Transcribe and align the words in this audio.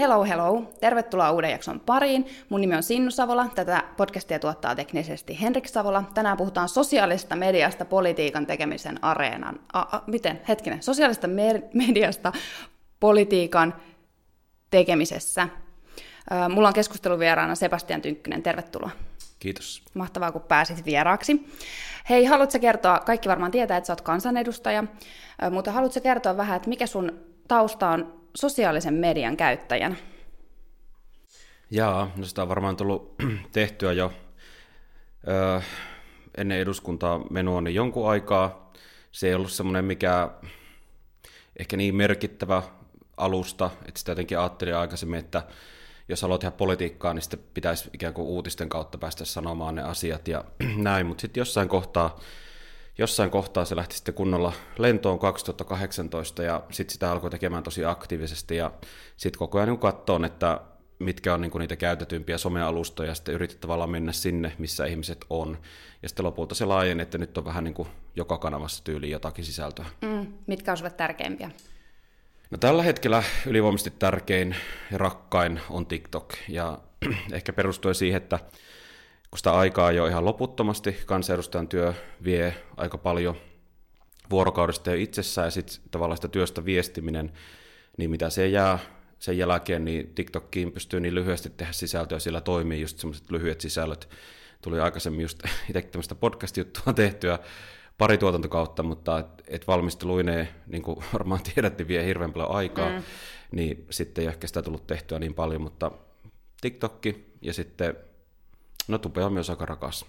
Hello, 0.00 0.24
hello. 0.24 0.62
Tervetuloa 0.80 1.30
uuden 1.30 1.50
jakson 1.50 1.80
pariin. 1.80 2.26
Mun 2.48 2.60
nimi 2.60 2.76
on 2.76 2.82
Sinnu 2.82 3.10
Savola. 3.10 3.46
Tätä 3.54 3.84
podcastia 3.96 4.38
tuottaa 4.38 4.74
teknisesti 4.74 5.40
Henrik 5.40 5.68
Savola. 5.68 6.04
Tänään 6.14 6.36
puhutaan 6.36 6.68
sosiaalisesta 6.68 7.36
mediasta 7.36 7.84
politiikan 7.84 8.46
tekemisen 8.46 9.04
areenan. 9.04 9.60
A, 9.72 9.80
a, 9.80 10.02
miten? 10.06 10.40
Hetkinen. 10.48 10.82
Sosiaalisesta 10.82 11.26
mer- 11.26 11.62
mediasta 11.74 12.32
politiikan 13.00 13.74
tekemisessä. 14.70 15.48
Mulla 16.48 16.68
on 16.68 16.74
keskusteluvieraana 16.74 17.54
Sebastian 17.54 18.02
Tynkkynen. 18.02 18.42
Tervetuloa. 18.42 18.90
Kiitos. 19.38 19.82
Mahtavaa, 19.94 20.32
kun 20.32 20.42
pääsit 20.42 20.84
vieraaksi. 20.84 21.48
Hei, 22.10 22.24
haluatko 22.24 22.58
kertoa, 22.58 22.98
kaikki 22.98 23.28
varmaan 23.28 23.50
tietää, 23.50 23.76
että 23.76 23.86
sä 23.86 23.92
oot 23.92 24.00
kansanedustaja, 24.00 24.84
mutta 25.50 25.72
haluatko 25.72 26.00
kertoa 26.00 26.36
vähän, 26.36 26.56
että 26.56 26.68
mikä 26.68 26.86
sun 26.86 27.20
tausta 27.48 27.88
on 27.88 28.19
sosiaalisen 28.36 28.94
median 28.94 29.36
käyttäjänä? 29.36 29.96
Jaa, 31.70 32.10
no 32.16 32.24
sitä 32.24 32.42
on 32.42 32.48
varmaan 32.48 32.76
tullut 32.76 33.14
tehtyä 33.52 33.92
jo 33.92 34.12
ö, 35.28 35.62
ennen 36.36 36.58
eduskuntaa 36.58 37.18
menua 37.30 37.60
niin 37.60 37.74
jonkun 37.74 38.10
aikaa. 38.10 38.72
Se 39.12 39.28
ei 39.28 39.34
ollut 39.34 39.52
semmoinen 39.52 39.84
mikä 39.84 40.28
ehkä 41.58 41.76
niin 41.76 41.94
merkittävä 41.94 42.62
alusta, 43.16 43.70
että 43.88 43.98
sitä 43.98 44.12
jotenkin 44.12 44.38
ajattelin 44.38 44.76
aikaisemmin, 44.76 45.20
että 45.20 45.42
jos 46.08 46.22
haluat 46.22 46.40
tehdä 46.40 46.56
politiikkaa, 46.56 47.14
niin 47.14 47.22
sitten 47.22 47.40
pitäisi 47.54 47.90
ikään 47.92 48.14
kuin 48.14 48.26
uutisten 48.26 48.68
kautta 48.68 48.98
päästä 48.98 49.24
sanomaan 49.24 49.74
ne 49.74 49.82
asiat 49.82 50.28
ja 50.28 50.44
näin, 50.76 51.06
mutta 51.06 51.20
sitten 51.20 51.40
jossain 51.40 51.68
kohtaa, 51.68 52.20
jossain 52.98 53.30
kohtaa 53.30 53.64
se 53.64 53.76
lähti 53.76 53.94
sitten 53.94 54.14
kunnolla 54.14 54.52
lentoon 54.78 55.18
2018 55.18 56.42
ja 56.42 56.62
sitten 56.70 56.92
sitä 56.92 57.12
alkoi 57.12 57.30
tekemään 57.30 57.62
tosi 57.62 57.84
aktiivisesti 57.84 58.56
ja 58.56 58.72
sitten 59.16 59.38
koko 59.38 59.58
ajan 59.58 59.68
niin 59.68 59.78
katsoin, 59.78 60.24
että 60.24 60.60
mitkä 60.98 61.34
on 61.34 61.40
niin 61.40 61.52
niitä 61.58 61.76
käytetympiä 61.76 62.38
somealustoja 62.38 63.08
ja 63.08 63.14
sitten 63.14 63.34
yritit 63.34 63.60
tavallaan 63.60 63.90
mennä 63.90 64.12
sinne, 64.12 64.52
missä 64.58 64.86
ihmiset 64.86 65.24
on. 65.30 65.58
Ja 66.02 66.08
sitten 66.08 66.26
lopulta 66.26 66.54
se 66.54 66.64
laajeni, 66.64 67.02
että 67.02 67.18
nyt 67.18 67.38
on 67.38 67.44
vähän 67.44 67.64
niin 67.64 67.74
kuin 67.74 67.88
joka 68.16 68.38
kanavassa 68.38 68.84
tyyli 68.84 69.10
jotakin 69.10 69.44
sisältöä. 69.44 69.86
Mm, 70.00 70.26
mitkä 70.46 70.70
on 70.70 70.76
sulle 70.76 70.90
tärkeimpiä? 70.90 71.50
No 72.50 72.58
tällä 72.58 72.82
hetkellä 72.82 73.22
ylivoimaisesti 73.46 73.90
tärkein 73.98 74.56
ja 74.92 74.98
rakkain 74.98 75.60
on 75.70 75.86
TikTok, 75.86 76.34
ja 76.48 76.78
ehkä 77.32 77.52
perustuen 77.52 77.94
siihen, 77.94 78.22
että 78.22 78.38
kun 79.30 79.38
sitä 79.38 79.52
aikaa 79.52 79.92
jo 79.92 80.06
ihan 80.06 80.24
loputtomasti, 80.24 80.96
kansanedustajan 81.06 81.68
työ 81.68 81.94
vie 82.24 82.54
aika 82.76 82.98
paljon 82.98 83.36
vuorokaudesta 84.30 84.90
jo 84.90 84.96
itsessään, 84.96 85.46
ja 85.46 85.50
sitten 85.50 85.76
tavallaan 85.90 86.16
sitä 86.16 86.28
työstä 86.28 86.64
viestiminen, 86.64 87.32
niin 87.96 88.10
mitä 88.10 88.30
se 88.30 88.48
jää 88.48 88.78
sen 89.18 89.38
jälkeen, 89.38 89.84
niin 89.84 90.14
TikTokkiin 90.14 90.72
pystyy 90.72 91.00
niin 91.00 91.14
lyhyesti 91.14 91.50
tehdä 91.50 91.72
sisältöä, 91.72 92.18
sillä 92.18 92.40
toimii 92.40 92.80
just 92.80 92.98
semmoiset 92.98 93.30
lyhyet 93.30 93.60
sisällöt. 93.60 94.08
Tuli 94.62 94.80
aikaisemmin 94.80 95.22
just 95.22 95.42
itse 95.68 95.82
tämmöistä 95.82 96.14
podcast-juttua 96.14 96.92
tehtyä, 96.92 97.38
pari 97.98 98.18
tuotantokautta, 98.18 98.82
mutta 98.82 99.18
et, 99.18 99.26
et 99.48 99.66
valmisteluineen, 99.66 100.48
niin 100.66 100.82
kuin 100.82 101.04
varmaan 101.12 101.40
tiedätte, 101.54 101.88
vie 101.88 102.06
hirveän 102.06 102.32
paljon 102.32 102.50
aikaa, 102.50 102.88
mm. 102.88 103.02
niin 103.52 103.86
sitten 103.90 104.22
ei 104.22 104.28
ehkä 104.28 104.46
sitä 104.46 104.62
tullut 104.62 104.86
tehtyä 104.86 105.18
niin 105.18 105.34
paljon, 105.34 105.62
mutta 105.62 105.90
TikTokki 106.60 107.34
ja 107.42 107.52
sitten, 107.52 107.96
no 108.90 108.98
Tube 108.98 109.24
on 109.24 109.32
myös 109.32 109.50
aika 109.50 109.66
rakas. 109.66 110.06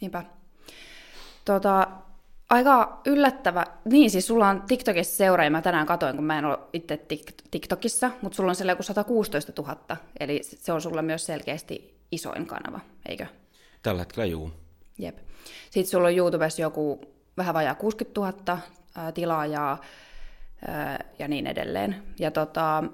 Niinpä. 0.00 0.22
Tota, 1.44 1.88
aika 2.50 3.00
yllättävä, 3.06 3.66
niin 3.84 4.10
siis 4.10 4.26
sulla 4.26 4.48
on 4.48 4.62
TikTokissa 4.62 5.16
seuraaja, 5.16 5.50
mä 5.50 5.62
tänään 5.62 5.86
katoin, 5.86 6.16
kun 6.16 6.24
mä 6.24 6.38
en 6.38 6.44
ole 6.44 6.58
itse 6.72 7.06
TikTokissa, 7.50 8.10
mutta 8.22 8.36
sulla 8.36 8.50
on 8.50 8.56
siellä 8.56 8.72
joku 8.72 8.82
116 8.82 9.62
000, 9.62 9.96
eli 10.20 10.40
se 10.42 10.72
on 10.72 10.82
sulla 10.82 11.02
myös 11.02 11.26
selkeästi 11.26 11.96
isoin 12.12 12.46
kanava, 12.46 12.80
eikö? 13.08 13.26
Tällä 13.82 14.00
hetkellä 14.00 14.26
juu. 14.26 14.50
Jep. 14.98 15.18
Sitten 15.70 15.90
sulla 15.90 16.08
on 16.08 16.16
YouTubessa 16.16 16.62
joku 16.62 17.00
vähän 17.36 17.54
vajaa 17.54 17.74
60 17.74 18.20
000 18.20 18.58
ää, 18.94 19.12
tilaajaa 19.12 19.80
ää, 20.66 21.04
ja 21.18 21.28
niin 21.28 21.46
edelleen. 21.46 22.02
Ja 22.18 22.30
tota, 22.30 22.84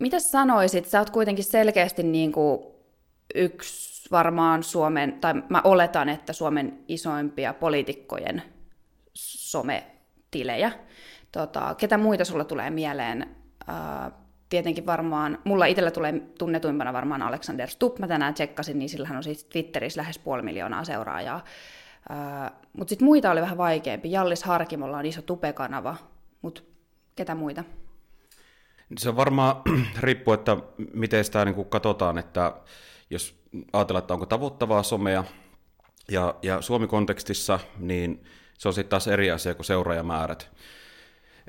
mitä 0.00 0.20
sanoisit, 0.20 0.86
sä 0.86 0.98
oot 0.98 1.10
kuitenkin 1.10 1.44
selkeästi 1.44 2.02
niin 2.02 2.32
kuin 2.32 2.73
yksi 3.34 4.10
varmaan 4.10 4.62
Suomen, 4.62 5.12
tai 5.20 5.34
mä 5.48 5.60
oletan, 5.64 6.08
että 6.08 6.32
Suomen 6.32 6.78
isoimpia 6.88 7.54
poliitikkojen 7.54 8.42
sometilejä. 9.14 10.72
Tota, 11.32 11.74
ketä 11.78 11.98
muita 11.98 12.24
sulla 12.24 12.44
tulee 12.44 12.70
mieleen? 12.70 13.36
Ää, 13.66 14.10
tietenkin 14.48 14.86
varmaan, 14.86 15.38
mulla 15.44 15.66
itsellä 15.66 15.90
tulee 15.90 16.12
tunnetuimpana 16.38 16.92
varmaan 16.92 17.22
Alexander 17.22 17.68
Stubb, 17.68 17.98
mä 17.98 18.08
tänään 18.08 18.34
tsekkasin, 18.34 18.78
niin 18.78 18.88
sillä 18.88 19.08
on 19.16 19.22
siis 19.22 19.44
Twitterissä 19.44 20.00
lähes 20.00 20.18
puoli 20.18 20.42
miljoonaa 20.42 20.84
seuraajaa. 20.84 21.44
mutta 22.72 22.88
sitten 22.88 23.06
muita 23.06 23.30
oli 23.30 23.40
vähän 23.40 23.58
vaikeampi. 23.58 24.12
Jallis 24.12 24.44
Harkimolla 24.44 24.98
on 24.98 25.06
iso 25.06 25.22
tupekanava, 25.22 25.96
mutta 26.42 26.62
ketä 27.16 27.34
muita? 27.34 27.64
Se 28.98 29.08
on 29.08 29.16
varmaan, 29.16 29.56
riippuu, 30.00 30.34
että 30.34 30.56
miten 30.92 31.24
sitä 31.24 31.44
niin 31.44 31.64
katsotaan, 31.64 32.18
että 32.18 32.52
jos 33.10 33.44
ajatellaan, 33.72 34.02
että 34.02 34.14
onko 34.14 34.26
tavoittavaa 34.26 34.82
somea, 34.82 35.24
ja, 36.10 36.34
ja 36.42 36.62
Suomi-kontekstissa, 36.62 37.60
niin 37.78 38.24
se 38.58 38.68
on 38.68 38.74
sitten 38.74 38.90
taas 38.90 39.08
eri 39.08 39.30
asia 39.30 39.54
kuin 39.54 39.66
seuraajamäärät. 39.66 40.50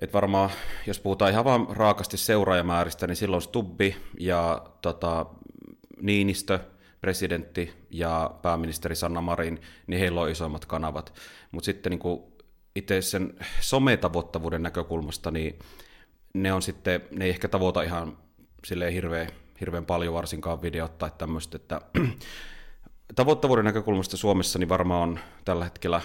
Et 0.01 0.13
varmaan, 0.13 0.49
jos 0.88 0.99
puhutaan 0.99 1.31
ihan 1.31 1.45
vaan 1.45 1.67
raakasti 1.69 2.17
seuraajamääristä, 2.17 3.07
niin 3.07 3.16
silloin 3.16 3.41
Stubbi 3.41 3.95
ja 4.19 4.66
tota, 4.81 5.25
Niinistö, 6.01 6.59
presidentti 7.01 7.73
ja 7.89 8.31
pääministeri 8.41 8.95
Sanna 8.95 9.22
Marin, 9.22 9.61
niin 9.87 9.99
heillä 9.99 10.22
on 10.22 10.29
isoimmat 10.29 10.66
kanavat. 10.66 11.13
Mutta 11.51 11.66
sitten 11.66 11.89
niin 11.89 12.23
itse 12.75 13.01
sen 13.01 13.33
sometavoittavuuden 13.59 14.63
näkökulmasta, 14.63 15.31
niin 15.31 15.59
ne 16.33 16.53
on 16.53 16.61
sitten, 16.61 17.01
ne 17.11 17.25
ei 17.25 17.29
ehkä 17.29 17.47
tavoita 17.47 17.81
ihan 17.81 18.17
silleen 18.66 18.93
hirveän, 18.93 19.27
hirveän 19.59 19.85
paljon 19.85 20.13
varsinkaan 20.13 20.61
videot 20.61 20.97
tai 20.97 21.11
tämmöistä, 21.17 21.55
että 21.55 21.81
tavoittavuuden 23.16 23.66
näkökulmasta 23.66 24.17
Suomessa 24.17 24.59
niin 24.59 24.69
varmaan 24.69 25.09
on 25.09 25.19
tällä 25.45 25.63
hetkellä 25.63 26.01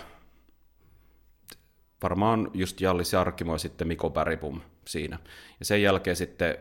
varmaan 2.02 2.50
just 2.54 2.80
Jallis 2.80 3.12
Jarkkimo 3.12 3.52
ja 3.52 3.58
sitten 3.58 3.88
Miko 3.88 4.10
Bergpum 4.10 4.60
siinä. 4.86 5.18
Ja 5.58 5.64
sen 5.64 5.82
jälkeen 5.82 6.16
sitten 6.16 6.58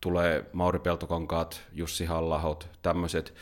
tulee 0.00 0.44
Mauri 0.52 0.78
Peltokankaat, 0.78 1.62
Jussi 1.72 2.04
Hallahot, 2.04 2.68
tämmöiset. 2.82 3.34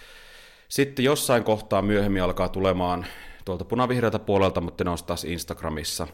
Sitten 0.69 1.05
jossain 1.05 1.45
kohtaa 1.45 1.83
myöhemmin 1.83 2.23
alkaa 2.23 2.49
tulemaan 2.49 3.07
tuolta 3.47 3.65
punavihreältä 3.65 4.19
puolelta, 4.19 4.61
mutta 4.61 4.85
ne 4.85 4.91
on 4.91 4.99
taas 5.07 5.25
Instagramissa. 5.25 6.07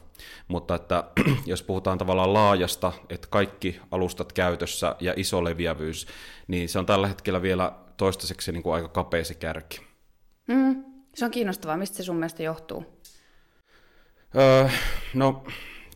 Mutta 0.48 0.74
että 0.74 1.04
jos 1.46 1.62
puhutaan 1.62 1.98
tavallaan 1.98 2.34
laajasta, 2.34 2.92
että 3.08 3.28
kaikki 3.30 3.80
alustat 3.90 4.32
käytössä 4.32 4.96
ja 5.00 5.14
iso 5.16 5.44
leviävyys, 5.44 6.06
niin 6.48 6.68
se 6.68 6.78
on 6.78 6.86
tällä 6.86 7.08
hetkellä 7.08 7.42
vielä 7.42 7.72
toistaiseksi 7.96 8.52
niin 8.52 8.62
kuin 8.62 8.74
aika 8.74 8.88
kapea 8.88 9.24
se 9.24 9.34
kärki. 9.34 9.80
Mm, 10.48 10.84
se 11.14 11.24
on 11.24 11.30
kiinnostavaa. 11.30 11.76
Mistä 11.76 11.96
se 11.96 12.02
sun 12.02 12.16
mielestä 12.16 12.42
johtuu? 12.42 13.00
Öö, 14.36 14.68
no, 15.14 15.44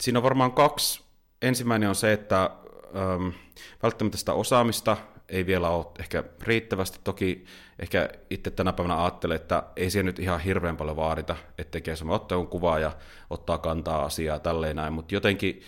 siinä 0.01 0.19
on 0.19 0.23
varmaan 0.23 0.53
kaksi. 0.53 1.03
Ensimmäinen 1.43 1.89
on 1.89 1.95
se, 1.95 2.13
että 2.13 2.51
öö, 2.95 3.31
välttämättä 3.83 4.19
sitä 4.19 4.33
osaamista 4.33 4.97
ei 5.29 5.47
vielä 5.47 5.69
ole 5.69 5.87
ehkä 5.99 6.25
riittävästi. 6.43 6.99
Toki 7.05 7.45
ehkä 7.79 8.09
itse 8.31 8.51
tänä 8.51 8.73
päivänä 8.73 9.03
ajattelen, 9.03 9.37
että 9.37 9.63
ei 9.77 9.91
siihen 9.91 10.07
nyt 10.07 10.19
ihan 10.19 10.41
hirveän 10.41 10.77
paljon 10.77 10.97
vaadita, 10.97 11.37
että 11.59 11.71
tekee 11.71 11.97
semmoinen 11.97 12.23
ottaa 12.23 12.47
kuvaa 12.47 12.79
ja 12.79 12.93
ottaa 13.31 13.59
kantaa 13.59 14.05
asiaa 14.05 14.39
tälleen 14.39 14.77
näin, 14.77 14.93
mutta 14.93 15.15
jotenkin 15.15 15.63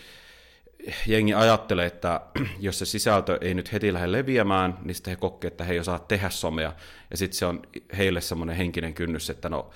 jengi 1.07 1.35
ajattelee, 1.35 1.87
että 1.87 2.21
jos 2.61 2.79
se 2.79 2.87
sisältö 2.87 3.39
ei 3.41 3.55
nyt 3.55 3.73
heti 3.73 3.93
lähde 3.93 4.13
leviämään, 4.13 4.79
niin 4.85 4.95
sitten 4.95 5.11
he 5.11 5.17
kokee, 5.17 5.49
että 5.49 5.65
he 5.65 5.73
ei 5.73 5.79
osaa 5.79 5.99
tehdä 5.99 6.31
somea, 6.31 6.73
ja 7.11 7.17
sitten 7.17 7.39
se 7.39 7.47
on 7.47 7.63
heille 7.97 8.21
semmoinen 8.21 8.57
henkinen 8.57 8.95
kynnys, 8.95 9.31
että 9.31 9.49
no 9.49 9.71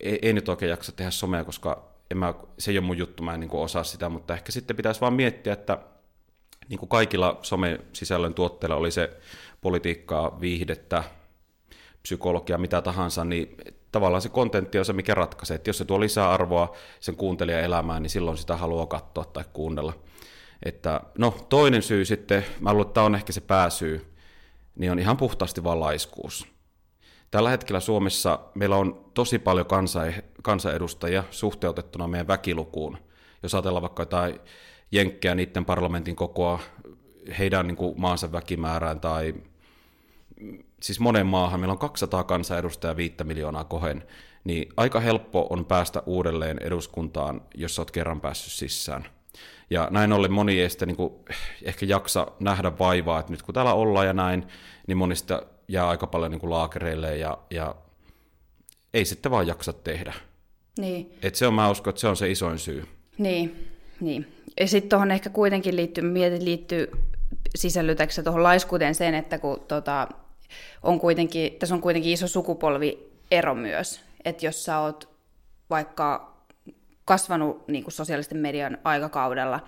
ei, 0.00 0.18
ei 0.22 0.32
nyt 0.32 0.48
oikein 0.48 0.70
jaksa 0.70 0.92
tehdä 0.92 1.10
somea, 1.10 1.44
koska 1.44 1.88
en 2.10 2.18
mä, 2.18 2.34
se 2.58 2.70
ei 2.70 2.78
ole 2.78 2.86
mun 2.86 2.98
juttu, 2.98 3.22
mä 3.22 3.34
en 3.34 3.40
niin 3.40 3.50
osaa 3.52 3.84
sitä, 3.84 4.08
mutta 4.08 4.34
ehkä 4.34 4.52
sitten 4.52 4.76
pitäisi 4.76 5.00
vaan 5.00 5.14
miettiä, 5.14 5.52
että 5.52 5.78
niin 6.68 6.78
kuin 6.78 6.88
kaikilla 6.88 7.38
some-sisällön 7.42 8.34
tuotteilla 8.34 8.76
oli 8.76 8.90
se 8.90 9.10
politiikkaa, 9.60 10.40
viihdettä, 10.40 11.04
psykologia, 12.02 12.58
mitä 12.58 12.82
tahansa, 12.82 13.24
niin 13.24 13.56
tavallaan 13.92 14.22
se 14.22 14.28
kontentti 14.28 14.78
on 14.78 14.84
se, 14.84 14.92
mikä 14.92 15.14
ratkaisee. 15.14 15.54
Että 15.54 15.70
jos 15.70 15.78
se 15.78 15.84
tuo 15.84 16.00
lisää 16.00 16.30
arvoa 16.30 16.76
sen 17.00 17.16
kuuntelijan 17.16 17.62
elämään, 17.62 18.02
niin 18.02 18.10
silloin 18.10 18.36
sitä 18.36 18.56
haluaa 18.56 18.86
katsoa 18.86 19.24
tai 19.24 19.44
kuunnella. 19.52 19.92
Että, 20.62 21.00
no, 21.18 21.34
toinen 21.48 21.82
syy 21.82 22.04
sitten, 22.04 22.44
mä 22.60 22.72
luulen, 22.72 22.86
että 22.86 22.94
tämä 22.94 23.06
on 23.06 23.14
ehkä 23.14 23.32
se 23.32 23.40
pääsyy, 23.40 24.12
niin 24.76 24.92
on 24.92 24.98
ihan 24.98 25.16
puhtaasti 25.16 25.64
vaan 25.64 25.80
laiskuus. 25.80 26.46
Tällä 27.30 27.50
hetkellä 27.50 27.80
Suomessa 27.80 28.38
meillä 28.54 28.76
on 28.76 29.10
tosi 29.14 29.38
paljon 29.38 29.66
kansa, 29.66 30.00
kansanedustajia 30.42 31.24
suhteutettuna 31.30 32.08
meidän 32.08 32.28
väkilukuun. 32.28 32.98
Jos 33.42 33.54
ajatellaan 33.54 33.82
vaikka 33.82 34.02
jotain 34.02 34.40
jenkkejä, 34.92 35.34
niiden 35.34 35.64
parlamentin 35.64 36.16
kokoa 36.16 36.60
heidän 37.38 37.66
niin 37.66 37.76
kuin, 37.76 38.00
maansa 38.00 38.32
väkimäärään 38.32 39.00
tai 39.00 39.34
siis 40.82 41.00
monen 41.00 41.26
maahan, 41.26 41.60
meillä 41.60 41.72
on 41.72 41.78
200 41.78 42.24
kansanedustajaa 42.24 42.96
5 42.96 43.14
miljoonaa 43.24 43.64
kohen, 43.64 44.04
niin 44.44 44.68
aika 44.76 45.00
helppo 45.00 45.46
on 45.50 45.64
päästä 45.64 46.02
uudelleen 46.06 46.58
eduskuntaan, 46.62 47.40
jos 47.54 47.78
olet 47.78 47.90
kerran 47.90 48.20
päässyt 48.20 48.52
sisään. 48.52 49.06
Ja 49.70 49.88
näin 49.90 50.12
ollen 50.12 50.32
moni 50.32 50.60
ei 50.60 50.70
sitä 50.70 50.86
niin 50.86 50.96
kuin, 50.96 51.14
ehkä 51.62 51.86
jaksa 51.86 52.26
nähdä 52.40 52.78
vaivaa, 52.78 53.20
että 53.20 53.32
nyt 53.32 53.42
kun 53.42 53.54
täällä 53.54 53.74
ollaan 53.74 54.06
ja 54.06 54.12
näin, 54.12 54.46
niin 54.86 54.98
monista 54.98 55.42
jää 55.68 55.88
aika 55.88 56.06
paljon 56.06 56.30
niin 56.30 56.40
kuin 56.40 56.50
laakereille 56.50 57.16
ja, 57.16 57.38
ja 57.50 57.74
ei 58.94 59.04
sitten 59.04 59.32
vaan 59.32 59.46
jaksa 59.46 59.72
tehdä. 59.72 60.14
Niin. 60.78 61.14
Et 61.22 61.34
se 61.34 61.46
on, 61.46 61.54
mä 61.54 61.70
uskon, 61.70 61.90
että 61.90 62.00
se 62.00 62.08
on 62.08 62.16
se 62.16 62.30
isoin 62.30 62.58
syy. 62.58 62.84
Niin, 63.18 63.68
niin. 64.00 64.35
Ja 64.60 64.68
sitten 64.68 64.88
tuohon 64.88 65.10
ehkä 65.10 65.30
kuitenkin 65.30 65.76
liittyy, 65.76 66.04
mietin 66.04 66.44
liittyy 66.44 66.90
sisällytäksä 67.56 68.22
tuohon 68.22 68.42
laiskuuteen 68.42 68.94
sen, 68.94 69.14
että 69.14 69.38
kun 69.38 69.60
tota, 69.68 70.08
on 70.82 71.00
kuitenkin, 71.00 71.52
tässä 71.52 71.74
on 71.74 71.80
kuitenkin 71.80 72.12
iso 72.12 72.28
sukupolviero 72.28 73.54
myös, 73.54 74.00
että 74.24 74.46
jos 74.46 74.64
sä 74.64 74.78
oot 74.78 75.08
vaikka 75.70 76.36
kasvanut 77.04 77.68
niin 77.68 77.84
kuin 77.84 77.92
sosiaalisten 77.92 78.38
median 78.38 78.78
aikakaudella, 78.84 79.60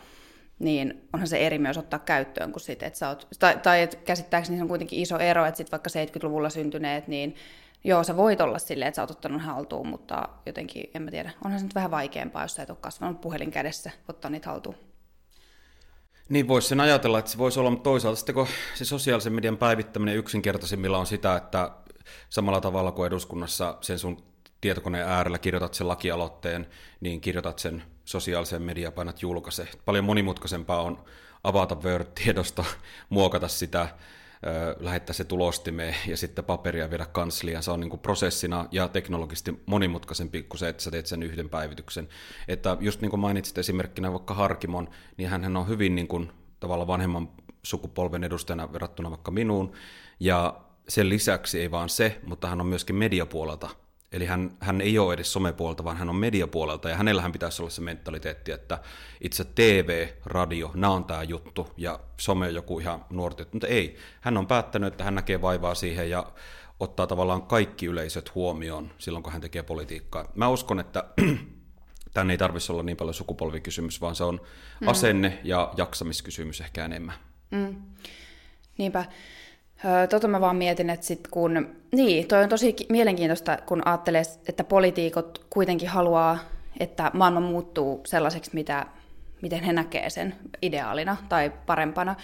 niin 0.58 1.08
onhan 1.12 1.28
se 1.28 1.46
eri 1.46 1.58
myös 1.58 1.78
ottaa 1.78 1.98
käyttöön 1.98 2.52
kuin 2.52 2.60
sitten, 2.60 2.86
että 2.86 2.98
sä 2.98 3.08
oot, 3.08 3.28
tai, 3.38 3.56
tai 3.62 3.82
et 3.82 3.94
käsittääkseni 3.94 4.58
se 4.58 4.62
on 4.62 4.68
kuitenkin 4.68 4.98
iso 4.98 5.18
ero, 5.18 5.46
että 5.46 5.56
sitten 5.58 5.70
vaikka 5.70 5.90
70-luvulla 5.90 6.50
syntyneet, 6.50 7.08
niin 7.08 7.34
joo, 7.84 8.04
sä 8.04 8.16
voit 8.16 8.40
olla 8.40 8.58
silleen, 8.58 8.88
että 8.88 8.96
sä 8.96 9.02
oot 9.02 9.10
ottanut 9.10 9.42
haltuun, 9.42 9.86
mutta 9.86 10.28
jotenkin, 10.46 10.90
en 10.94 11.02
mä 11.02 11.10
tiedä, 11.10 11.30
onhan 11.44 11.60
se 11.60 11.66
nyt 11.66 11.74
vähän 11.74 11.90
vaikeampaa, 11.90 12.44
jos 12.44 12.54
sä 12.54 12.62
et 12.62 12.70
ole 12.70 12.78
kasvanut 12.80 13.20
puhelin 13.20 13.50
kädessä, 13.50 13.90
ottaa 14.08 14.30
niitä 14.30 14.50
haltuun. 14.50 14.74
Niin 16.28 16.48
voisi 16.48 16.68
sen 16.68 16.80
ajatella, 16.80 17.18
että 17.18 17.30
se 17.30 17.38
voisi 17.38 17.60
olla, 17.60 17.70
mutta 17.70 17.84
toisaalta 17.90 18.16
sitten 18.16 18.34
kun 18.34 18.46
se 18.74 18.84
sosiaalisen 18.84 19.32
median 19.32 19.56
päivittäminen 19.56 20.16
yksinkertaisimmilla 20.16 20.98
on 20.98 21.06
sitä, 21.06 21.36
että 21.36 21.70
samalla 22.28 22.60
tavalla 22.60 22.92
kuin 22.92 23.06
eduskunnassa 23.06 23.78
sen 23.80 23.98
sun 23.98 24.22
tietokoneen 24.60 25.08
äärellä 25.08 25.38
kirjoitat 25.38 25.74
sen 25.74 25.88
lakialoitteen, 25.88 26.66
niin 27.00 27.20
kirjoitat 27.20 27.58
sen 27.58 27.82
sosiaaliseen 28.04 28.62
mediaan, 28.62 28.92
painat 28.92 29.22
julkaise. 29.22 29.68
Paljon 29.84 30.04
monimutkaisempaa 30.04 30.82
on 30.82 31.04
avata 31.44 31.74
Word-tiedosto, 31.74 32.64
muokata 33.08 33.48
sitä, 33.48 33.88
lähettää 34.80 35.14
se 35.14 35.24
tulostimeen 35.24 35.96
ja 36.06 36.16
sitten 36.16 36.44
paperia 36.44 36.90
viedä 36.90 37.06
kansliaan. 37.06 37.62
Se 37.62 37.70
on 37.70 37.80
niin 37.80 37.90
kuin 37.90 38.00
prosessina 38.00 38.68
ja 38.70 38.88
teknologisesti 38.88 39.62
monimutkaisempi 39.66 40.42
kuin 40.42 40.58
se, 40.58 40.68
että 40.68 40.82
sä 40.82 40.90
teet 40.90 41.06
sen 41.06 41.22
yhden 41.22 41.48
päivityksen. 41.48 42.08
Että 42.48 42.76
just 42.80 43.00
niin 43.00 43.10
kuin 43.10 43.20
mainitsit 43.20 43.58
esimerkkinä 43.58 44.12
vaikka 44.12 44.34
Harkimon, 44.34 44.88
niin 45.16 45.28
hän 45.28 45.56
on 45.56 45.68
hyvin 45.68 45.94
niin 45.94 46.08
kuin 46.08 46.32
tavallaan 46.60 46.88
vanhemman 46.88 47.28
sukupolven 47.62 48.24
edustajana 48.24 48.72
verrattuna 48.72 49.10
vaikka 49.10 49.30
minuun. 49.30 49.72
Ja 50.20 50.60
sen 50.88 51.08
lisäksi 51.08 51.60
ei 51.60 51.70
vaan 51.70 51.88
se, 51.88 52.20
mutta 52.26 52.48
hän 52.48 52.60
on 52.60 52.66
myöskin 52.66 52.96
mediapuolelta 52.96 53.68
Eli 54.12 54.26
hän, 54.26 54.50
hän 54.60 54.80
ei 54.80 54.98
ole 54.98 55.14
edes 55.14 55.32
somepuolelta, 55.32 55.84
vaan 55.84 55.96
hän 55.96 56.08
on 56.08 56.16
mediapuolelta, 56.16 56.88
ja 56.88 56.96
hänellähän 56.96 57.32
pitäisi 57.32 57.62
olla 57.62 57.70
se 57.70 57.80
mentaliteetti, 57.80 58.52
että 58.52 58.78
itse 59.20 59.44
TV, 59.44 60.08
radio, 60.24 60.70
nämä 60.74 60.92
on 60.92 61.04
tämä 61.04 61.22
juttu, 61.22 61.68
ja 61.76 62.00
some 62.16 62.46
on 62.46 62.54
joku 62.54 62.78
ihan 62.78 63.04
nuorti, 63.10 63.46
mutta 63.52 63.66
ei. 63.66 63.96
Hän 64.20 64.36
on 64.36 64.46
päättänyt, 64.46 64.92
että 64.92 65.04
hän 65.04 65.14
näkee 65.14 65.42
vaivaa 65.42 65.74
siihen, 65.74 66.10
ja 66.10 66.32
ottaa 66.80 67.06
tavallaan 67.06 67.42
kaikki 67.42 67.86
yleisöt 67.86 68.34
huomioon 68.34 68.90
silloin, 68.98 69.22
kun 69.22 69.32
hän 69.32 69.42
tekee 69.42 69.62
politiikkaa. 69.62 70.32
Mä 70.34 70.48
uskon, 70.48 70.80
että 70.80 71.04
tänne 72.14 72.32
ei 72.32 72.38
tarvitsisi 72.38 72.72
olla 72.72 72.82
niin 72.82 72.96
paljon 72.96 73.14
sukupolvikysymys, 73.14 74.00
vaan 74.00 74.16
se 74.16 74.24
on 74.24 74.40
mm. 74.80 74.88
asenne- 74.88 75.38
ja 75.44 75.72
jaksamiskysymys 75.76 76.60
ehkä 76.60 76.84
enemmän. 76.84 77.14
Mm. 77.50 77.76
Niinpä. 78.78 79.04
Tota 80.10 80.28
mä 80.28 80.40
vaan 80.40 80.56
mietin, 80.56 80.90
että 80.90 81.06
sit 81.06 81.28
kun, 81.30 81.76
niin, 81.92 82.28
toi 82.28 82.42
on 82.42 82.48
tosi 82.48 82.76
mielenkiintoista, 82.88 83.58
kun 83.66 83.82
ajattelee, 83.84 84.22
että 84.48 84.64
poliitikot 84.64 85.46
kuitenkin 85.50 85.88
haluaa, 85.88 86.38
että 86.80 87.10
maailma 87.14 87.40
muuttuu 87.40 88.00
sellaiseksi, 88.06 88.50
mitä, 88.54 88.86
miten 89.42 89.62
he 89.62 89.72
näkee 89.72 90.10
sen 90.10 90.34
ideaalina 90.62 91.16
tai 91.28 91.52
parempana, 91.66 92.16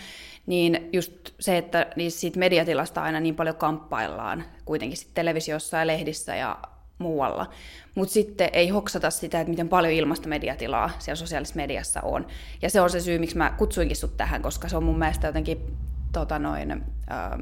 niin 0.46 0.88
just 0.92 1.12
se, 1.40 1.58
että 1.58 1.86
niin 1.96 2.10
siitä 2.10 2.38
mediatilasta 2.38 3.02
aina 3.02 3.20
niin 3.20 3.36
paljon 3.36 3.56
kamppaillaan 3.56 4.44
kuitenkin 4.64 4.96
sit 4.96 5.10
televisiossa 5.14 5.76
ja 5.76 5.86
lehdissä 5.86 6.36
ja 6.36 6.58
muualla. 6.98 7.46
Mutta 7.94 8.14
sitten 8.14 8.50
ei 8.52 8.68
hoksata 8.68 9.10
sitä, 9.10 9.40
että 9.40 9.50
miten 9.50 9.68
paljon 9.68 9.92
ilmasta 9.92 10.28
mediatilaa 10.28 10.90
siellä 10.98 11.16
sosiaalisessa 11.16 11.56
mediassa 11.56 12.00
on. 12.00 12.26
Ja 12.62 12.70
se 12.70 12.80
on 12.80 12.90
se 12.90 13.00
syy, 13.00 13.18
miksi 13.18 13.36
mä 13.36 13.54
kutsuinkin 13.58 13.96
sut 13.96 14.16
tähän, 14.16 14.42
koska 14.42 14.68
se 14.68 14.76
on 14.76 14.84
mun 14.84 14.98
mielestä 14.98 15.26
jotenkin 15.26 15.76
tota 16.14 16.38
noin, 16.38 16.70
ähm, 16.70 17.40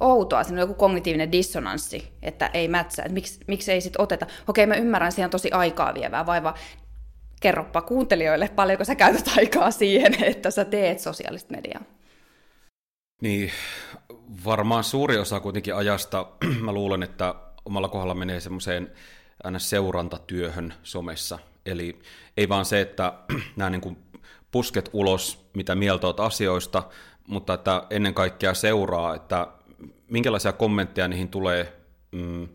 outoa, 0.00 0.44
siinä 0.44 0.62
on 0.62 0.68
joku 0.68 0.74
kognitiivinen 0.74 1.32
dissonanssi, 1.32 2.12
että 2.22 2.50
ei 2.54 2.68
mätsää, 2.68 3.04
että 3.04 3.14
miksi, 3.14 3.40
miksi 3.46 3.72
ei 3.72 3.80
sitten 3.80 4.00
oteta. 4.00 4.26
Okei, 4.48 4.66
mä 4.66 4.74
ymmärrän, 4.74 5.12
siinä 5.12 5.26
on 5.26 5.30
tosi 5.30 5.50
aikaa 5.50 5.94
vievää, 5.94 6.26
vaiva 6.26 6.54
kerropa 7.40 7.82
kuuntelijoille, 7.82 8.48
paljonko 8.48 8.84
sä 8.84 8.94
käytät 8.94 9.28
aikaa 9.36 9.70
siihen, 9.70 10.24
että 10.30 10.50
sä 10.50 10.64
teet 10.64 11.00
sosiaalista 11.00 11.54
mediaa. 11.54 11.82
Niin, 13.22 13.50
varmaan 14.44 14.84
suuri 14.84 15.18
osa 15.18 15.40
kuitenkin 15.40 15.74
ajasta, 15.74 16.26
mä 16.64 16.72
luulen, 16.72 17.02
että 17.02 17.34
omalla 17.64 17.88
kohdalla 17.88 18.14
menee 18.14 18.40
semmoiseen 18.40 18.92
aina 19.44 19.58
seurantatyöhön 19.58 20.74
somessa. 20.82 21.38
Eli 21.66 21.98
ei 22.36 22.48
vaan 22.48 22.64
se, 22.64 22.80
että 22.80 23.12
nämä 23.56 23.70
niin 23.70 23.80
kuin 23.80 23.96
pusket 24.50 24.90
ulos, 24.92 25.50
mitä 25.54 25.74
mieltä 25.74 26.06
oot 26.06 26.20
asioista, 26.20 26.82
mutta 27.30 27.54
että 27.54 27.82
ennen 27.90 28.14
kaikkea 28.14 28.54
seuraa, 28.54 29.14
että 29.14 29.46
minkälaisia 30.08 30.52
kommentteja 30.52 31.08
niihin 31.08 31.28
tulee, 31.28 31.76
mm, 32.12 32.48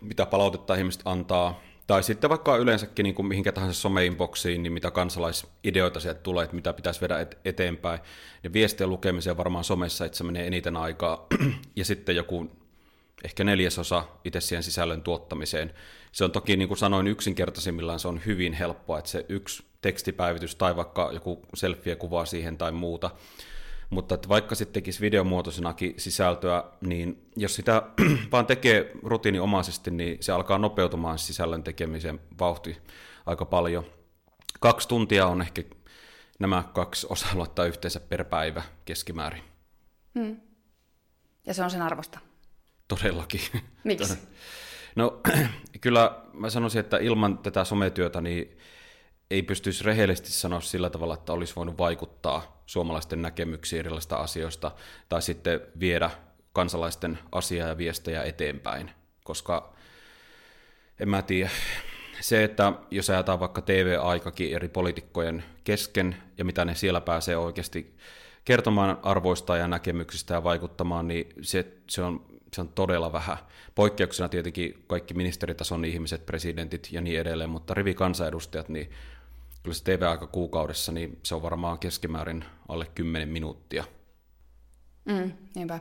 mitä 0.00 0.26
palautetta 0.26 0.74
ihmiset 0.74 1.02
antaa, 1.04 1.60
tai 1.86 2.02
sitten 2.02 2.30
vaikka 2.30 2.56
yleensäkin 2.56 3.04
niin 3.04 3.14
kuin 3.14 3.26
mihinkä 3.26 3.52
tahansa 3.52 3.80
someinboxiin, 3.80 4.62
niin 4.62 4.72
mitä 4.72 4.90
kansalaisideoita 4.90 6.00
sieltä 6.00 6.20
tulee, 6.20 6.44
että 6.44 6.56
mitä 6.56 6.72
pitäisi 6.72 7.00
viedä 7.00 7.26
eteenpäin. 7.44 8.00
Ja 8.42 8.52
viestien 8.52 8.90
lukemiseen 8.90 9.36
varmaan 9.36 9.64
somessa 9.64 10.04
itse 10.04 10.24
menee 10.24 10.46
eniten 10.46 10.76
aikaa, 10.76 11.26
ja 11.76 11.84
sitten 11.84 12.16
joku 12.16 12.50
ehkä 13.24 13.44
neljäsosa 13.44 14.04
itse 14.24 14.40
siihen 14.40 14.62
sisällön 14.62 15.02
tuottamiseen. 15.02 15.74
Se 16.12 16.24
on 16.24 16.32
toki, 16.32 16.56
niin 16.56 16.68
kuin 16.68 16.78
sanoin, 16.78 17.06
yksinkertaisimmillaan 17.06 18.00
se 18.00 18.08
on 18.08 18.20
hyvin 18.26 18.52
helppoa, 18.52 18.98
että 18.98 19.10
se 19.10 19.26
yksi 19.28 19.64
tekstipäivitys 19.80 20.54
tai 20.54 20.76
vaikka 20.76 21.10
joku 21.12 21.42
selfie-kuva 21.54 22.26
siihen 22.26 22.58
tai 22.58 22.72
muuta, 22.72 23.10
mutta 23.92 24.14
että 24.14 24.28
vaikka 24.28 24.54
sitten 24.54 24.72
tekisi 24.72 25.00
videomuotoisenakin 25.00 25.94
sisältöä, 25.96 26.64
niin 26.80 27.28
jos 27.36 27.54
sitä 27.54 27.82
vaan 28.32 28.46
tekee 28.46 28.92
rutiininomaisesti, 29.02 29.90
niin 29.90 30.16
se 30.20 30.32
alkaa 30.32 30.58
nopeutumaan 30.58 31.18
sisällön 31.18 31.62
tekemisen 31.62 32.20
vauhti 32.40 32.76
aika 33.26 33.44
paljon. 33.44 33.84
Kaksi 34.60 34.88
tuntia 34.88 35.26
on 35.26 35.42
ehkä 35.42 35.62
nämä 36.38 36.62
kaksi 36.74 37.06
osa-aluetta 37.10 37.66
yhteensä 37.66 38.00
per 38.00 38.24
päivä 38.24 38.62
keskimäärin. 38.84 39.42
Hmm. 40.18 40.36
Ja 41.46 41.54
se 41.54 41.62
on 41.62 41.70
sen 41.70 41.82
arvosta? 41.82 42.18
Todellakin. 42.88 43.40
Miksi? 43.84 44.18
No 44.96 45.20
kyllä 45.80 46.22
mä 46.32 46.50
sanoisin, 46.50 46.80
että 46.80 46.96
ilman 46.96 47.38
tätä 47.38 47.64
sometyötä 47.64 48.20
niin 48.20 48.58
ei 49.32 49.42
pystyisi 49.42 49.84
rehellisesti 49.84 50.30
sanoa 50.30 50.60
sillä 50.60 50.90
tavalla, 50.90 51.14
että 51.14 51.32
olisi 51.32 51.56
voinut 51.56 51.78
vaikuttaa 51.78 52.62
suomalaisten 52.66 53.22
näkemyksiin 53.22 53.80
erilaisista 53.80 54.16
asioista 54.16 54.70
tai 55.08 55.22
sitten 55.22 55.60
viedä 55.80 56.10
kansalaisten 56.52 57.18
asiaa 57.32 57.68
ja 57.68 57.78
viestejä 57.78 58.22
eteenpäin, 58.22 58.90
koska 59.24 59.74
en 61.00 61.08
mä 61.08 61.22
tiedä, 61.22 61.50
se, 62.20 62.44
että 62.44 62.72
jos 62.90 63.10
ajataan 63.10 63.40
vaikka 63.40 63.62
TV-aikakin 63.62 64.54
eri 64.56 64.68
poliitikkojen 64.68 65.44
kesken 65.64 66.16
ja 66.38 66.44
mitä 66.44 66.64
ne 66.64 66.74
siellä 66.74 67.00
pääsee 67.00 67.36
oikeasti 67.36 67.96
kertomaan 68.44 68.98
arvoista 69.02 69.56
ja 69.56 69.68
näkemyksistä 69.68 70.34
ja 70.34 70.44
vaikuttamaan, 70.44 71.08
niin 71.08 71.28
se, 71.42 71.66
se, 71.90 72.02
on, 72.02 72.26
se 72.54 72.60
on 72.60 72.68
todella 72.68 73.12
vähän. 73.12 73.36
Poikkeuksena 73.74 74.28
tietenkin 74.28 74.84
kaikki 74.86 75.14
ministeritason 75.14 75.84
ihmiset, 75.84 76.26
presidentit 76.26 76.88
ja 76.92 77.00
niin 77.00 77.20
edelleen, 77.20 77.50
mutta 77.50 77.74
rivikansanedustajat, 77.74 78.68
niin 78.68 78.90
kyllä 79.62 79.74
se 79.74 79.84
TV-aika 79.84 80.26
kuukaudessa, 80.26 80.92
niin 80.92 81.18
se 81.22 81.34
on 81.34 81.42
varmaan 81.42 81.78
keskimäärin 81.78 82.44
alle 82.68 82.86
10 82.94 83.28
minuuttia. 83.28 83.84
Mm, 85.04 85.32
niinpä. 85.54 85.80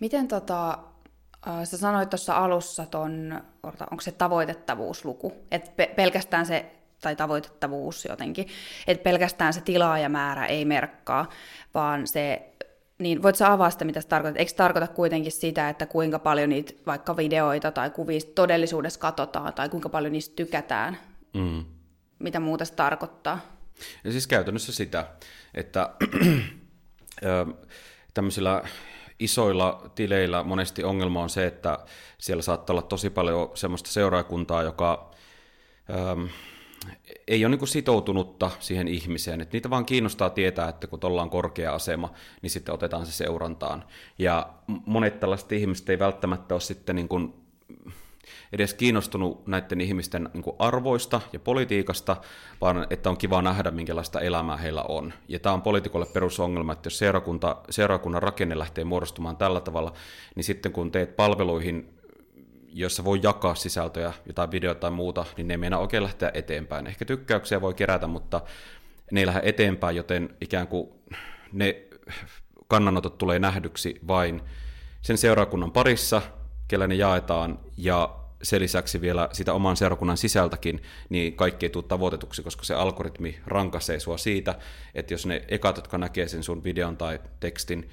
Miten 0.00 0.28
tota, 0.28 0.78
äh, 1.48 1.64
sä 1.64 1.78
sanoit 1.78 2.10
tuossa 2.10 2.36
alussa 2.36 2.86
ton, 2.86 3.42
onko 3.62 4.00
se 4.00 4.12
tavoitettavuusluku, 4.12 5.32
että 5.50 5.70
pe- 5.76 5.92
pelkästään 5.96 6.46
se, 6.46 6.72
tai 7.00 7.16
tavoitettavuus 7.16 8.04
jotenkin, 8.04 8.46
että 8.86 9.02
pelkästään 9.02 9.52
se 9.52 9.60
tilaajamäärä 9.60 10.46
ei 10.46 10.64
merkkaa, 10.64 11.28
vaan 11.74 12.06
se 12.06 12.50
niin 12.98 13.22
voit 13.22 13.36
sä 13.36 13.52
avaa 13.52 13.70
sitä, 13.70 13.84
mitä 13.84 14.00
se 14.00 14.08
tarkoittaa? 14.08 14.38
Eikö 14.38 14.50
se 14.50 14.56
tarkoita 14.56 14.88
kuitenkin 14.88 15.32
sitä, 15.32 15.68
että 15.68 15.86
kuinka 15.86 16.18
paljon 16.18 16.48
niitä 16.48 16.72
vaikka 16.86 17.16
videoita 17.16 17.70
tai 17.70 17.90
kuvia 17.90 18.20
todellisuudessa 18.34 19.00
katsotaan, 19.00 19.54
tai 19.54 19.68
kuinka 19.68 19.88
paljon 19.88 20.12
niistä 20.12 20.36
tykätään? 20.36 20.98
Mm 21.32 21.73
mitä 22.24 22.40
muuta 22.40 22.64
se 22.64 22.74
tarkoittaa? 22.74 23.40
Ja 24.04 24.12
siis 24.12 24.26
käytännössä 24.26 24.72
sitä, 24.72 25.06
että 25.54 25.90
tämmöisillä 28.14 28.62
isoilla 29.18 29.90
tileillä 29.94 30.42
monesti 30.42 30.84
ongelma 30.84 31.22
on 31.22 31.30
se, 31.30 31.46
että 31.46 31.78
siellä 32.18 32.42
saattaa 32.42 32.74
olla 32.74 32.82
tosi 32.82 33.10
paljon 33.10 33.50
semmoista 33.54 33.90
seuraakuntaa, 33.90 34.62
joka 34.62 35.10
ähm, 35.90 36.24
ei 37.28 37.44
ole 37.44 37.56
niin 37.56 37.68
sitoutunutta 37.68 38.50
siihen 38.60 38.88
ihmiseen. 38.88 39.40
Että 39.40 39.56
niitä 39.56 39.70
vaan 39.70 39.86
kiinnostaa 39.86 40.30
tietää, 40.30 40.68
että 40.68 40.86
kun 40.86 41.00
tuolla 41.00 41.22
on 41.22 41.30
korkea 41.30 41.74
asema, 41.74 42.12
niin 42.42 42.50
sitten 42.50 42.74
otetaan 42.74 43.06
se 43.06 43.12
seurantaan. 43.12 43.84
Ja 44.18 44.54
monet 44.66 45.20
tällaiset 45.20 45.52
ihmiset 45.52 45.88
ei 45.88 45.98
välttämättä 45.98 46.54
ole 46.54 46.60
sitten 46.60 46.96
niin 46.96 47.08
kuin 47.08 47.43
edes 48.54 48.74
kiinnostunut 48.74 49.46
näiden 49.46 49.80
ihmisten 49.80 50.30
niin 50.34 50.42
kuin 50.42 50.56
arvoista 50.58 51.20
ja 51.32 51.40
politiikasta, 51.40 52.16
vaan 52.60 52.86
että 52.90 53.10
on 53.10 53.16
kiva 53.16 53.42
nähdä, 53.42 53.70
minkälaista 53.70 54.20
elämää 54.20 54.56
heillä 54.56 54.82
on. 54.82 55.12
Ja 55.28 55.38
tämä 55.38 55.52
on 55.52 55.62
poliitikolle 55.62 56.06
perusongelma, 56.06 56.72
että 56.72 56.86
jos 56.86 56.98
seurakunta, 56.98 57.56
seurakunnan 57.70 58.22
rakenne 58.22 58.58
lähtee 58.58 58.84
muodostumaan 58.84 59.36
tällä 59.36 59.60
tavalla, 59.60 59.92
niin 60.34 60.44
sitten 60.44 60.72
kun 60.72 60.92
teet 60.92 61.16
palveluihin 61.16 61.94
joissa 62.76 63.04
voi 63.04 63.20
jakaa 63.22 63.54
sisältöjä, 63.54 64.12
jotain 64.26 64.50
videota 64.50 64.80
tai 64.80 64.90
muuta, 64.90 65.24
niin 65.36 65.48
ne 65.48 65.54
ei 65.54 65.58
meinaa 65.58 65.80
oikein 65.80 66.02
lähteä 66.02 66.30
eteenpäin. 66.34 66.86
Ehkä 66.86 67.04
tykkäyksiä 67.04 67.60
voi 67.60 67.74
kerätä, 67.74 68.06
mutta 68.06 68.40
ne 69.12 69.20
ei 69.20 69.26
lähde 69.26 69.40
eteenpäin, 69.44 69.96
joten 69.96 70.36
ikään 70.40 70.68
kuin 70.68 70.88
ne 71.52 71.82
kannanotot 72.68 73.18
tulee 73.18 73.38
nähdyksi 73.38 74.00
vain 74.08 74.42
sen 75.02 75.18
seurakunnan 75.18 75.72
parissa, 75.72 76.22
kellä 76.68 76.86
ne 76.86 76.94
jaetaan, 76.94 77.58
ja 77.76 78.16
sen 78.44 78.62
lisäksi 78.62 79.00
vielä 79.00 79.28
sitä 79.32 79.52
oman 79.52 79.76
seurakunnan 79.76 80.16
sisältäkin, 80.16 80.82
niin 81.08 81.36
kaikki 81.36 81.66
ei 81.66 81.70
tule 81.70 81.84
tavoitetuksi, 81.88 82.42
koska 82.42 82.64
se 82.64 82.74
algoritmi 82.74 83.38
rankaisee 83.46 84.00
sua 84.00 84.18
siitä, 84.18 84.54
että 84.94 85.14
jos 85.14 85.26
ne 85.26 85.44
ekat, 85.48 85.76
jotka 85.76 85.98
näkee 85.98 86.28
sen 86.28 86.42
sun 86.42 86.64
videon 86.64 86.96
tai 86.96 87.20
tekstin, 87.40 87.88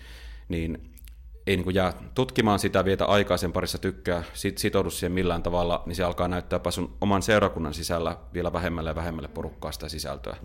niin 0.50 0.91
ei 1.48 1.58
niin 1.58 1.75
jää 1.75 1.93
tutkimaan 2.15 2.60
sitä, 2.60 2.86
vietä 2.86 3.05
aikaa 3.05 3.38
sen 3.38 3.53
parissa 3.53 3.77
tykkää, 3.77 4.24
sit 4.34 4.58
sitoudu 4.58 4.89
siihen 4.89 5.12
millään 5.12 5.43
tavalla, 5.43 5.84
niin 5.86 5.96
se 5.96 6.03
alkaa 6.03 6.27
näyttääpä 6.27 6.72
sun 6.72 6.98
oman 7.01 7.22
seurakunnan 7.22 7.74
sisällä 7.74 8.17
vielä 8.34 8.53
vähemmälle 8.53 8.89
ja 8.89 8.96
vähemmälle 8.96 9.27
porukkaa 9.27 9.72
sitä 9.72 9.89
sisältöä. 9.89 10.38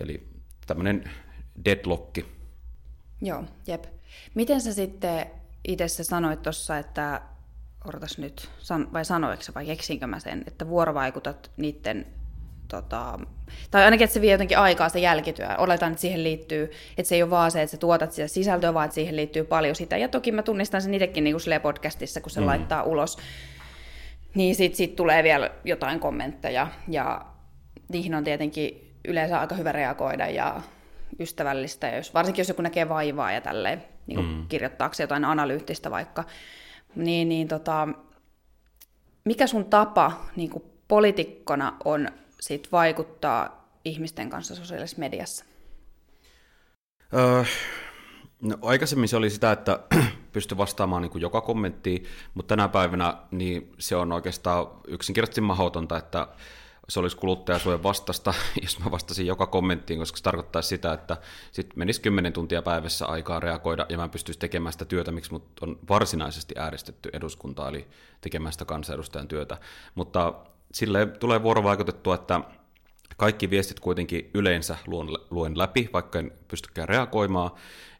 Eli 0.00 0.28
tämmöinen 0.66 1.10
deadlockki. 1.64 2.24
Joo, 3.20 3.44
jep. 3.66 3.84
Miten 4.34 4.60
sä 4.60 4.72
sitten 4.72 5.26
itse 5.68 5.88
sanoit 5.88 6.42
tuossa, 6.42 6.78
että 6.78 7.22
odotas 7.88 8.18
nyt, 8.18 8.48
vai 8.92 9.04
sanoiko 9.04 9.42
vai 9.54 9.66
keksinkö 9.66 10.06
mä 10.06 10.18
sen, 10.18 10.44
että 10.46 10.68
vuorovaikutat 10.68 11.50
niiden 11.56 12.06
tota, 12.68 13.18
tai 13.70 13.84
ainakin, 13.84 14.04
että 14.04 14.14
se 14.14 14.20
vie 14.20 14.32
jotenkin 14.32 14.58
aikaa 14.58 14.88
se 14.88 14.98
jälkityö. 14.98 15.46
Oletan, 15.58 15.92
että 15.92 16.00
siihen 16.00 16.24
liittyy, 16.24 16.70
että 16.98 17.08
se 17.08 17.14
ei 17.14 17.22
ole 17.22 17.30
vaan 17.30 17.50
se, 17.50 17.62
että 17.62 17.70
sä 17.70 17.76
tuotat 17.76 18.12
sitä 18.12 18.28
sisältöä, 18.28 18.74
vaan 18.74 18.84
että 18.84 18.94
siihen 18.94 19.16
liittyy 19.16 19.44
paljon 19.44 19.74
sitä. 19.74 19.96
Ja 19.96 20.08
toki 20.08 20.32
mä 20.32 20.42
tunnistan 20.42 20.82
sen 20.82 20.94
itsekin 20.94 21.24
niin 21.24 21.36
kuin 21.44 21.60
podcastissa, 21.60 22.20
kun 22.20 22.30
se 22.30 22.40
mm. 22.40 22.46
laittaa 22.46 22.82
ulos, 22.82 23.18
niin 24.34 24.54
sitten 24.54 24.76
sit 24.76 24.96
tulee 24.96 25.22
vielä 25.22 25.50
jotain 25.64 26.00
kommentteja. 26.00 26.68
Ja 26.88 27.26
niihin 27.88 28.14
on 28.14 28.24
tietenkin 28.24 28.94
yleensä 29.04 29.40
aika 29.40 29.54
hyvä 29.54 29.72
reagoida 29.72 30.26
ja 30.26 30.60
ystävällistä, 31.20 31.88
jos, 31.88 32.14
varsinkin 32.14 32.40
jos 32.40 32.48
joku 32.48 32.62
näkee 32.62 32.88
vaivaa 32.88 33.32
ja 33.32 33.40
tälleen, 33.40 33.84
niin 34.06 34.24
mm. 34.24 34.48
kirjoittaakseen 34.48 35.04
jotain 35.04 35.24
analyyttistä 35.24 35.90
vaikka. 35.90 36.24
Niin, 36.96 37.28
niin 37.28 37.48
tota, 37.48 37.88
mikä 39.24 39.46
sun 39.46 39.64
tapa 39.64 40.12
niin 40.36 40.50
kuin 40.50 40.64
poliitikkona 40.88 41.76
on 41.84 42.08
sit 42.40 42.72
vaikuttaa 42.72 43.68
ihmisten 43.84 44.30
kanssa 44.30 44.54
sosiaalisessa 44.54 44.98
mediassa? 44.98 45.44
Öö, 47.14 47.44
no, 48.42 48.58
aikaisemmin 48.62 49.08
se 49.08 49.16
oli 49.16 49.30
sitä, 49.30 49.52
että 49.52 49.80
pystyi 50.32 50.58
vastaamaan 50.58 51.02
niin 51.02 51.10
kuin 51.10 51.22
joka 51.22 51.40
kommenttiin, 51.40 52.04
mutta 52.34 52.56
tänä 52.56 52.68
päivänä 52.68 53.16
niin 53.30 53.72
se 53.78 53.96
on 53.96 54.12
oikeastaan 54.12 54.66
yksinkertaisesti 54.88 55.40
mahdotonta, 55.40 55.98
että 55.98 56.28
se 56.88 57.00
olisi 57.00 57.16
kuluttajasuojan 57.16 57.82
vastasta, 57.82 58.34
jos 58.62 58.78
mä 58.78 58.90
vastasin 58.90 59.26
joka 59.26 59.46
kommenttiin, 59.46 59.98
koska 59.98 60.16
se 60.16 60.22
tarkoittaisi 60.22 60.68
sitä, 60.68 60.92
että 60.92 61.16
sitten 61.52 61.78
menisi 61.78 62.00
10 62.00 62.32
tuntia 62.32 62.62
päivässä 62.62 63.06
aikaa 63.06 63.40
reagoida, 63.40 63.86
ja 63.88 63.96
mä 63.96 64.08
pystyisi 64.08 64.38
tekemään 64.38 64.72
sitä 64.72 64.84
työtä, 64.84 65.12
miksi 65.12 65.32
mut 65.32 65.44
on 65.60 65.78
varsinaisesti 65.88 66.54
äänestetty 66.58 67.10
eduskunta, 67.12 67.68
eli 67.68 67.86
tekemään 68.20 68.52
sitä 68.52 68.64
kansanedustajan 68.64 69.28
työtä. 69.28 69.58
Mutta 69.94 70.34
sille 70.72 71.06
tulee 71.06 71.42
vuorovaikutettua, 71.42 72.14
että 72.14 72.40
kaikki 73.16 73.50
viestit 73.50 73.80
kuitenkin 73.80 74.30
yleensä 74.34 74.76
luen, 74.86 75.08
luen 75.30 75.58
läpi, 75.58 75.90
vaikka 75.92 76.18
en 76.18 76.32
pystykään 76.48 76.88
reagoimaan, 76.88 77.50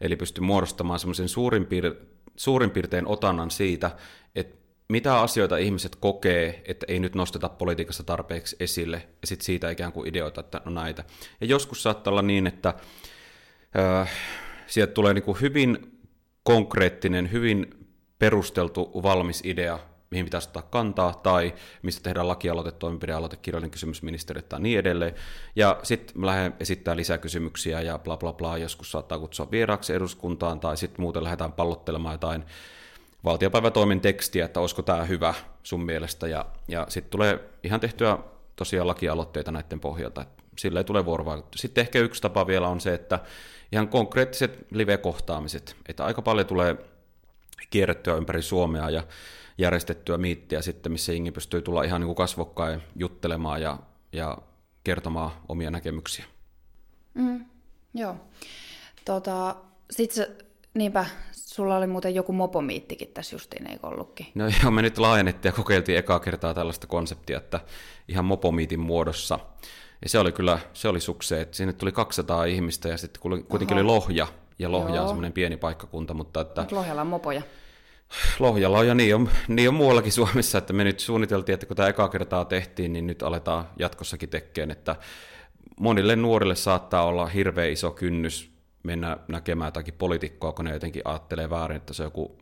eli 0.01 0.17
pystyn 0.17 0.45
muodostamaan 0.45 0.99
semmoisen 0.99 1.29
suurin, 1.29 1.67
piir- 1.67 2.07
suurin 2.37 2.71
piirtein 2.71 3.07
otannan 3.07 3.51
siitä, 3.51 3.91
että 4.35 4.66
mitä 4.89 5.21
asioita 5.21 5.57
ihmiset 5.57 5.97
kokee, 5.97 6.63
että 6.65 6.87
ei 6.89 7.01
nyt 7.01 7.15
nosteta 7.15 7.49
politiikassa 7.49 8.03
tarpeeksi 8.03 8.57
esille, 8.61 8.97
ja 8.97 9.27
sitten 9.27 9.45
siitä 9.45 9.71
ikään 9.71 9.93
kuin 9.93 10.09
ideoita, 10.09 10.41
että 10.41 10.61
no 10.65 10.71
näitä. 10.71 11.05
Ja 11.41 11.47
joskus 11.47 11.83
saattaa 11.83 12.11
olla 12.11 12.23
niin, 12.23 12.47
että 12.47 12.75
äh, 13.79 14.11
sieltä 14.67 14.93
tulee 14.93 15.15
niin 15.15 15.25
kuin 15.25 15.41
hyvin 15.41 16.01
konkreettinen, 16.43 17.33
hyvin 17.33 17.87
perusteltu, 18.19 18.91
valmis 19.03 19.43
idea, 19.45 19.79
mihin 20.11 20.27
pitäisi 20.27 20.49
ottaa 20.49 20.63
kantaa, 20.63 21.15
tai 21.23 21.55
mistä 21.83 22.03
tehdään 22.03 22.29
lakialoite, 22.29 22.73
toimenpidealoite, 22.73 23.37
kirjallinen 23.37 23.71
kysymys 23.71 24.03
ministerille 24.03 24.49
tai 24.49 24.61
niin 24.61 24.79
edelleen. 24.79 25.15
Ja 25.57 25.81
sitten 25.83 26.27
lähden 26.27 26.55
esittämään 26.61 26.97
lisäkysymyksiä 26.97 27.81
ja 27.81 27.99
bla 27.99 28.17
bla 28.17 28.33
bla, 28.33 28.59
joskus 28.59 28.91
saattaa 28.91 29.19
kutsua 29.19 29.51
vieraaksi 29.51 29.93
eduskuntaan, 29.93 30.61
tai 30.61 30.77
sitten 30.77 31.01
muuten 31.01 31.25
lähdetään 31.25 31.53
pallottelemaan 31.53 32.15
jotain 32.15 32.45
valtiopäivätoimen 33.27 34.01
tekstiä, 34.01 34.45
että 34.45 34.61
olisiko 34.61 34.83
tämä 34.83 35.05
hyvä 35.05 35.35
sun 35.63 35.85
mielestä, 35.85 36.27
ja, 36.27 36.47
ja 36.69 36.87
sitten 36.89 37.11
tulee 37.11 37.41
ihan 37.63 37.81
tehtyä 37.81 38.19
tosiaan 38.57 38.87
lakialoitteita 38.87 39.53
näiden 39.53 39.81
pohjalta, 39.81 40.27
sillä 40.59 40.81
ei 40.81 40.85
tule 40.85 41.05
vuorovaikutus. 41.05 41.61
Sitten 41.61 41.83
ehkä 41.83 41.99
yksi 41.99 42.23
tapa 42.23 42.47
vielä 42.47 42.69
on 42.69 42.81
se, 42.81 42.95
että 42.95 43.19
ihan 43.73 43.89
konkreettiset 43.89 44.67
live-kohtaamiset, 44.71 45.77
että 45.89 46.05
aika 46.05 46.23
paljon 46.23 46.47
tulee 46.47 46.77
kierrettyä 47.71 48.15
ympäri 48.15 48.43
Suomea, 48.43 48.91
ja 48.91 49.03
järjestettyä 49.59 50.19
miittiä 50.19 50.63
sitten, 50.63 50.93
missä 50.93 51.13
jengi 51.13 51.31
pystyy 51.31 51.63
tulla 51.63 51.83
ihan 51.83 52.01
niin 52.01 52.07
kuin 52.07 52.17
kasvokkain 52.17 52.83
juttelemaan 52.97 53.63
ja, 53.63 53.79
ja 54.13 54.39
kertomaan 54.85 55.31
omia 55.49 55.71
näkemyksiä. 55.71 56.25
Mm, 57.15 57.45
joo. 57.95 58.17
Tota, 59.05 59.57
sitten 59.91 60.27
niinpä, 60.77 61.07
sulla 61.33 61.77
oli 61.77 61.87
muuten 61.87 62.15
joku 62.15 62.33
mopomiittikin 62.33 63.09
tässä 63.09 63.35
justiin, 63.35 63.71
eikö 63.71 63.87
ollutkin? 63.87 64.27
No 64.35 64.45
joo, 64.63 64.71
me 64.71 64.83
nyt 64.83 64.99
laajennettiin 64.99 65.51
ja 65.51 65.57
kokeiltiin 65.57 65.99
ekaa 65.99 66.21
kertaa 66.21 66.55
tällaista 66.55 66.87
konseptia, 66.87 67.39
että 67.39 67.61
ihan 68.09 68.25
mopomiitin 68.25 68.81
muodossa. 68.81 69.39
Ja 70.03 70.09
se 70.09 70.19
oli 70.19 70.33
kyllä, 70.33 70.59
se 70.73 70.89
oli 70.89 71.01
sukseen, 71.01 71.43
että 71.43 71.57
sinne 71.57 71.73
tuli 71.73 71.93
200 71.93 72.45
ihmistä 72.45 72.89
ja 72.89 72.97
sitten 72.97 73.21
kuitenkin 73.21 73.79
Oho. 73.79 73.81
oli 73.81 73.83
Lohja, 73.83 74.27
ja 74.59 74.73
Lohja 74.73 74.95
Joo. 74.95 75.03
on 75.03 75.09
semmoinen 75.09 75.33
pieni 75.33 75.57
paikkakunta, 75.57 76.15
mutta 76.15 76.41
että... 76.41 76.61
Mut 76.63 76.73
Lohjalla 76.73 77.01
on 77.01 77.07
mopoja. 77.07 77.43
Lohjalla 78.39 78.79
on 78.79 78.87
ja 78.87 78.95
niin 78.95 79.15
on, 79.15 79.29
niin 79.49 79.69
on 79.69 79.75
muuallakin 79.75 80.13
Suomessa, 80.13 80.59
että 80.59 80.73
me 80.73 80.85
nyt 80.85 81.01
suunniteltiin, 81.01 81.55
että 81.55 81.67
kun 81.67 81.77
tämä 81.77 81.89
eka 81.89 82.09
kertaa 82.09 82.45
tehtiin, 82.45 82.93
niin 82.93 83.07
nyt 83.07 83.23
aletaan 83.23 83.69
jatkossakin 83.79 84.29
tekemään, 84.29 84.71
että 84.71 84.97
monille 85.81 86.17
nuorille 86.17 86.55
saattaa 86.55 87.05
olla 87.05 87.27
hirveän 87.27 87.71
iso 87.71 87.91
kynnys 87.91 88.56
mennä 88.87 89.17
näkemään 89.29 89.69
jotakin 89.69 89.95
poliitikkoa, 89.95 90.53
kun 90.53 90.65
ne 90.65 90.73
jotenkin 90.73 91.03
ajattelee 91.05 91.51
väärin, 91.51 91.77
että 91.77 91.95
se 91.95 92.03
on 92.03 92.07
joku 92.07 92.39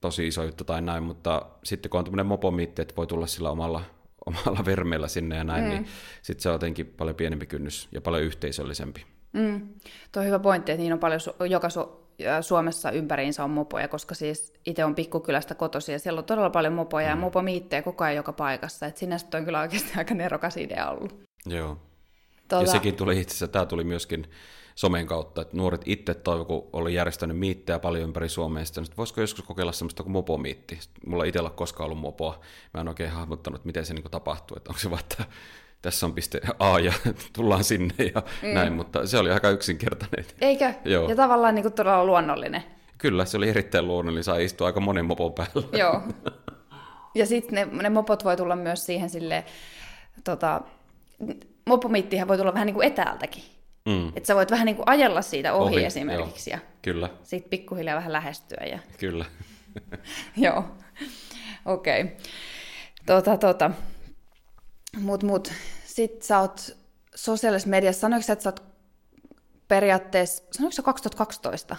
tosi 0.00 0.26
iso 0.26 0.44
juttu 0.44 0.64
tai 0.64 0.82
näin, 0.82 1.02
mutta 1.02 1.46
sitten 1.64 1.90
kun 1.90 1.98
on 1.98 2.04
tämmöinen 2.04 2.26
mopomiitti, 2.26 2.82
että 2.82 2.96
voi 2.96 3.06
tulla 3.06 3.26
sillä 3.26 3.50
omalla, 3.50 3.82
omalla 4.26 4.64
vermeellä 4.64 5.08
sinne 5.08 5.36
ja 5.36 5.44
näin, 5.44 5.64
niin 5.64 5.78
mm. 5.78 5.84
niin 5.84 5.92
sitten 6.22 6.42
se 6.42 6.48
on 6.48 6.54
jotenkin 6.54 6.86
paljon 6.86 7.16
pienempi 7.16 7.46
kynnys 7.46 7.88
ja 7.92 8.00
paljon 8.00 8.22
yhteisöllisempi. 8.22 9.06
Mm. 9.32 9.68
Tuo 10.12 10.20
on 10.20 10.26
hyvä 10.26 10.38
pointti, 10.38 10.72
että 10.72 10.82
niin 10.82 10.92
on 10.92 10.98
paljon, 10.98 11.20
joka 11.50 11.68
su- 11.68 12.04
Suomessa 12.40 12.90
ympäriinsä 12.90 13.44
on 13.44 13.50
mopoja, 13.50 13.88
koska 13.88 14.14
siis 14.14 14.52
itse 14.66 14.84
on 14.84 14.94
pikkukylästä 14.94 15.54
kotosi 15.54 15.92
ja 15.92 15.98
siellä 15.98 16.18
on 16.18 16.24
todella 16.24 16.50
paljon 16.50 16.72
mopoja 16.72 17.06
mm. 17.06 17.10
ja 17.10 17.16
mopomiittejä 17.16 17.82
koko 17.82 18.04
ajan 18.04 18.16
joka 18.16 18.32
paikassa. 18.32 18.86
Et 18.86 18.96
sinänsä 18.96 19.26
on 19.34 19.44
kyllä 19.44 19.60
oikeasti 19.60 19.92
aika 19.98 20.14
nerokas 20.14 20.56
idea 20.56 20.90
ollut. 20.90 21.20
Joo. 21.46 21.78
Tuota... 22.48 22.64
Ja 22.64 22.72
sekin 22.72 22.96
tuli 22.96 23.20
itse 23.20 23.32
asiassa, 23.32 23.48
tämä 23.48 23.66
tuli 23.66 23.84
myöskin 23.84 24.26
somen 24.74 25.06
kautta, 25.06 25.42
että 25.42 25.56
nuoret 25.56 25.82
itse 25.84 26.14
toivo, 26.14 26.44
kun 26.44 26.68
oli 26.72 26.94
järjestänyt 26.94 27.38
miittejä 27.38 27.78
paljon 27.78 28.04
ympäri 28.04 28.28
Suomea, 28.28 28.62
että 28.62 28.96
voisiko 28.96 29.20
joskus 29.20 29.44
kokeilla 29.44 29.72
semmoista 29.72 30.02
kuin 30.02 30.12
mopomiitti. 30.12 30.78
Mulla 31.06 31.24
ei 31.24 31.28
itsellä 31.28 31.50
koskaan 31.50 31.84
ollut 31.84 31.98
mopoa. 31.98 32.40
Mä 32.74 32.80
en 32.80 32.88
oikein 32.88 33.10
hahmottanut, 33.10 33.64
miten 33.64 33.86
se 33.86 33.94
niin 33.94 34.04
tapahtuu, 34.10 34.56
että 34.56 34.70
onko 34.70 34.80
se 34.80 34.90
vaan, 34.90 35.00
että 35.00 35.24
tässä 35.82 36.06
on 36.06 36.14
piste 36.14 36.40
A 36.58 36.78
ja 36.80 36.92
tullaan 37.36 37.64
sinne 37.64 37.94
ja 38.14 38.22
mm. 38.42 38.48
näin, 38.48 38.72
mutta 38.72 39.06
se 39.06 39.18
oli 39.18 39.30
aika 39.30 39.50
yksinkertainen. 39.50 40.24
Eikö? 40.40 40.72
Joo. 40.84 41.08
Ja 41.08 41.16
tavallaan 41.16 41.54
niin 41.54 41.62
kuin 41.62 41.72
todella 41.72 42.04
luonnollinen. 42.04 42.64
Kyllä, 42.98 43.24
se 43.24 43.36
oli 43.36 43.48
erittäin 43.48 43.86
luonnollinen, 43.86 44.24
sai 44.24 44.44
istua 44.44 44.66
aika 44.66 44.80
monen 44.80 45.04
mopon 45.04 45.32
päällä. 45.32 45.78
Joo. 45.78 46.02
Ja 47.16 47.26
sitten 47.26 47.54
ne, 47.54 47.82
ne 47.82 47.90
mopot 47.90 48.24
voi 48.24 48.36
tulla 48.36 48.56
myös 48.56 48.86
siihen 48.86 49.10
sille, 49.10 49.44
tota, 50.24 50.60
mopomittihän 51.66 52.28
voi 52.28 52.36
tulla 52.38 52.54
vähän 52.54 52.66
niin 52.66 52.74
kuin 52.74 52.86
etäältäkin. 52.86 53.42
Mm. 53.88 54.08
Että 54.08 54.26
sä 54.26 54.34
voit 54.34 54.50
vähän 54.50 54.66
niin 54.66 54.76
kuin 54.76 54.88
ajella 54.88 55.22
siitä 55.22 55.52
ohi, 55.54 55.74
ohi 55.74 55.84
esimerkiksi 55.84 56.50
joo. 56.50 56.60
ja 56.60 56.66
Kyllä. 56.82 57.10
sitten 57.22 57.50
pikkuhiljaa 57.50 57.96
vähän 57.96 58.12
lähestyä. 58.12 58.64
Ja... 58.66 58.78
Kyllä. 58.98 59.24
joo, 60.36 60.64
okei. 61.64 62.02
Okay. 62.02 62.16
Tota, 63.06 63.36
tota. 63.36 63.70
Mut, 65.00 65.22
mut. 65.22 65.52
Sitten 65.84 66.22
sä 66.22 66.40
oot 66.40 66.76
sosiaalisessa 67.14 67.70
mediassa, 67.70 68.00
sanoiko 68.00 68.32
että 68.32 68.42
sä 68.42 68.48
oot 68.48 68.62
periaatteessa, 69.68 70.44
sanoiko 70.52 70.72
sä 70.72 70.82
2012? 70.82 71.76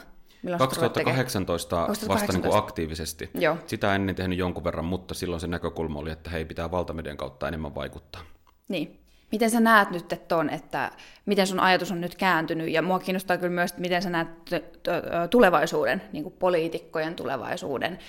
2018 0.58 1.76
2018 1.76 2.08
vasta 2.08 2.34
niin 2.34 2.42
kuin 2.42 2.56
aktiivisesti. 2.56 3.30
Joo. 3.34 3.58
Sitä 3.68 3.96
ennen 3.96 4.16
tehnyt 4.16 4.38
jonkun 4.38 4.64
verran, 4.64 4.86
mutta 4.86 5.14
silloin 5.14 5.42
se 5.42 5.48
näkökulma 5.48 6.00
oli, 6.00 6.12
että 6.12 6.30
hei, 6.30 6.46
pitää 6.46 6.72
valtamedian 6.72 7.18
kautta 7.18 7.48
enemmän 7.48 7.76
vaikuttaa. 7.76 8.22
Niin. 8.68 9.05
Miten 9.32 9.50
sä 9.50 9.60
näet 9.60 9.92
nyt 9.92 10.14
että 10.14 10.38
on, 10.38 10.50
että 10.50 10.92
miten 11.26 11.48
sun 11.48 11.60
ajatus 11.60 11.92
on 11.92 12.02
nyt 12.02 12.16
kääntynyt, 12.16 12.70
ja 12.70 12.82
mua 12.82 13.00
kiinnostaa 13.00 13.38
kyllä 13.38 13.54
myös, 13.54 13.72
että 13.72 13.82
miten 13.82 14.02
sä 14.02 14.10
näet 14.10 14.28
tulevaisuuden, 15.30 16.02
niin 16.14 16.24
kuin 16.24 16.36
poliitikkojen 16.40 17.16
tulevaisuuden, 17.16 18.00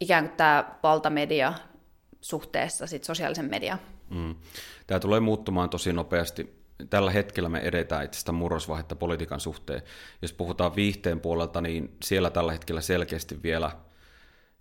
ikään 0.00 0.28
kuin 0.28 0.36
tämä 0.36 0.64
valtamedia 0.82 1.54
suhteessa 2.20 2.86
sit 2.86 3.04
sosiaalisen 3.04 3.50
mediaan? 3.50 3.78
Mm. 4.10 4.34
Tämä 4.86 5.00
tulee 5.00 5.20
muuttumaan 5.20 5.70
tosi 5.70 5.92
nopeasti. 5.92 6.64
Tällä 6.90 7.10
hetkellä 7.10 7.48
me 7.48 7.58
edetään 7.58 8.04
itse 8.04 8.32
murrosvaihetta 8.32 8.96
politiikan 8.96 9.40
suhteen. 9.40 9.82
Jos 10.22 10.32
puhutaan 10.32 10.76
viihteen 10.76 11.20
puolelta, 11.20 11.60
niin 11.60 11.96
siellä 12.02 12.30
tällä 12.30 12.52
hetkellä 12.52 12.80
selkeästi 12.80 13.42
vielä– 13.42 13.70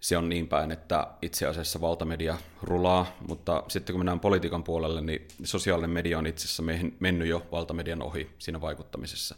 se 0.04 0.18
on 0.18 0.30
niin 0.30 0.48
päin, 0.48 0.72
että 0.72 1.08
itse 1.22 1.48
asiassa 1.48 1.82
valtamedia 1.82 2.38
rulaa, 2.64 3.18
mutta 3.28 3.64
sitten 3.68 3.94
kun 3.94 4.00
mennään 4.00 4.20
politiikan 4.20 4.64
puolelle, 4.64 5.02
niin 5.02 5.28
sosiaalinen 5.44 5.90
media 5.90 6.18
on 6.18 6.28
itse 6.28 6.46
asiassa 6.46 6.64
mennyt 7.00 7.28
jo 7.28 7.46
valtamedian 7.52 8.02
ohi 8.02 8.30
siinä 8.40 8.62
vaikuttamisessa. 8.62 9.36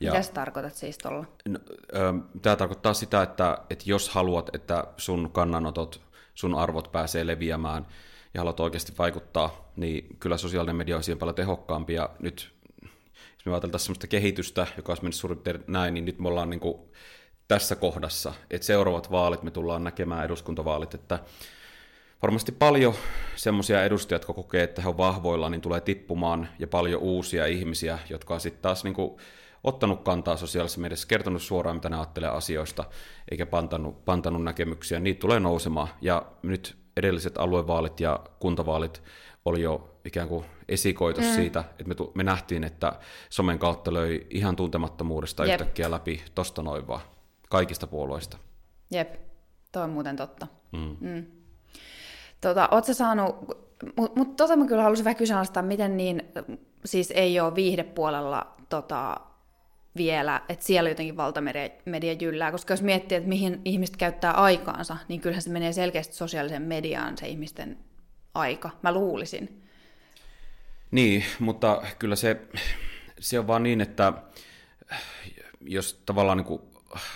Ja, 0.00 0.10
Mitä 0.10 0.22
sä 0.22 0.32
tarkoitat 0.32 0.74
siis 0.74 0.98
tuolla? 0.98 1.24
No, 1.48 1.58
tämä 2.42 2.56
tarkoittaa 2.56 2.94
sitä, 2.94 3.22
että, 3.22 3.58
että 3.70 3.84
jos 3.86 4.08
haluat, 4.08 4.54
että 4.54 4.84
sun 4.96 5.30
kannanotot, 5.32 6.00
sun 6.34 6.54
arvot 6.54 6.92
pääsee 6.92 7.26
leviämään 7.26 7.86
ja 8.34 8.40
haluat 8.40 8.60
oikeasti 8.60 8.92
vaikuttaa, 8.98 9.70
niin 9.76 10.16
kyllä 10.20 10.38
sosiaalinen 10.38 10.76
media 10.76 10.96
on 10.96 11.02
siihen 11.02 11.18
paljon 11.18 11.34
tehokkaampi. 11.34 11.94
Ja 11.94 12.10
nyt, 12.18 12.50
jos 12.82 13.46
me 13.46 13.52
ajateltaisiin 13.52 13.86
sellaista 13.86 14.06
kehitystä, 14.06 14.66
joka 14.76 14.90
olisi 14.92 15.02
mennyt 15.02 15.14
suurin 15.14 15.40
näin, 15.66 15.94
niin 15.94 16.04
nyt 16.04 16.18
me 16.18 16.28
ollaan 16.28 16.50
niin 16.50 16.60
kuin 16.60 16.78
tässä 17.48 17.76
kohdassa, 17.76 18.32
että 18.50 18.66
seuraavat 18.66 19.10
vaalit 19.10 19.42
me 19.42 19.50
tullaan 19.50 19.84
näkemään 19.84 20.24
eduskuntavaalit, 20.24 20.94
että 20.94 21.18
varmasti 22.22 22.52
paljon 22.52 22.94
semmoisia 23.36 23.84
edustajia, 23.84 24.14
jotka 24.16 24.32
kokee, 24.32 24.62
että 24.62 24.82
he 24.82 24.88
on 24.88 24.96
vahvoilla, 24.96 25.50
niin 25.50 25.60
tulee 25.60 25.80
tippumaan 25.80 26.48
ja 26.58 26.66
paljon 26.66 27.00
uusia 27.00 27.46
ihmisiä, 27.46 27.98
jotka 28.10 28.34
on 28.34 28.40
sitten 28.40 28.62
taas 28.62 28.84
niin 28.84 28.94
kuin 28.94 29.16
ottanut 29.64 30.02
kantaa 30.02 30.36
sosiaalisessa 30.36 30.80
mediassa, 30.80 31.08
kertonut 31.08 31.42
suoraan, 31.42 31.76
mitä 31.76 31.88
ne 31.88 31.96
ajattelee 31.96 32.30
asioista, 32.30 32.84
eikä 33.30 33.46
pantanut, 33.46 34.04
pantanut 34.04 34.44
näkemyksiä, 34.44 35.00
niitä 35.00 35.20
tulee 35.20 35.40
nousemaan. 35.40 35.88
Ja 36.00 36.26
nyt 36.42 36.76
edelliset 36.96 37.38
aluevaalit 37.38 38.00
ja 38.00 38.20
kuntavaalit 38.40 39.02
oli 39.44 39.62
jo 39.62 40.00
ikään 40.04 40.28
kuin 40.28 40.44
esikoitos 40.68 41.24
mm. 41.24 41.34
siitä, 41.34 41.60
että 41.60 41.84
me, 41.84 41.94
tu- 41.94 42.12
me 42.14 42.24
nähtiin, 42.24 42.64
että 42.64 42.92
somen 43.30 43.58
kautta 43.58 43.94
löi 43.94 44.26
ihan 44.30 44.56
tuntemattomuudesta 44.56 45.44
Jep. 45.46 45.60
yhtäkkiä 45.60 45.90
läpi 45.90 46.22
tosta 46.34 46.62
noin 46.62 46.86
vaan 46.86 47.00
kaikista 47.50 47.86
puolueista. 47.86 48.38
Jep, 48.90 49.14
toi 49.72 49.82
on 49.82 49.90
muuten 49.90 50.16
totta. 50.16 50.46
Mm. 50.72 50.96
Mm. 51.00 51.26
Tota, 52.40 52.68
sä 52.86 52.94
saanut, 52.94 53.36
mutta 53.96 54.18
mut 54.18 54.36
tota 54.36 54.56
mä 54.56 54.66
kyllä 54.66 54.82
haluaisin 54.82 55.04
vähän 55.04 55.16
kyseenalaistaa, 55.16 55.62
miten 55.62 55.96
niin, 55.96 56.22
siis 56.84 57.10
ei 57.10 57.40
ole 57.40 57.54
viihdepuolella 57.54 58.54
tota, 58.68 59.16
vielä, 59.96 60.42
että 60.48 60.64
siellä 60.64 60.88
jotenkin 60.90 61.16
valtamedia 61.16 62.12
jyllää, 62.20 62.52
koska 62.52 62.72
jos 62.72 62.82
miettii, 62.82 63.18
että 63.18 63.28
mihin 63.28 63.60
ihmiset 63.64 63.96
käyttää 63.96 64.32
aikaansa, 64.32 64.96
niin 65.08 65.20
kyllähän 65.20 65.42
se 65.42 65.50
menee 65.50 65.72
selkeästi 65.72 66.14
sosiaaliseen 66.14 66.62
mediaan 66.62 67.18
se 67.18 67.28
ihmisten 67.28 67.78
aika, 68.34 68.70
mä 68.82 68.92
luulisin. 68.92 69.62
Niin, 70.90 71.24
mutta 71.38 71.82
kyllä 71.98 72.16
se, 72.16 72.40
se 73.20 73.38
on 73.38 73.46
vaan 73.46 73.62
niin, 73.62 73.80
että 73.80 74.12
jos 75.60 76.02
tavallaan 76.06 76.38
niin 76.38 76.46
kuin 76.46 76.62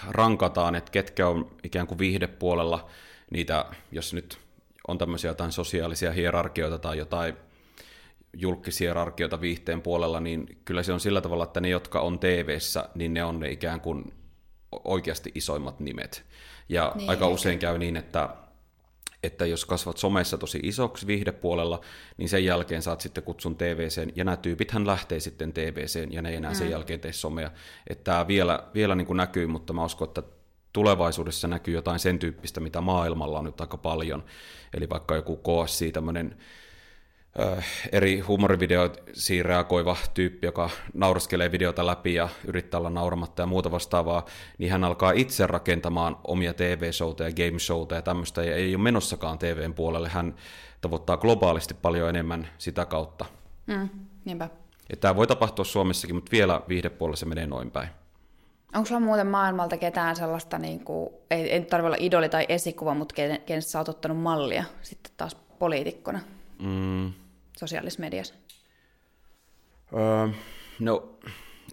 rankataan, 0.08 0.74
että 0.74 0.90
ketkä 0.90 1.28
on 1.28 1.50
ikään 1.62 1.86
kuin 1.86 1.98
viihdepuolella 1.98 2.88
niitä, 3.30 3.64
jos 3.92 4.14
nyt 4.14 4.38
on 4.88 4.98
tämmöisiä 4.98 5.30
jotain 5.30 5.52
sosiaalisia 5.52 6.12
hierarkioita 6.12 6.78
tai 6.78 6.98
jotain 6.98 7.36
julkishierarkioita 8.36 9.40
viihteen 9.40 9.82
puolella, 9.82 10.20
niin 10.20 10.58
kyllä 10.64 10.82
se 10.82 10.92
on 10.92 11.00
sillä 11.00 11.20
tavalla, 11.20 11.44
että 11.44 11.60
ne, 11.60 11.68
jotka 11.68 12.00
on 12.00 12.18
tv 12.18 12.58
niin 12.94 13.14
ne 13.14 13.24
on 13.24 13.40
ne 13.40 13.50
ikään 13.50 13.80
kuin 13.80 14.12
oikeasti 14.84 15.32
isoimmat 15.34 15.80
nimet. 15.80 16.24
Ja 16.68 16.92
niin, 16.94 17.10
aika 17.10 17.28
usein 17.28 17.58
käy 17.58 17.78
niin, 17.78 17.96
että 17.96 18.28
että 19.22 19.46
jos 19.46 19.64
kasvat 19.64 19.96
somessa 19.98 20.38
tosi 20.38 20.60
isoksi 20.62 21.06
viihdepuolella, 21.06 21.80
niin 22.16 22.28
sen 22.28 22.44
jälkeen 22.44 22.82
saat 22.82 23.00
sitten 23.00 23.24
kutsun 23.24 23.56
TVCen, 23.56 24.12
ja 24.16 24.24
nämä 24.24 24.36
tyypithän 24.36 24.86
lähtee 24.86 25.20
sitten 25.20 25.52
TVCen, 25.52 26.12
ja 26.12 26.22
ne 26.22 26.28
ei 26.30 26.36
enää 26.36 26.50
mm. 26.50 26.56
sen 26.56 26.70
jälkeen 26.70 27.00
tee 27.00 27.12
somea. 27.12 27.50
Että 27.86 28.04
tämä 28.04 28.26
vielä, 28.26 28.66
vielä 28.74 28.94
niin 28.94 29.06
kuin 29.06 29.16
näkyy, 29.16 29.46
mutta 29.46 29.72
mä 29.72 29.84
uskon, 29.84 30.08
että 30.08 30.22
tulevaisuudessa 30.72 31.48
näkyy 31.48 31.74
jotain 31.74 31.98
sen 31.98 32.18
tyyppistä, 32.18 32.60
mitä 32.60 32.80
maailmalla 32.80 33.38
on 33.38 33.44
nyt 33.44 33.60
aika 33.60 33.76
paljon. 33.76 34.24
Eli 34.74 34.88
vaikka 34.88 35.16
joku 35.16 35.36
KSC, 35.36 35.92
tämmöinen 35.92 36.36
eri 37.92 38.20
huumorivideoisiin 38.20 39.44
reagoiva 39.44 39.96
tyyppi, 40.14 40.46
joka 40.46 40.70
nauraskelee 40.94 41.52
videota 41.52 41.86
läpi 41.86 42.14
ja 42.14 42.28
yrittää 42.46 42.78
olla 42.78 42.90
nauramatta 42.90 43.42
ja 43.42 43.46
muuta 43.46 43.70
vastaavaa, 43.70 44.26
niin 44.58 44.72
hän 44.72 44.84
alkaa 44.84 45.12
itse 45.12 45.46
rakentamaan 45.46 46.16
omia 46.24 46.54
TV-showta 46.54 47.24
ja 47.24 47.30
game-showta 47.30 47.94
ja 47.94 48.02
tämmöistä, 48.02 48.44
ja 48.44 48.56
ei 48.56 48.74
ole 48.74 48.82
menossakaan 48.82 49.38
TVn 49.38 49.74
puolelle. 49.74 50.08
Hän 50.08 50.34
tavoittaa 50.80 51.16
globaalisti 51.16 51.74
paljon 51.74 52.08
enemmän 52.08 52.48
sitä 52.58 52.86
kautta. 52.86 53.24
Mm, 53.66 53.88
niinpä. 54.24 54.48
Ja 54.90 54.96
tämä 54.96 55.16
voi 55.16 55.26
tapahtua 55.26 55.64
Suomessakin, 55.64 56.16
mutta 56.16 56.32
vielä 56.32 56.60
viihdepuolella 56.68 57.16
se 57.16 57.26
menee 57.26 57.46
noin 57.46 57.70
päin. 57.70 57.88
Onko 58.74 58.86
sulla 58.86 59.00
muuten 59.00 59.26
maailmalta 59.26 59.76
ketään 59.76 60.16
sellaista, 60.16 60.58
niin 60.58 60.84
kuin, 60.84 61.10
ei, 61.30 61.50
ei 61.50 61.60
tarvitse 61.60 61.86
olla 61.86 61.96
idoli 62.00 62.28
tai 62.28 62.46
esikuva, 62.48 62.94
mutta 62.94 63.14
kenestä 63.46 63.70
sä 63.70 63.78
oot 63.78 63.88
ottanut 63.88 64.18
mallia 64.18 64.64
sitten 64.82 65.12
taas 65.16 65.36
poliitikkona? 65.58 66.20
Mm, 66.58 67.12
sosiaalisessa 67.66 68.00
mediassa? 68.00 68.34
Öö, 69.96 70.28
no, 70.78 71.18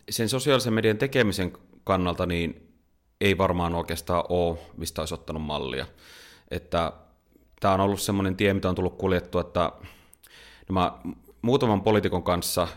sen 0.09 0.29
sosiaalisen 0.29 0.73
median 0.73 0.97
tekemisen 0.97 1.53
kannalta 1.83 2.25
niin 2.25 2.73
ei 3.21 3.37
varmaan 3.37 3.75
oikeastaan 3.75 4.23
ole, 4.29 4.57
mistä 4.77 5.01
olisi 5.01 5.13
ottanut 5.13 5.43
mallia. 5.43 5.85
Että 6.51 6.93
tämä 7.59 7.73
on 7.73 7.79
ollut 7.79 8.01
semmoinen 8.01 8.35
tie, 8.35 8.53
mitä 8.53 8.69
on 8.69 8.75
tullut 8.75 8.97
kuljettua, 8.97 9.41
että 9.41 9.71
no 10.69 10.73
mä 10.73 10.91
muutaman 11.41 11.81
poliitikon 11.81 12.23
kanssa 12.23 12.67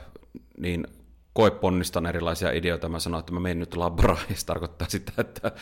niin 0.59 0.87
koeponnistan 1.33 2.07
erilaisia 2.07 2.51
ideoita. 2.51 2.89
Mä 2.89 2.99
sanoin, 2.99 3.21
että 3.21 3.33
mä 3.33 3.41
menen 3.41 3.59
nyt 3.59 3.77
labraan, 3.77 4.21
ja 4.31 4.37
se 4.37 4.47
tarkoittaa 4.47 4.89
sitä, 4.89 5.13
että, 5.19 5.53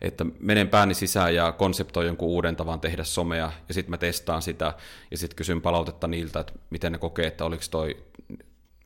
että 0.00 0.26
menen 0.40 0.68
pääni 0.68 0.94
sisään 0.94 1.34
ja 1.34 1.52
konseptoin 1.52 2.06
jonkun 2.06 2.28
uuden 2.28 2.56
tavan 2.56 2.80
tehdä 2.80 3.04
somea, 3.04 3.52
ja 3.68 3.74
sitten 3.74 3.90
mä 3.90 3.98
testaan 3.98 4.42
sitä, 4.42 4.74
ja 5.10 5.18
sitten 5.18 5.36
kysyn 5.36 5.62
palautetta 5.62 6.08
niiltä, 6.08 6.40
että 6.40 6.52
miten 6.70 6.92
ne 6.92 6.98
kokee, 6.98 7.26
että 7.26 7.44
oliko 7.44 7.62
toi 7.70 7.96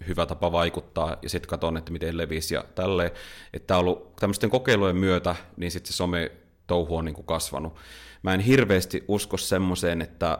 hyvä 0.09 0.27
tapa 0.27 0.53
vaikuttaa, 0.53 1.16
ja 1.22 1.29
sitten 1.29 1.49
katson, 1.49 1.77
että 1.77 1.92
miten 1.92 2.16
levisi 2.16 2.55
ja 2.55 2.64
tälleen. 2.75 3.11
Että 3.53 3.75
on 3.75 3.81
ollut 3.81 4.16
tämmöisten 4.16 4.51
kokeilujen 4.51 4.96
myötä, 4.96 5.37
niin 5.57 5.70
sitten 5.70 5.92
se 5.92 5.96
some 5.96 6.33
touhu 6.66 6.96
on 6.96 7.05
niin 7.05 7.14
kuin 7.14 7.27
kasvanut. 7.27 7.75
Mä 8.22 8.35
en 8.35 8.40
hirveästi 8.40 9.05
usko 9.09 9.37
semmoiseen, 9.37 10.03
että 10.03 10.38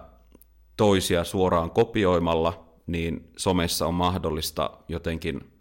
toisia 0.77 1.25
suoraan 1.25 1.71
kopioimalla, 1.71 2.67
niin 2.87 3.31
somessa 3.37 3.87
on 3.87 3.95
mahdollista 3.95 4.71
jotenkin 4.89 5.56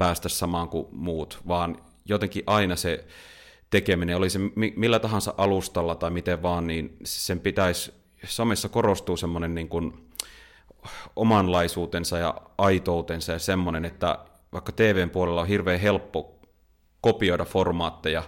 päästä 0.00 0.28
samaan 0.28 0.68
kuin 0.68 0.86
muut, 0.92 1.38
vaan 1.48 1.76
jotenkin 2.04 2.42
aina 2.46 2.76
se 2.76 3.04
tekeminen, 3.70 4.16
oli 4.16 4.30
se 4.30 4.38
millä 4.76 4.98
tahansa 4.98 5.34
alustalla 5.38 5.94
tai 5.94 6.10
miten 6.10 6.42
vaan, 6.42 6.66
niin 6.66 6.96
sen 7.04 7.40
pitäisi, 7.40 7.92
somessa 8.24 8.68
korostuu 8.68 9.16
semmoinen 9.16 9.54
niin 9.54 9.68
kuin 9.68 10.10
omanlaisuutensa 11.16 12.18
ja 12.18 12.34
aitoutensa 12.58 13.32
ja 13.32 13.38
semmoinen, 13.38 13.84
että 13.84 14.18
vaikka 14.52 14.72
TVn 14.72 15.10
puolella 15.10 15.40
on 15.40 15.48
hirveän 15.48 15.80
helppo 15.80 16.38
kopioida 17.00 17.44
formaatteja, 17.44 18.22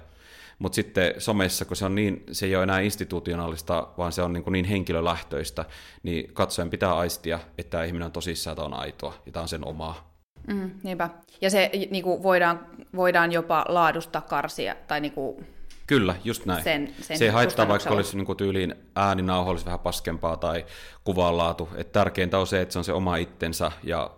mutta 0.59 0.77
sitten 0.77 1.15
somessa, 1.19 1.65
kun 1.65 1.77
se 1.77 1.85
on 1.85 1.95
niin, 1.95 2.25
se 2.33 2.47
ei 2.47 2.57
ole 2.57 2.63
enää 2.63 2.81
institutionaalista, 2.81 3.89
vaan 3.99 4.13
se 4.13 4.23
on 4.23 4.33
niin, 4.33 4.45
kuin 4.45 4.53
niin 4.53 4.65
henkilölähtöistä, 4.65 5.65
niin 6.03 6.35
katsojen 6.35 6.71
pitää 6.71 6.97
aistia, 6.97 7.39
että 7.59 7.85
ihminen 7.85 8.07
on 8.07 8.13
tosissaan, 8.13 8.53
että 8.53 8.65
on 8.65 8.75
aitoa 8.75 9.15
ja 9.27 9.33
tämä 9.33 9.43
on 9.43 9.49
sen 9.49 9.67
omaa. 9.67 10.12
Mm, 10.47 10.71
niinpä. 10.83 11.11
Ja 11.41 11.51
se 11.51 11.71
niin 11.91 12.05
kuin 12.05 12.23
voidaan, 12.23 12.67
voidaan 12.97 13.33
jopa 13.33 13.65
laadusta 13.69 14.21
karsia, 14.21 14.75
tai 14.87 15.01
niin 15.01 15.13
kuin 15.13 15.47
Kyllä, 15.87 16.15
just 16.25 16.47
näin. 16.47 16.65
Sen, 16.65 16.95
sen 17.01 17.19
se 17.19 17.25
ei 17.25 17.31
haittaa, 17.31 17.69
vaikka 17.69 17.91
olisi 17.91 18.17
niin 18.17 18.27
kuin 18.27 18.39
tyyliin 18.39 18.75
ääninauho 18.97 19.51
olisi 19.51 19.65
vähän 19.65 19.81
paskempaa 19.81 20.37
tai 20.37 20.67
kuvanlaatu. 21.05 21.69
Et 21.75 21.93
tärkeintä 21.93 22.39
on 22.39 22.47
se, 22.47 22.61
että 22.61 22.73
se 22.73 22.79
on 22.79 22.85
se 22.85 22.93
oma 22.93 23.17
itsensä 23.17 23.73
ja 23.83 24.11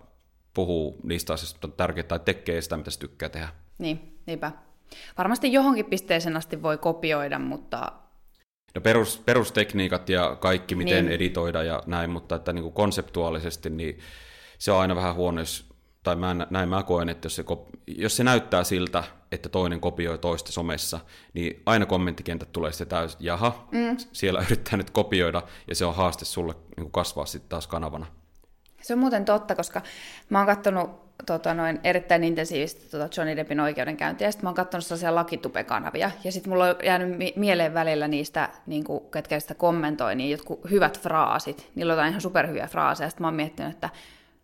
puhuu 0.54 0.96
niistä 1.02 1.32
asioista, 1.32 1.56
mitä 1.56 1.66
on 1.66 1.76
tärkeää, 1.76 2.06
tai 2.06 2.20
tekee 2.20 2.60
sitä, 2.60 2.76
mitä 2.76 2.90
se 2.90 2.98
tykkää 2.98 3.28
tehdä. 3.28 3.48
Niin, 3.78 4.18
niinpä. 4.26 4.52
Varmasti 5.18 5.52
johonkin 5.52 5.86
pisteeseen 5.86 6.36
asti 6.36 6.62
voi 6.62 6.78
kopioida, 6.78 7.38
mutta... 7.38 7.92
No 8.74 8.80
perus, 8.80 9.22
perustekniikat 9.26 10.08
ja 10.08 10.36
kaikki, 10.40 10.74
miten 10.74 11.04
niin. 11.04 11.14
editoida 11.14 11.62
ja 11.62 11.82
näin, 11.86 12.10
mutta 12.10 12.34
että 12.34 12.52
niin 12.52 12.62
kuin 12.62 12.74
konseptuaalisesti 12.74 13.70
niin 13.70 13.98
se 14.58 14.72
on 14.72 14.80
aina 14.80 14.96
vähän 14.96 15.14
huono, 15.14 15.40
jos, 15.40 15.73
tai 16.04 16.16
mä, 16.16 16.46
näin 16.50 16.68
mä 16.68 16.82
koen, 16.82 17.08
että 17.08 17.26
jos 17.26 17.36
se, 17.36 17.44
jos 17.86 18.16
se 18.16 18.24
näyttää 18.24 18.64
siltä, 18.64 19.04
että 19.32 19.48
toinen 19.48 19.80
kopioi 19.80 20.18
toista 20.18 20.52
somessa, 20.52 21.00
niin 21.34 21.62
aina 21.66 21.86
kommenttikentät 21.86 22.52
tulee 22.52 22.72
sitten 22.72 22.88
täysin, 22.88 23.18
jaha, 23.20 23.68
mm. 23.70 23.96
siellä 24.12 24.42
yrittää 24.46 24.76
nyt 24.76 24.90
kopioida, 24.90 25.42
ja 25.68 25.74
se 25.74 25.84
on 25.84 25.94
haaste 25.94 26.24
sulle 26.24 26.54
niin 26.76 26.90
kasvaa 26.90 27.26
sitten 27.26 27.48
taas 27.48 27.66
kanavana. 27.66 28.06
Se 28.82 28.92
on 28.92 28.98
muuten 28.98 29.24
totta, 29.24 29.54
koska 29.54 29.82
mä 30.30 30.38
oon 30.38 30.46
katsonut 30.46 31.04
tota, 31.26 31.54
noin 31.54 31.80
erittäin 31.84 32.24
intensiivisesti 32.24 32.90
tota 32.90 33.08
Johnny 33.16 33.36
Deppin 33.36 33.60
oikeudenkäyntiä, 33.60 34.28
ja 34.28 34.32
sitten 34.32 34.44
mä 34.44 34.48
oon 34.48 34.54
katsonut 34.54 34.84
sellaisia 34.84 35.14
lakitupekanavia, 35.14 36.10
ja 36.24 36.32
sitten 36.32 36.52
mulla 36.52 36.64
on 36.64 36.76
jäänyt 36.84 37.18
mi- 37.18 37.32
mieleen 37.36 37.74
välillä 37.74 38.08
niistä, 38.08 38.48
niin 38.66 38.84
kuin, 38.84 39.00
ketkä 39.10 39.40
sitä 39.40 39.54
kommentoi, 39.54 40.14
niin 40.14 40.30
jotkut 40.30 40.70
hyvät 40.70 41.00
fraasit, 41.00 41.70
niillä 41.74 41.92
on 41.92 41.96
jotain 41.96 42.10
ihan 42.10 42.20
superhyviä 42.20 42.66
fraaseja, 42.66 43.06
ja 43.06 43.10
sitten 43.10 43.22
mä 43.22 43.28
oon 43.28 43.34
miettinyt, 43.34 43.72
että 43.72 43.90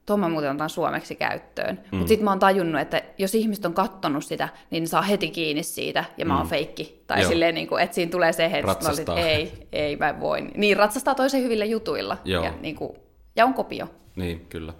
tuon 0.06 0.20
mä 0.20 0.28
muuten 0.28 0.50
otan 0.50 0.70
suomeksi 0.70 1.14
käyttöön. 1.14 1.80
Mm. 1.92 1.98
Mutta 1.98 2.08
sitten 2.08 2.24
mä 2.24 2.30
oon 2.30 2.38
tajunnut, 2.38 2.80
että 2.80 3.02
jos 3.18 3.34
ihmiset 3.34 3.64
on 3.64 3.74
kattonut 3.74 4.24
sitä, 4.24 4.48
niin 4.70 4.82
ne 4.82 4.86
saa 4.86 5.02
heti 5.02 5.30
kiinni 5.30 5.62
siitä, 5.62 6.04
ja 6.16 6.26
mä 6.26 6.36
oon 6.36 6.46
mm. 6.46 6.50
feikki. 6.50 7.04
Tai 7.06 7.20
Joo. 7.20 7.30
silleen, 7.30 7.54
niin 7.54 7.66
kuin, 7.68 7.82
että 7.82 7.94
siinä 7.94 8.10
tulee 8.10 8.32
se 8.32 8.50
hetki, 8.50 9.00
että 9.00 9.14
ei, 9.14 9.68
ei 9.72 9.96
mä 9.96 10.20
voin. 10.20 10.50
Niin, 10.56 10.76
ratsastaa 10.76 11.14
toisen 11.14 11.42
hyvillä 11.42 11.64
jutuilla. 11.64 12.16
Joo. 12.24 12.44
Ja, 12.44 12.52
niin 12.60 12.76
kuin, 12.76 12.92
ja 13.36 13.44
on 13.44 13.54
kopio. 13.54 13.88
Niin, 14.16 14.46
kyllä. 14.48 14.72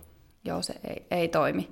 Joo, 0.45 0.63
se 0.63 0.75
ei, 0.85 1.07
ei 1.11 1.29
toimi. 1.29 1.69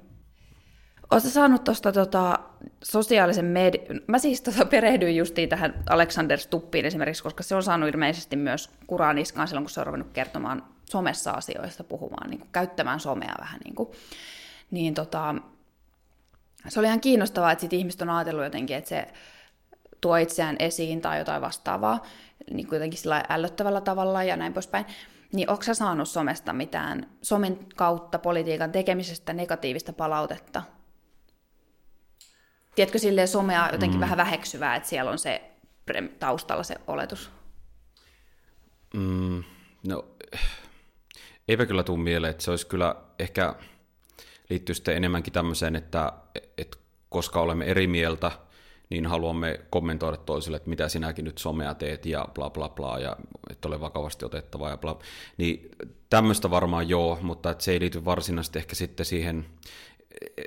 Oletko 1.11 1.31
saanut 1.31 1.65
tuosta 1.65 1.93
tota, 1.93 2.39
sosiaalisen 2.85 3.45
median... 3.45 4.01
Mä 4.07 4.19
siis 4.19 4.43
tota 4.43 4.65
perehdyin 4.65 5.17
justiin 5.17 5.49
tähän 5.49 5.83
Alexander 5.91 6.39
Stuppiin 6.39 6.85
esimerkiksi, 6.85 7.23
koska 7.23 7.43
se 7.43 7.55
on 7.55 7.63
saanut 7.63 7.89
ilmeisesti 7.89 8.37
myös 8.37 8.71
kuraniskaan 8.87 9.49
silloin, 9.49 9.65
kun 9.65 9.71
se 9.71 9.81
on 9.81 9.87
ruvennut 9.87 10.13
kertomaan 10.13 10.65
somessa 10.91 11.31
asioista 11.31 11.85
puhumaan, 11.85 12.31
niin 12.31 12.41
kuin, 12.41 12.51
käyttämään 12.53 13.01
somea 13.01 13.35
vähän 13.41 13.61
niin 13.65 13.75
kuin. 13.75 13.89
Niin 14.71 14.95
tota, 14.95 15.35
se 16.69 16.81
oli 16.81 16.87
ihan 16.87 17.01
kiinnostavaa, 17.01 17.53
että 17.53 17.61
sit 17.61 17.73
ihmiset 17.73 18.03
on 18.03 18.11
ajatellut 18.11 18.45
jotenkin, 18.45 18.77
että 18.77 18.89
se 18.89 19.09
tuo 20.01 20.17
itseään 20.17 20.57
esiin 20.59 21.01
tai 21.01 21.19
jotain 21.19 21.43
vastaavaa, 21.43 22.03
niin 22.51 22.67
kuin 22.67 22.77
jotenkin 22.77 22.99
sillä 22.99 23.25
ällöttävällä 23.29 23.81
tavalla 23.81 24.23
ja 24.23 24.37
näin 24.37 24.53
poispäin. 24.53 24.87
Niin 25.33 25.51
onko 25.51 25.63
sä 25.63 25.75
saanut 25.75 26.09
somesta 26.09 26.53
mitään, 26.53 27.07
somen 27.23 27.59
kautta 27.77 28.19
politiikan 28.19 28.73
tekemisestä 28.73 29.33
negatiivista 29.33 29.93
palautetta? 29.93 30.63
Tiedätkö 32.75 32.99
silleen 32.99 33.29
somea 33.29 33.69
jotenkin 33.73 33.99
mm. 33.99 34.01
vähän 34.01 34.17
väheksyvää, 34.17 34.77
että 34.77 34.89
siellä 34.89 35.11
on 35.11 35.19
se 35.19 35.51
taustalla 36.19 36.63
se 36.63 36.77
oletus? 36.87 37.31
Mm, 38.95 39.45
no, 39.87 40.05
eipä 41.49 41.67
kyllä 41.67 41.83
tule 41.83 41.99
mieleen, 41.99 42.31
että 42.31 42.45
se 42.45 42.51
olisi 42.51 42.67
kyllä 42.67 42.97
ehkä 43.19 43.55
liittyy 44.51 44.75
sitten 44.75 44.97
enemmänkin 44.97 45.33
tämmöiseen, 45.33 45.77
että, 45.77 46.13
että 46.59 46.79
koska 47.09 47.41
olemme 47.41 47.65
eri 47.65 47.87
mieltä, 47.87 48.31
niin 48.91 49.07
haluamme 49.07 49.61
kommentoida 49.71 50.17
toisille, 50.17 50.57
että 50.57 50.71
mitä 50.71 50.89
sinäkin 50.89 51.25
nyt 51.25 51.39
somea 51.39 51.75
teet 51.75 52.07
ja 52.07 52.29
bla 52.35 52.51
bla 52.51 52.69
bla, 52.69 52.99
ja 52.99 53.17
että 53.51 53.69
ole 53.69 53.81
vakavasti 53.81 54.25
otettava 54.25 54.71
ja 54.71 54.77
bla. 54.77 54.99
Niin 55.37 55.71
tämmöistä 56.11 56.51
varmaan 56.51 56.89
joo, 56.89 57.19
mutta 57.23 57.51
että 57.51 57.65
se 57.65 57.73
ei 57.73 57.81
liity 57.81 58.05
varsinaisesti 58.05 58.59
ehkä 58.59 58.75
sitten 58.75 59.07
siihen, 59.07 59.47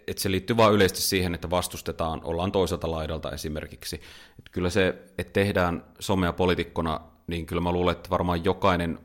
että 0.07 0.23
se 0.23 0.31
liittyy 0.31 0.57
vain 0.57 0.73
yleisesti 0.73 1.01
siihen, 1.01 1.33
että 1.33 1.49
vastustetaan, 1.49 2.21
ollaan 2.23 2.51
toiselta 2.51 2.91
laidalta 2.91 3.31
esimerkiksi. 3.31 3.95
Että 4.39 4.51
kyllä 4.51 4.69
se, 4.69 4.87
että 5.17 5.33
tehdään 5.33 5.83
somea 5.99 6.33
poliitikkona, 6.33 6.99
niin 7.27 7.45
kyllä 7.45 7.61
mä 7.61 7.71
luulen, 7.71 7.95
että 7.95 8.09
varmaan 8.09 8.45
jokainen 8.45 8.99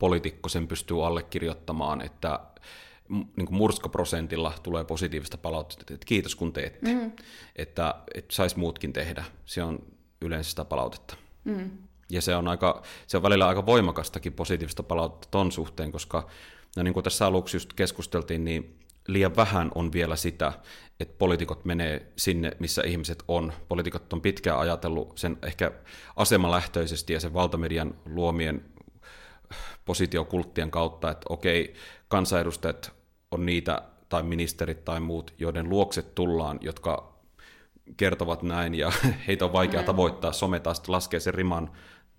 poliitikko 0.00 0.48
sen 0.48 0.68
pystyy 0.68 1.06
allekirjoittamaan, 1.06 2.00
että 2.00 2.40
niin 3.08 3.46
kuin 3.46 3.54
murskaprosentilla 3.54 4.52
tulee 4.62 4.84
positiivista 4.84 5.38
palautetta, 5.38 5.94
että 5.94 6.06
kiitos 6.06 6.34
kun 6.34 6.52
teette, 6.52 6.94
mm. 6.94 7.12
että, 7.56 7.94
että 8.14 8.34
saisi 8.34 8.58
muutkin 8.58 8.92
tehdä. 8.92 9.24
Se 9.44 9.62
on 9.62 9.78
yleensä 10.20 10.50
sitä 10.50 10.64
palautetta. 10.64 11.16
Mm. 11.44 11.70
Ja 12.10 12.22
se 12.22 12.36
on, 12.36 12.48
aika, 12.48 12.82
se 13.06 13.16
on 13.16 13.22
välillä 13.22 13.48
aika 13.48 13.66
voimakastakin 13.66 14.32
positiivista 14.32 14.82
palautetta 14.82 15.28
ton 15.30 15.52
suhteen, 15.52 15.92
koska 15.92 16.28
no 16.76 16.82
niin 16.82 16.94
kuin 16.94 17.04
tässä 17.04 17.26
aluksi 17.26 17.56
just 17.56 17.72
keskusteltiin, 17.72 18.44
niin 18.44 18.78
liian 19.08 19.36
vähän 19.36 19.70
on 19.74 19.92
vielä 19.92 20.16
sitä, 20.16 20.52
että 21.00 21.14
poliitikot 21.18 21.64
menee 21.64 22.12
sinne, 22.16 22.56
missä 22.58 22.82
ihmiset 22.82 23.24
on. 23.28 23.52
Poliitikot 23.68 24.12
on 24.12 24.20
pitkään 24.20 24.58
ajatellut 24.58 25.18
sen 25.18 25.38
ehkä 25.42 25.72
asemalähtöisesti 26.16 27.12
ja 27.12 27.20
sen 27.20 27.34
valtamedian 27.34 27.94
luomien 28.04 28.64
positiokulttien 29.84 30.70
kautta, 30.70 31.10
että 31.10 31.26
okei, 31.28 31.74
kansanedustajat 32.08 32.92
on 33.30 33.46
niitä, 33.46 33.82
tai 34.08 34.22
ministerit 34.22 34.84
tai 34.84 35.00
muut, 35.00 35.34
joiden 35.38 35.68
luokset 35.68 36.14
tullaan, 36.14 36.58
jotka 36.62 37.20
kertovat 37.96 38.42
näin, 38.42 38.74
ja 38.74 38.92
heitä 39.26 39.44
on 39.44 39.52
vaikea 39.52 39.80
mm. 39.80 39.86
tavoittaa. 39.86 40.32
Some 40.32 40.60
taas 40.60 40.88
laskee 40.88 41.20
sen 41.20 41.34
riman 41.34 41.70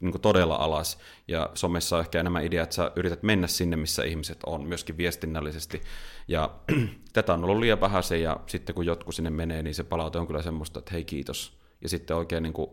niin 0.02 0.22
todella 0.22 0.56
alas, 0.56 0.98
ja 1.28 1.50
somessa 1.54 1.96
on 1.96 2.02
ehkä 2.02 2.20
enemmän 2.20 2.46
idea, 2.46 2.64
että 2.64 2.76
sä 2.76 2.92
yrität 2.96 3.24
mennä 3.24 3.48
sinne, 3.48 3.76
missä 3.76 4.04
ihmiset 4.04 4.40
on, 4.46 4.68
myöskin 4.68 4.98
viestinnällisesti, 4.98 5.82
ja 6.28 6.50
tätä 7.14 7.34
on 7.34 7.44
ollut 7.44 7.60
liian 7.60 7.82
vähän 7.82 8.04
se, 8.04 8.18
ja 8.18 8.40
sitten 8.48 8.76
kun 8.76 8.86
jotkut 8.86 9.16
sinne 9.16 9.30
menee, 9.30 9.64
niin 9.64 9.76
se 9.76 9.84
palaute 9.84 10.20
on 10.20 10.28
kyllä 10.28 10.42
semmoista, 10.42 10.80
että 10.80 10.92
hei 10.92 11.06
kiitos, 11.06 11.58
ja 11.82 11.90
sitten 11.90 12.18
oikein 12.18 12.44
niin 12.44 12.54
kuin, 12.54 12.70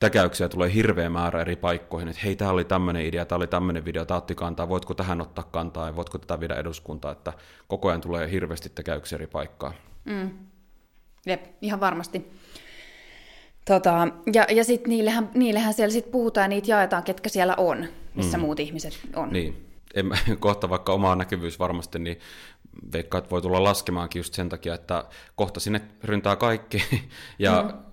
täkäyksiä 0.00 0.48
tulee 0.48 0.74
hirveä 0.74 1.10
määrä 1.10 1.40
eri 1.40 1.56
paikkoihin, 1.56 2.08
että 2.08 2.22
hei, 2.24 2.36
tämä 2.36 2.50
oli 2.50 2.64
tämmöinen 2.64 3.06
idea, 3.06 3.24
tämä 3.24 3.36
oli 3.36 3.46
tämmöinen 3.46 3.84
video, 3.84 4.04
tämä 4.04 4.18
otti 4.18 4.34
kantaa, 4.34 4.68
voitko 4.68 4.94
tähän 4.94 5.20
ottaa 5.20 5.44
kantaa 5.44 5.86
ja 5.86 5.96
voitko 5.96 6.18
tätä 6.18 6.40
viedä 6.40 6.54
eduskuntaan, 6.54 7.12
että 7.12 7.32
koko 7.68 7.88
ajan 7.88 8.00
tulee 8.00 8.30
hirveästi 8.30 8.68
täkäyksiä 8.68 9.16
eri 9.16 9.26
paikkaa. 9.26 9.72
Mm. 10.04 10.30
Jep, 11.26 11.44
ihan 11.62 11.80
varmasti. 11.80 12.32
Tota, 13.64 14.08
ja 14.32 14.46
ja 14.50 14.64
sitten 14.64 14.90
niillehän, 14.90 15.30
niillehän 15.34 15.74
siellä 15.74 15.92
sit 15.92 16.10
puhutaan 16.10 16.44
ja 16.44 16.48
niitä 16.48 16.70
jaetaan, 16.70 17.02
ketkä 17.02 17.28
siellä 17.28 17.54
on, 17.56 17.86
missä 18.14 18.38
mm. 18.38 18.40
muut 18.40 18.60
ihmiset 18.60 19.00
on. 19.16 19.32
Niin. 19.32 19.66
En, 19.94 20.10
kohta 20.40 20.70
vaikka 20.70 20.92
oma 20.92 21.16
näkyvyys 21.16 21.58
varmasti, 21.58 21.98
niin 21.98 22.18
veikkaat 22.92 23.30
voi 23.30 23.42
tulla 23.42 23.64
laskemaankin 23.64 24.20
just 24.20 24.34
sen 24.34 24.48
takia, 24.48 24.74
että 24.74 25.04
kohta 25.34 25.60
sinne 25.60 25.80
ryntää 26.04 26.36
kaikki. 26.36 26.82
ja 27.38 27.62
mm 27.62 27.90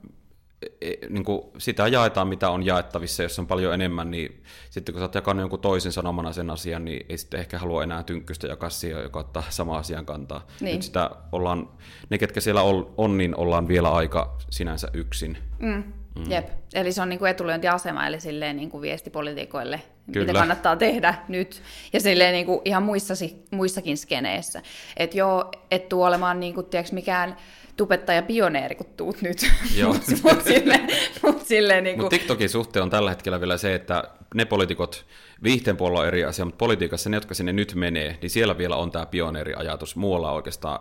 niin 1.10 1.23
kuin 1.23 1.41
sitä 1.58 1.88
jaetaan, 1.88 2.27
mitä 2.27 2.49
on 2.49 2.65
jaettavissa, 2.65 3.23
jos 3.23 3.39
on 3.39 3.47
paljon 3.47 3.73
enemmän, 3.73 4.12
niin 4.12 4.43
sitten 4.69 4.93
kun 4.93 4.99
sä 4.99 5.06
oot 5.06 5.15
jakanut 5.15 5.41
jonkun 5.41 5.60
toisen 5.60 5.91
sanomana 5.91 6.34
sen 6.34 6.49
asian, 6.49 6.86
niin 6.86 7.06
ei 7.10 7.17
sitten 7.17 7.39
ehkä 7.39 7.60
halua 7.60 7.84
enää 7.84 8.03
tynkkystä 8.03 8.47
jakaa 8.47 8.69
siihen, 8.69 9.03
joka 9.03 9.19
ottaa 9.19 9.43
sama 9.49 9.77
asian 9.77 10.06
kantaa. 10.06 10.47
Niin. 10.62 10.75
Nyt 10.75 10.84
sitä 10.84 11.10
ollaan, 11.32 11.69
ne 12.10 12.17
ketkä 12.17 12.41
siellä 12.41 12.62
on, 12.97 13.17
niin 13.17 13.36
ollaan 13.36 13.67
vielä 13.67 13.91
aika 13.91 14.38
sinänsä 14.49 14.88
yksin. 14.93 15.38
Mm. 15.60 15.84
Mm. 16.17 16.32
Jep, 16.32 16.49
eli 16.73 16.91
se 16.91 17.01
on 17.01 17.10
niin 17.10 17.19
kuin 17.19 17.32
etulyöntiasema, 17.32 18.08
eli 18.08 18.19
silleen 18.19 18.58
niin 18.58 18.69
kuin 18.69 18.82
viestipolitiikoille, 18.82 19.82
Kyllä. 20.12 20.27
mitä 20.27 20.39
kannattaa 20.39 20.75
tehdä 20.75 21.15
nyt, 21.27 21.62
ja 21.93 21.99
silleen 21.99 22.34
niin 22.34 22.45
kuin 22.45 22.62
ihan 22.65 22.84
muissasi, 22.84 23.43
muissakin 23.51 23.97
skeneissä. 23.97 24.62
Että 24.97 25.17
joo, 25.17 25.51
et 25.71 25.89
tuu 25.89 26.03
olemaan 26.03 26.39
niin 26.39 26.53
kuin, 26.53 26.65
tiedätkö, 26.65 26.95
mikään 26.95 27.38
tubettaja 27.78 28.22
pioneeri, 28.22 28.76
kun 28.76 28.86
tuut 28.98 29.22
nyt. 29.22 29.38
Mutta 29.88 30.12
mut 30.24 30.44
silleen, 30.44 30.90
mut 31.24 31.48
silleen 31.48 31.84
niin 31.84 31.96
kuin... 31.96 32.04
Mut 32.04 32.10
TikTokin 32.10 32.50
suhteen 32.50 32.84
on 32.84 32.90
tällä 32.90 33.10
hetkellä 33.10 33.40
vielä 33.40 33.58
se, 33.58 33.76
että 33.76 34.04
ne 34.34 34.46
poliitikot, 34.46 35.06
viihteen 35.44 35.78
puolella 35.78 36.00
on 36.00 36.08
eri 36.08 36.26
asia, 36.26 36.46
mutta 36.46 36.58
politiikassa 36.58 37.10
ne, 37.10 37.18
jotka 37.18 37.34
sinne 37.34 37.54
nyt 37.54 37.76
menee, 37.76 38.18
niin 38.22 38.30
siellä 38.30 38.58
vielä 38.58 38.76
on 38.76 38.92
tämä 38.92 39.06
pioneeriajatus. 39.06 39.96
Muualla 39.96 40.32
oikeastaan 40.32 40.80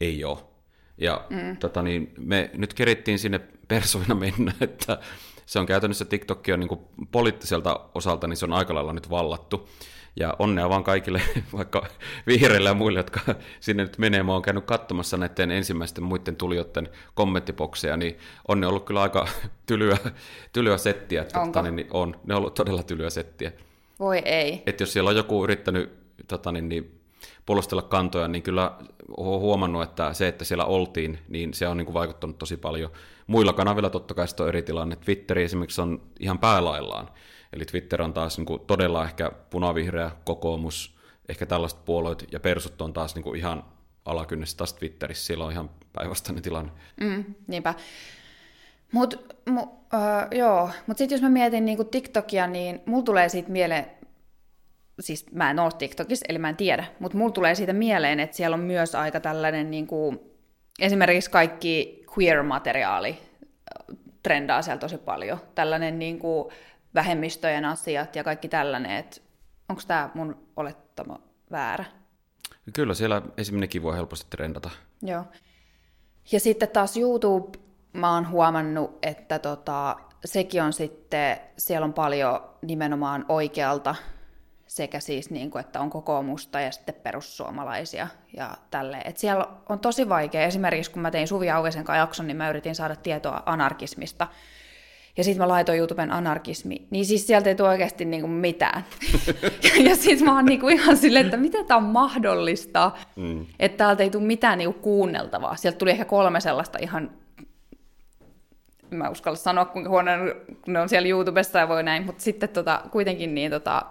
ei 0.00 0.24
ole. 0.24 0.38
Ja 0.98 1.24
mm. 1.30 1.56
tota 1.56 1.82
niin, 1.82 2.14
me 2.18 2.50
nyt 2.54 2.74
kerittiin 2.74 3.18
sinne 3.18 3.40
persoina 3.68 4.14
mennä, 4.14 4.52
että 4.60 4.98
se 5.46 5.58
on 5.58 5.66
käytännössä 5.66 6.04
TikTok 6.04 6.44
on 6.52 6.60
niin 6.60 7.08
poliittiselta 7.10 7.80
osalta, 7.94 8.26
niin 8.26 8.36
se 8.36 8.44
on 8.44 8.52
aika 8.52 8.74
lailla 8.74 8.92
nyt 8.92 9.10
vallattu. 9.10 9.68
Ja 10.16 10.36
onnea 10.38 10.68
vaan 10.68 10.84
kaikille, 10.84 11.22
vaikka 11.56 11.86
vihreille 12.26 12.68
ja 12.68 12.74
muille, 12.74 12.98
jotka 12.98 13.20
sinne 13.60 13.82
nyt 13.82 13.98
menee. 13.98 14.22
Mä 14.22 14.32
oon 14.32 14.42
käynyt 14.42 14.64
katsomassa 14.64 15.16
näiden 15.16 15.50
ensimmäisten 15.50 16.04
muiden 16.04 16.36
tulijoiden 16.36 16.88
kommenttibokseja, 17.14 17.96
niin 17.96 18.18
on 18.48 18.60
ne 18.60 18.66
ollut 18.66 18.84
kyllä 18.84 19.02
aika 19.02 19.28
tylyä, 19.66 19.98
tylyä 20.52 20.78
settiä. 20.78 21.22
Onko? 21.22 21.46
Tota, 21.46 21.70
niin, 21.70 21.86
on, 21.90 22.16
ne 22.24 22.34
on 22.34 22.38
ollut 22.38 22.54
todella 22.54 22.82
tylyä 22.82 23.10
settiä. 23.10 23.52
Voi 24.00 24.18
ei. 24.24 24.62
Että 24.66 24.82
jos 24.82 24.92
siellä 24.92 25.10
on 25.10 25.16
joku 25.16 25.44
yrittänyt 25.44 25.90
tota, 26.28 26.52
niin, 26.52 26.68
niin, 26.68 27.00
puolustella 27.46 27.82
kantoja, 27.82 28.28
niin 28.28 28.42
kyllä 28.42 28.72
olen 29.16 29.40
huomannut, 29.40 29.82
että 29.82 30.12
se, 30.12 30.28
että 30.28 30.44
siellä 30.44 30.64
oltiin, 30.64 31.18
niin 31.28 31.54
se 31.54 31.68
on 31.68 31.76
niin 31.76 31.86
kuin 31.86 31.94
vaikuttanut 31.94 32.38
tosi 32.38 32.56
paljon. 32.56 32.90
Muilla 33.26 33.52
kanavilla 33.52 33.90
totta 33.90 34.14
kai 34.14 34.26
on 34.40 34.48
eri 34.48 34.62
tilanne. 34.62 34.96
Twitteri 34.96 35.44
esimerkiksi 35.44 35.80
on 35.80 36.00
ihan 36.20 36.38
päälaillaan. 36.38 37.08
Eli 37.52 37.64
Twitter 37.64 38.02
on 38.02 38.12
taas 38.12 38.38
niin 38.38 38.46
kuin 38.46 38.60
todella 38.66 39.04
ehkä 39.04 39.32
punavihreä 39.50 40.10
kokoomus, 40.24 40.96
ehkä 41.28 41.46
tällaiset 41.46 41.84
puolueet, 41.84 42.26
ja 42.32 42.40
persut 42.40 42.82
on 42.82 42.92
taas 42.92 43.14
niin 43.14 43.22
kuin 43.22 43.38
ihan 43.38 43.64
alakynnessä 44.04 44.56
taas 44.56 44.72
Twitterissä, 44.72 45.26
siellä 45.26 45.44
on 45.44 45.52
ihan 45.52 45.70
päinvastainen 45.92 46.42
tilanne. 46.42 46.72
Mm, 47.00 47.24
niinpä. 47.46 47.74
Mut, 48.92 49.34
mu, 49.50 49.62
uh, 49.62 49.68
joo, 50.30 50.70
mutta 50.86 50.98
sitten 50.98 51.16
jos 51.16 51.22
mä 51.22 51.28
mietin 51.28 51.64
niinku 51.64 51.84
TikTokia, 51.84 52.46
niin 52.46 52.80
mulla 52.86 53.02
tulee 53.02 53.28
siitä 53.28 53.50
mieleen, 53.50 53.86
siis 55.00 55.32
mä 55.32 55.50
en 55.50 55.58
ole 55.58 55.72
TikTokissa, 55.78 56.26
eli 56.28 56.38
mä 56.38 56.48
en 56.48 56.56
tiedä, 56.56 56.84
mutta 56.98 57.18
mulla 57.18 57.32
tulee 57.32 57.54
siitä 57.54 57.72
mieleen, 57.72 58.20
että 58.20 58.36
siellä 58.36 58.54
on 58.54 58.60
myös 58.60 58.94
aika 58.94 59.20
tällainen, 59.20 59.70
niinku, 59.70 60.32
esimerkiksi 60.80 61.30
kaikki 61.30 62.04
queer-materiaali 62.18 63.18
trendaa 64.22 64.62
siellä 64.62 64.80
tosi 64.80 64.98
paljon. 64.98 65.38
Tällainen 65.54 65.98
niinku, 65.98 66.52
vähemmistöjen 66.94 67.64
asiat 67.64 68.16
ja 68.16 68.24
kaikki 68.24 68.48
tällainen, 68.48 68.90
että 68.90 69.20
onko 69.68 69.82
tämä 69.86 70.10
mun 70.14 70.46
olettama 70.56 71.18
väärä? 71.50 71.84
Kyllä, 72.72 72.94
siellä 72.94 73.22
esimerkiksi 73.36 73.82
voi 73.82 73.96
helposti 73.96 74.26
trendata. 74.30 74.70
Joo. 75.02 75.24
Ja 76.32 76.40
sitten 76.40 76.68
taas 76.68 76.96
YouTube, 76.96 77.58
mä 77.92 78.14
oon 78.14 78.30
huomannut, 78.30 78.98
että 79.02 79.38
tota, 79.38 79.96
sekin 80.24 80.62
on 80.62 80.72
sitten, 80.72 81.36
siellä 81.56 81.84
on 81.84 81.92
paljon 81.92 82.40
nimenomaan 82.62 83.24
oikealta 83.28 83.94
sekä 84.66 85.00
siis 85.00 85.30
niin 85.30 85.50
kuin, 85.50 85.60
että 85.60 85.80
on 85.80 85.90
kokoomusta 85.90 86.60
ja 86.60 86.72
sitten 86.72 86.94
perussuomalaisia 86.94 88.08
ja 88.36 88.56
tälleen. 88.70 89.02
Et 89.04 89.18
siellä 89.18 89.46
on 89.68 89.78
tosi 89.78 90.08
vaikea, 90.08 90.42
esimerkiksi 90.42 90.90
kun 90.90 91.02
mä 91.02 91.10
tein 91.10 91.28
Suvi 91.28 91.50
Auvisen 91.50 91.84
kanssa 91.84 92.00
jakson, 92.00 92.26
niin 92.26 92.36
mä 92.36 92.50
yritin 92.50 92.74
saada 92.74 92.96
tietoa 92.96 93.42
anarkismista, 93.46 94.28
ja 95.16 95.24
sitten 95.24 95.42
mä 95.42 95.48
laitoin 95.48 95.78
YouTuben 95.78 96.12
anarkismi, 96.12 96.86
niin 96.90 97.06
siis 97.06 97.26
sieltä 97.26 97.48
ei 97.48 97.54
tule 97.54 97.68
oikeasti 97.68 98.04
niinku 98.04 98.28
mitään. 98.28 98.84
ja 99.88 99.96
sitten 99.96 100.24
mä 100.24 100.34
oon 100.34 100.44
niinku 100.44 100.68
ihan 100.68 100.96
silleen, 100.96 101.24
että 101.24 101.36
miten 101.36 101.66
tämä 101.66 101.78
on 101.78 101.84
mahdollista, 101.84 102.90
mm. 103.16 103.46
että 103.58 103.78
täältä 103.78 104.02
ei 104.02 104.10
tule 104.10 104.24
mitään 104.24 104.58
niinku 104.58 104.80
kuunneltavaa. 104.80 105.56
Sieltä 105.56 105.78
tuli 105.78 105.90
ehkä 105.90 106.04
kolme 106.04 106.40
sellaista 106.40 106.78
ihan, 106.82 107.10
mä 108.90 109.08
uskalla 109.08 109.36
sanoa 109.36 109.64
kuinka 109.64 109.90
huono 109.90 110.10
ne 110.66 110.80
on 110.80 110.88
siellä 110.88 111.08
YouTubessa 111.08 111.58
ja 111.58 111.68
voi 111.68 111.82
näin, 111.82 112.06
mutta 112.06 112.22
sitten 112.22 112.48
tota, 112.48 112.82
kuitenkin 112.90 113.34
niin 113.34 113.50
tota, 113.50 113.82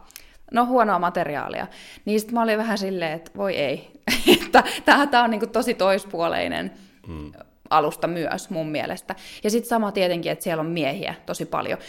no 0.52 0.66
huonoa 0.66 1.00
materiaalia. 1.00 1.68
Niin 2.06 2.20
sitten 2.20 2.34
mä 2.34 2.44
olin 2.44 2.58
vähän 2.58 2.78
silleen, 2.78 3.12
että 3.12 3.32
voi 3.38 3.56
ei, 3.56 3.92
että 4.42 4.64
tämä 4.86 5.24
on 5.24 5.30
niinku 5.30 5.48
tosi 5.48 5.74
toispuoleinen. 5.74 6.72
Mm 7.08 7.32
alusta 7.72 8.08
myös 8.08 8.50
mun 8.50 8.70
mielestä. 8.70 9.16
Ja 9.44 9.50
sitten 9.50 9.70
sama 9.70 9.92
tietenkin, 9.92 10.32
että 10.32 10.44
siellä 10.44 10.62
on 10.62 10.70
miehiä 10.70 11.16
tosi 11.26 11.46
paljon. 11.46 11.80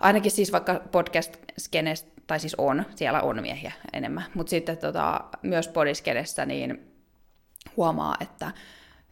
Ainakin 0.00 0.30
siis 0.30 0.52
vaikka 0.52 0.80
podcast 0.92 1.36
tai 2.26 2.40
siis 2.40 2.54
on, 2.58 2.84
siellä 2.94 3.20
on 3.20 3.42
miehiä 3.42 3.72
enemmän, 3.92 4.24
mutta 4.34 4.50
sitten 4.50 4.78
tota, 4.78 5.20
myös 5.42 5.68
podiskenessä 5.68 6.46
niin 6.46 6.92
huomaa, 7.76 8.16
että 8.20 8.50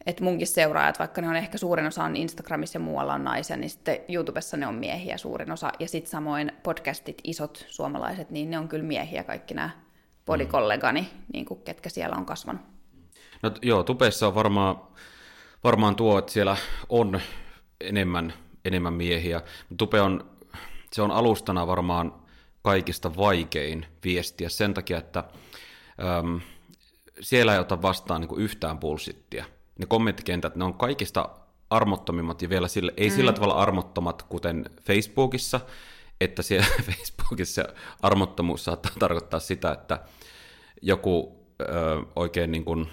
että 0.06 0.24
munkin 0.24 0.46
seuraajat, 0.46 0.98
vaikka 0.98 1.20
ne 1.20 1.28
on 1.28 1.36
ehkä 1.36 1.58
suurin 1.58 1.86
osa 1.86 2.04
on 2.04 2.16
Instagramissa 2.16 2.76
ja 2.76 2.80
muualla 2.80 3.14
on 3.14 3.24
naisia, 3.24 3.56
niin 3.56 3.70
sitten 3.70 3.98
YouTubessa 4.08 4.56
ne 4.56 4.66
on 4.66 4.74
miehiä 4.74 5.16
suurin 5.16 5.50
osa. 5.50 5.72
Ja 5.78 5.88
sitten 5.88 6.10
samoin 6.10 6.52
podcastit, 6.62 7.20
isot 7.24 7.66
suomalaiset, 7.68 8.30
niin 8.30 8.50
ne 8.50 8.58
on 8.58 8.68
kyllä 8.68 8.84
miehiä 8.84 9.24
kaikki 9.24 9.54
nämä 9.54 9.70
podikollegani, 10.24 11.00
mm. 11.00 11.08
niin 11.32 11.44
kuin 11.44 11.60
ketkä 11.62 11.88
siellä 11.88 12.16
on 12.16 12.26
kasvanut. 12.26 12.62
No 13.42 13.50
joo, 13.62 13.82
tubessa 13.82 14.26
on 14.26 14.34
varmaan 14.34 14.80
varmaan 15.64 15.96
tuo, 15.96 16.18
että 16.18 16.32
siellä 16.32 16.56
on 16.88 17.20
enemmän, 17.80 18.34
enemmän 18.64 18.94
miehiä. 18.94 19.42
Tupe 19.76 20.00
on, 20.00 20.30
se 20.92 21.02
on 21.02 21.10
alustana 21.10 21.66
varmaan 21.66 22.14
kaikista 22.62 23.16
vaikein 23.16 23.86
viestiä 24.04 24.48
sen 24.48 24.74
takia, 24.74 24.98
että 24.98 25.24
äm, 26.18 26.40
siellä 27.20 27.54
ei 27.54 27.60
ota 27.60 27.82
vastaan 27.82 28.20
niin 28.20 28.28
kuin 28.28 28.42
yhtään 28.42 28.78
pulsittia. 28.78 29.44
Ne 29.78 29.86
kommenttikentät, 29.86 30.56
ne 30.56 30.64
on 30.64 30.74
kaikista 30.74 31.28
armottomimmat 31.70 32.42
ja 32.42 32.48
vielä 32.48 32.68
sille, 32.68 32.92
ei 32.96 33.08
mm. 33.08 33.16
sillä 33.16 33.32
tavalla 33.32 33.54
armottomat 33.54 34.22
kuten 34.22 34.64
Facebookissa, 34.82 35.60
että 36.20 36.42
siellä 36.42 36.66
Facebookissa 36.90 37.64
armottomuus 38.02 38.64
saattaa 38.64 38.92
tarkoittaa 38.98 39.40
sitä, 39.40 39.72
että 39.72 40.00
joku 40.82 41.44
ö, 41.60 41.64
oikein 42.16 42.50
niin 42.50 42.64
kuin, 42.64 42.88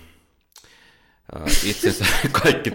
itsensä 1.63 2.05
kaikki, 2.43 2.73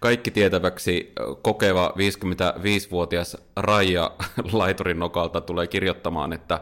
kaikki 0.00 0.30
tietäväksi 0.30 1.12
kokeva 1.42 1.94
55-vuotias 1.96 3.36
Raija 3.56 4.10
laiturin 4.52 4.98
nokalta 4.98 5.40
tulee 5.40 5.66
kirjoittamaan, 5.66 6.32
että 6.32 6.60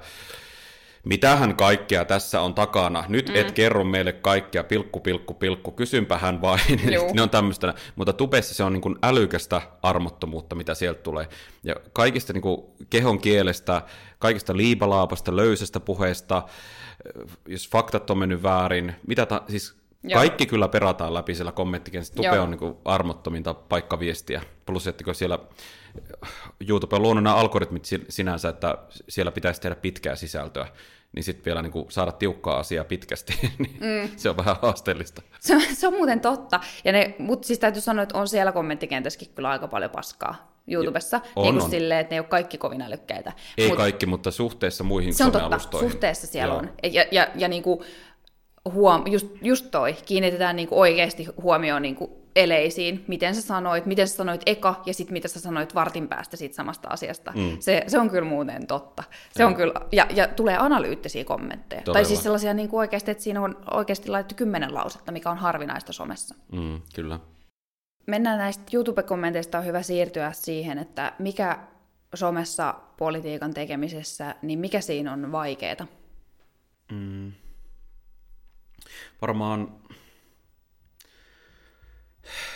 mitähän 1.04 1.56
kaikkea 1.56 2.04
tässä 2.04 2.40
on 2.40 2.54
takana. 2.54 3.04
Nyt 3.08 3.28
mm. 3.28 3.34
et 3.34 3.52
kerro 3.52 3.84
meille 3.84 4.12
kaikkea, 4.12 4.64
pilkku, 4.64 5.00
pilkku, 5.00 5.34
pilkku, 5.34 5.70
kysympähän 5.72 6.40
vain. 6.40 6.60
ne 7.14 7.22
on 7.22 7.30
tämmöistä. 7.30 7.74
Mutta 7.96 8.12
tubessa 8.12 8.54
se 8.54 8.64
on 8.64 8.72
niin 8.72 8.80
kuin 8.80 8.96
älykästä 9.02 9.62
armottomuutta, 9.82 10.54
mitä 10.54 10.74
sieltä 10.74 11.02
tulee. 11.02 11.28
Ja 11.64 11.74
kaikista 11.92 12.32
niin 12.32 12.42
kuin 12.42 12.62
kehon 12.90 13.20
kielestä, 13.20 13.82
kaikista 14.18 14.56
liipalaapasta, 14.56 15.36
löysästä 15.36 15.80
puheesta, 15.80 16.42
jos 17.48 17.68
faktat 17.68 18.10
on 18.10 18.18
mennyt 18.18 18.42
väärin, 18.42 18.94
mitä 19.06 19.26
ta- 19.26 19.42
siis 19.48 19.76
Joo. 20.06 20.18
Kaikki 20.18 20.46
kyllä 20.46 20.68
perataan 20.68 21.14
läpi 21.14 21.34
siellä 21.34 21.52
kommenttikentässä. 21.52 22.14
Tupe 22.14 22.28
Joo. 22.28 22.42
on 22.42 22.50
niin 22.50 22.76
armottominta 22.84 23.54
paikkaviestiä. 23.54 24.42
Plus, 24.66 24.86
että 24.86 25.12
siellä 25.12 25.38
YouTube 26.68 26.96
on 26.96 27.02
luonut 27.02 27.24
nämä 27.24 27.36
algoritmit 27.36 27.84
sinänsä, 28.08 28.48
että 28.48 28.78
siellä 29.08 29.32
pitäisi 29.32 29.60
tehdä 29.60 29.76
pitkää 29.76 30.16
sisältöä, 30.16 30.66
niin 31.12 31.24
sitten 31.24 31.44
vielä 31.44 31.62
niin 31.62 31.72
kuin 31.72 31.90
saada 31.90 32.12
tiukkaa 32.12 32.58
asiaa 32.58 32.84
pitkästi, 32.84 33.32
niin 33.58 33.76
mm. 33.80 34.10
se 34.16 34.30
on 34.30 34.36
vähän 34.36 34.56
haasteellista. 34.62 35.22
Se, 35.40 35.60
se 35.74 35.86
on 35.86 35.94
muuten 35.94 36.20
totta. 36.20 36.60
Ja 36.84 36.92
ne, 36.92 37.14
mutta 37.18 37.46
siis 37.46 37.58
täytyy 37.58 37.82
sanoa, 37.82 38.02
että 38.02 38.18
on 38.18 38.28
siellä 38.28 38.52
kommenttikentässäkin 38.52 39.28
kyllä 39.34 39.50
aika 39.50 39.68
paljon 39.68 39.90
paskaa. 39.90 40.56
YouTubessa, 40.68 41.20
on, 41.36 41.42
niin 41.42 41.54
kuin 41.54 41.64
on. 41.64 41.70
silleen, 41.70 42.00
että 42.00 42.10
ne 42.12 42.16
ei 42.16 42.20
ole 42.20 42.26
kaikki 42.26 42.58
kovin 42.58 42.82
älykkäitä. 42.82 43.32
Ei 43.58 43.68
Mut, 43.68 43.76
kaikki, 43.76 44.06
mutta 44.06 44.30
suhteessa 44.30 44.84
muihin 44.84 45.14
Se 45.14 45.24
on 45.24 45.32
totta, 45.32 45.78
suhteessa 45.78 46.26
siellä 46.26 46.54
Joo. 46.54 46.58
on. 46.58 46.70
Ja, 46.92 47.04
ja, 47.10 47.28
ja 47.34 47.48
niin 47.48 47.62
kuin, 47.62 47.80
huom- 48.70 49.06
just, 49.06 49.26
just 49.42 49.70
toi, 49.70 49.96
kiinnitetään 50.06 50.56
niinku 50.56 50.80
oikeasti 50.80 51.28
huomioon 51.42 51.82
niinku 51.82 52.26
eleisiin, 52.36 53.04
miten 53.08 53.34
sä 53.34 53.42
sanoit, 53.42 53.86
miten 53.86 54.08
sä 54.08 54.16
sanoit 54.16 54.42
eka 54.46 54.82
ja 54.86 54.94
sitten 54.94 55.12
mitä 55.12 55.28
sä 55.28 55.40
sanoit 55.40 55.74
vartin 55.74 56.08
päästä 56.08 56.36
siitä 56.36 56.54
samasta 56.54 56.88
asiasta. 56.88 57.32
Mm. 57.36 57.56
Se, 57.60 57.84
se 57.86 57.98
on 57.98 58.10
kyllä 58.10 58.28
muuten 58.28 58.66
totta. 58.66 59.02
Se 59.32 59.42
ja. 59.42 59.46
on 59.46 59.54
kyllä, 59.54 59.74
ja, 59.92 60.06
ja 60.14 60.28
tulee 60.28 60.56
analyyttisiä 60.58 61.24
kommentteja. 61.24 61.82
Todella. 61.82 61.94
Tai 61.94 62.04
siis 62.04 62.22
sellaisia 62.22 62.54
niin 62.54 62.68
kuin 62.68 62.78
oikeasti, 62.78 63.10
että 63.10 63.24
siinä 63.24 63.42
on 63.42 63.56
oikeasti 63.70 64.08
laitettu 64.08 64.34
kymmenen 64.34 64.74
lausetta, 64.74 65.12
mikä 65.12 65.30
on 65.30 65.38
harvinaista 65.38 65.92
somessa. 65.92 66.34
Mm, 66.52 66.80
kyllä. 66.94 67.20
Mennään 68.06 68.38
näistä 68.38 68.64
YouTube-kommenteista, 68.72 69.58
on 69.58 69.66
hyvä 69.66 69.82
siirtyä 69.82 70.32
siihen, 70.32 70.78
että 70.78 71.12
mikä 71.18 71.58
somessa 72.14 72.74
politiikan 72.96 73.54
tekemisessä, 73.54 74.34
niin 74.42 74.58
mikä 74.58 74.80
siinä 74.80 75.12
on 75.12 75.32
vaikeaa? 75.32 75.86
Mm 76.92 77.32
varmaan 79.20 79.80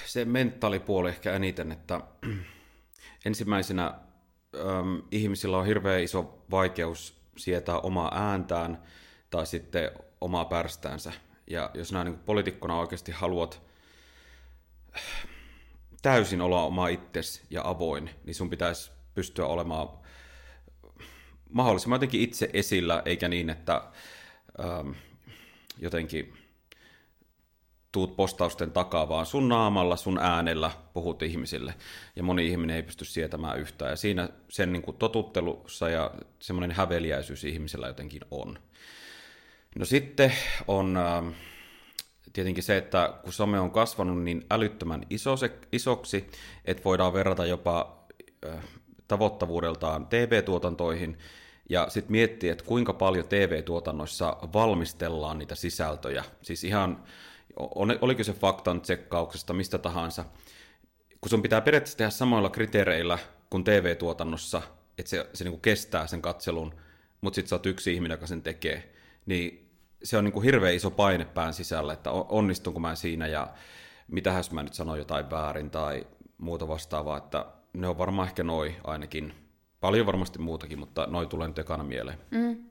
se 0.07 0.25
mentaalipuoli 0.25 1.09
ehkä 1.09 1.33
eniten, 1.33 1.73
että 1.73 2.01
ensimmäisenä 3.25 3.87
äm, 3.87 5.03
ihmisillä 5.11 5.59
on 5.59 5.67
hirveän 5.67 6.03
iso 6.03 6.45
vaikeus 6.51 7.21
sietää 7.37 7.79
omaa 7.79 8.31
ääntään 8.31 8.83
tai 9.31 9.47
sitten 9.47 9.91
omaa 10.21 10.45
pärstäänsä. 10.45 11.13
Ja 11.47 11.71
jos 11.75 11.93
näin 11.93 12.05
niin 12.05 12.19
poliitikkona 12.19 12.79
oikeasti 12.79 13.13
haluat 13.13 13.63
täysin 16.03 16.41
olla 16.41 16.63
oma 16.63 16.89
itsesi 16.89 17.43
ja 17.51 17.63
avoin, 17.65 18.11
niin 18.25 18.35
sun 18.35 18.51
pitäisi 18.51 18.93
pystyä 19.15 19.47
olemaan 19.47 19.89
mahdollisimman 21.53 21.97
jotenkin 21.97 22.21
itse 22.21 22.51
esillä, 22.53 23.03
eikä 23.05 23.29
niin, 23.29 23.51
että 23.51 23.83
ähm, 24.65 24.91
jotenkin 25.79 26.40
tuut 27.93 28.17
postausten 28.17 28.73
takaa, 28.73 29.09
vaan 29.09 29.27
sun 29.27 29.49
naamalla, 29.49 29.97
sun 29.97 30.19
äänellä 30.19 30.71
puhut 30.93 31.23
ihmisille. 31.23 31.75
Ja 32.17 32.23
moni 32.23 32.47
ihminen 32.47 32.77
ei 32.77 32.83
pysty 32.83 33.05
sietämään 33.05 33.59
yhtään. 33.59 33.91
Ja 33.91 33.97
siinä 33.97 34.29
sen 34.49 34.73
niin 34.73 34.83
kuin 34.83 34.97
totuttelussa 34.97 35.89
ja 35.89 36.11
semmoinen 36.39 36.71
häveliäisyys 36.77 37.45
ihmisellä 37.45 37.87
jotenkin 37.87 38.21
on. 38.31 38.59
No 39.79 39.85
sitten 39.85 40.33
on 40.69 40.97
äh, 40.97 41.35
tietenkin 42.33 42.65
se, 42.65 42.77
että 42.77 43.15
kun 43.23 43.33
some 43.33 43.61
on 43.61 43.71
kasvanut 43.71 44.23
niin 44.23 44.47
älyttömän 44.51 45.03
iso, 45.11 45.35
isoksi, 45.73 46.31
että 46.65 46.85
voidaan 46.85 47.13
verrata 47.13 47.47
jopa 47.47 48.05
äh, 48.47 48.65
tavoittavuudeltaan 49.09 50.07
TV-tuotantoihin, 50.07 51.19
ja 51.71 51.87
sitten 51.89 52.13
miettiä, 52.13 52.53
että 52.53 52.65
kuinka 52.65 52.93
paljon 52.93 53.29
TV-tuotannoissa 53.29 54.37
valmistellaan 54.53 55.39
niitä 55.39 55.55
sisältöjä. 55.55 56.25
Siis 56.43 56.65
ihan 56.65 57.05
oliko 58.01 58.25
se 58.25 58.33
faktan 58.33 58.81
tsekkauksesta, 58.81 59.53
mistä 59.53 59.79
tahansa, 59.79 60.25
kun 61.21 61.31
sun 61.31 61.43
pitää 61.43 61.61
periaatteessa 61.61 61.99
tehdä 61.99 62.11
samoilla 62.11 62.51
kriteereillä 62.51 63.19
kuin 63.51 63.65
TV-tuotannossa, 63.65 64.63
että 64.99 65.11
se, 65.11 65.27
se 65.35 65.45
niin 65.45 65.61
kestää 65.61 66.07
sen 66.07 66.23
katselun, 66.23 66.75
mutta 67.21 67.35
sitten 67.35 67.49
sä 67.49 67.55
oot 67.55 67.67
yksi 67.67 67.95
ihminen, 67.95 68.15
joka 68.15 68.27
sen 68.27 68.43
tekee, 68.43 68.95
niin 69.27 69.71
se 70.03 70.17
on 70.17 70.25
niin 70.25 70.33
kuin 70.33 70.45
hirveän 70.45 70.75
iso 70.75 70.91
paine 70.91 71.25
pään 71.25 71.55
sisällä, 71.55 71.93
että 71.93 72.11
onnistunko 72.11 72.81
mä 72.81 72.95
siinä 72.95 73.27
ja 73.27 73.49
mitä 74.09 74.31
jos 74.31 74.51
mä 74.51 74.63
nyt 74.63 74.75
sanon 74.75 74.99
jotain 74.99 75.31
väärin 75.31 75.71
tai 75.71 76.07
muuta 76.39 76.69
vastaavaa, 76.69 77.17
että 77.17 77.47
ne 77.73 77.89
on 77.89 77.99
varmaan 77.99 78.29
ehkä 78.29 78.45
noi 78.45 78.77
ainakin. 78.85 79.35
Paljon 79.81 80.07
varmasti 80.07 80.39
muutakin, 80.39 80.79
mutta 80.79 81.07
noi 81.07 81.27
tulee 81.27 81.49
nyt 81.49 81.59
ekana 81.59 81.85
mieleen. 81.85 82.19
Mm. 82.31 82.70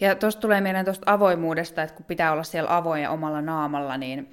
Ja 0.00 0.14
tuosta 0.14 0.40
tulee 0.40 0.60
mieleen 0.60 0.84
tuosta 0.84 1.12
avoimuudesta, 1.12 1.82
että 1.82 1.96
kun 1.96 2.04
pitää 2.04 2.32
olla 2.32 2.42
siellä 2.42 2.76
avoin 2.76 3.02
ja 3.02 3.10
omalla 3.10 3.40
naamalla, 3.40 3.96
niin 3.96 4.30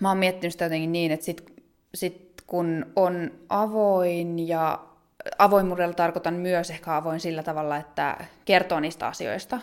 mä 0.00 0.08
oon 0.08 0.18
miettinyt 0.18 0.52
sitä 0.52 0.64
jotenkin 0.64 0.92
niin, 0.92 1.12
että 1.12 1.26
sit, 1.26 1.52
sit 1.94 2.42
kun 2.46 2.86
on 2.96 3.30
avoin 3.48 4.48
ja 4.48 4.78
avoimuudella 5.38 5.94
tarkoitan 5.94 6.34
myös 6.34 6.70
ehkä 6.70 6.96
avoin 6.96 7.20
sillä 7.20 7.42
tavalla, 7.42 7.76
että 7.76 8.16
kertoo 8.44 8.80
niistä 8.80 9.06
asioista, 9.06 9.60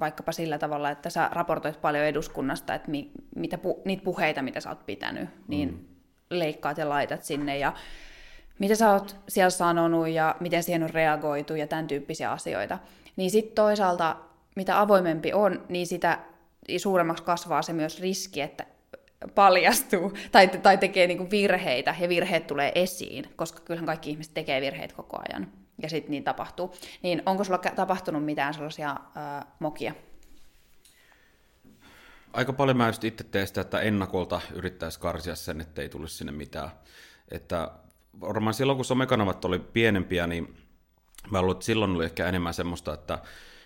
vaikkapa 0.00 0.32
sillä 0.32 0.58
tavalla, 0.58 0.90
että 0.90 1.10
sä 1.10 1.30
raportoit 1.32 1.80
paljon 1.80 2.04
eduskunnasta, 2.04 2.74
että 2.74 2.90
mi, 2.90 3.10
mitä 3.36 3.58
pu, 3.58 3.82
niitä 3.84 4.04
puheita, 4.04 4.42
mitä 4.42 4.60
sä 4.60 4.68
oot 4.68 4.86
pitänyt, 4.86 5.28
niin 5.48 5.68
mm. 5.68 5.78
leikkaat 6.30 6.78
ja 6.78 6.88
laitat 6.88 7.24
sinne 7.24 7.58
ja 7.58 7.72
mitä 8.58 8.74
sä 8.74 8.92
oot 8.92 9.16
siellä 9.28 9.50
sanonut 9.50 10.08
ja 10.08 10.36
miten 10.40 10.62
siihen 10.62 10.82
on 10.82 10.90
reagoitu 10.90 11.54
ja 11.54 11.66
tämän 11.66 11.86
tyyppisiä 11.86 12.32
asioita. 12.32 12.78
Niin 13.16 13.30
sitten 13.30 13.54
toisaalta, 13.54 14.16
mitä 14.56 14.80
avoimempi 14.80 15.32
on, 15.32 15.66
niin 15.68 15.86
sitä 15.86 16.18
suuremmaksi 16.76 17.24
kasvaa 17.24 17.62
se 17.62 17.72
myös 17.72 18.00
riski, 18.00 18.40
että 18.40 18.66
paljastuu 19.34 20.12
tai, 20.32 20.48
tai 20.48 20.78
tekee 20.78 21.06
niinku 21.06 21.30
virheitä 21.30 21.94
ja 22.00 22.08
virheet 22.08 22.46
tulee 22.46 22.72
esiin, 22.74 23.24
koska 23.36 23.60
kyllähän 23.60 23.86
kaikki 23.86 24.10
ihmiset 24.10 24.34
tekee 24.34 24.60
virheitä 24.60 24.94
koko 24.94 25.18
ajan 25.28 25.52
ja 25.82 25.88
sitten 25.88 26.10
niin 26.10 26.24
tapahtuu. 26.24 26.74
Niin 27.02 27.22
onko 27.26 27.44
sulla 27.44 27.58
tapahtunut 27.58 28.24
mitään 28.24 28.54
sellaisia 28.54 28.96
ää, 29.14 29.46
mokia? 29.58 29.94
Aika 32.32 32.52
paljon 32.52 32.76
mä 32.76 32.86
just 32.86 33.04
itse 33.04 33.24
teen 33.24 33.46
sitä, 33.46 33.60
että 33.60 33.80
ennakolta 33.80 34.40
yrittäisi 34.52 35.00
karsia 35.00 35.34
sen, 35.34 35.60
ettei 35.60 35.88
tulisi 35.88 36.16
sinne 36.16 36.32
mitään. 36.32 36.70
Että 37.30 37.70
varmaan 38.20 38.54
silloin, 38.54 38.76
kun 38.76 38.84
somekanavat 38.84 39.44
oli 39.44 39.58
pienempiä, 39.58 40.26
niin 40.26 40.61
mä 41.30 41.42
luulen, 41.42 41.54
että 41.56 41.64
silloin 41.64 41.96
oli 41.96 42.04
ehkä 42.04 42.28
enemmän 42.28 42.54
semmoista, 42.54 42.94
että 42.94 43.18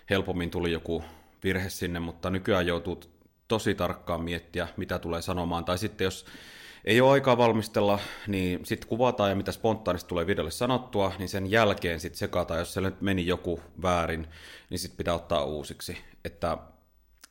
helpommin 0.09 0.51
tuli 0.51 0.71
joku 0.71 1.03
virhe 1.43 1.69
sinne, 1.69 1.99
mutta 1.99 2.29
nykyään 2.29 2.67
joutuu 2.67 2.99
tosi 3.47 3.75
tarkkaan 3.75 4.23
miettiä, 4.23 4.67
mitä 4.77 4.99
tulee 4.99 5.21
sanomaan. 5.21 5.65
Tai 5.65 5.77
sitten 5.77 6.05
jos 6.05 6.25
ei 6.85 7.01
ole 7.01 7.11
aikaa 7.11 7.37
valmistella, 7.37 7.99
niin 8.27 8.65
sitten 8.65 8.89
kuvataan 8.89 9.29
ja 9.29 9.35
mitä 9.35 9.51
spontaanisti 9.51 10.07
tulee 10.07 10.27
videolle 10.27 10.51
sanottua, 10.51 11.13
niin 11.19 11.29
sen 11.29 11.51
jälkeen 11.51 11.99
sitten 11.99 12.19
sekataan, 12.19 12.59
jos 12.59 12.73
siellä 12.73 12.89
nyt 12.89 13.01
meni 13.01 13.27
joku 13.27 13.59
väärin, 13.81 14.27
niin 14.69 14.79
sitten 14.79 14.97
pitää 14.97 15.13
ottaa 15.13 15.43
uusiksi. 15.43 15.97
Että 16.25 16.57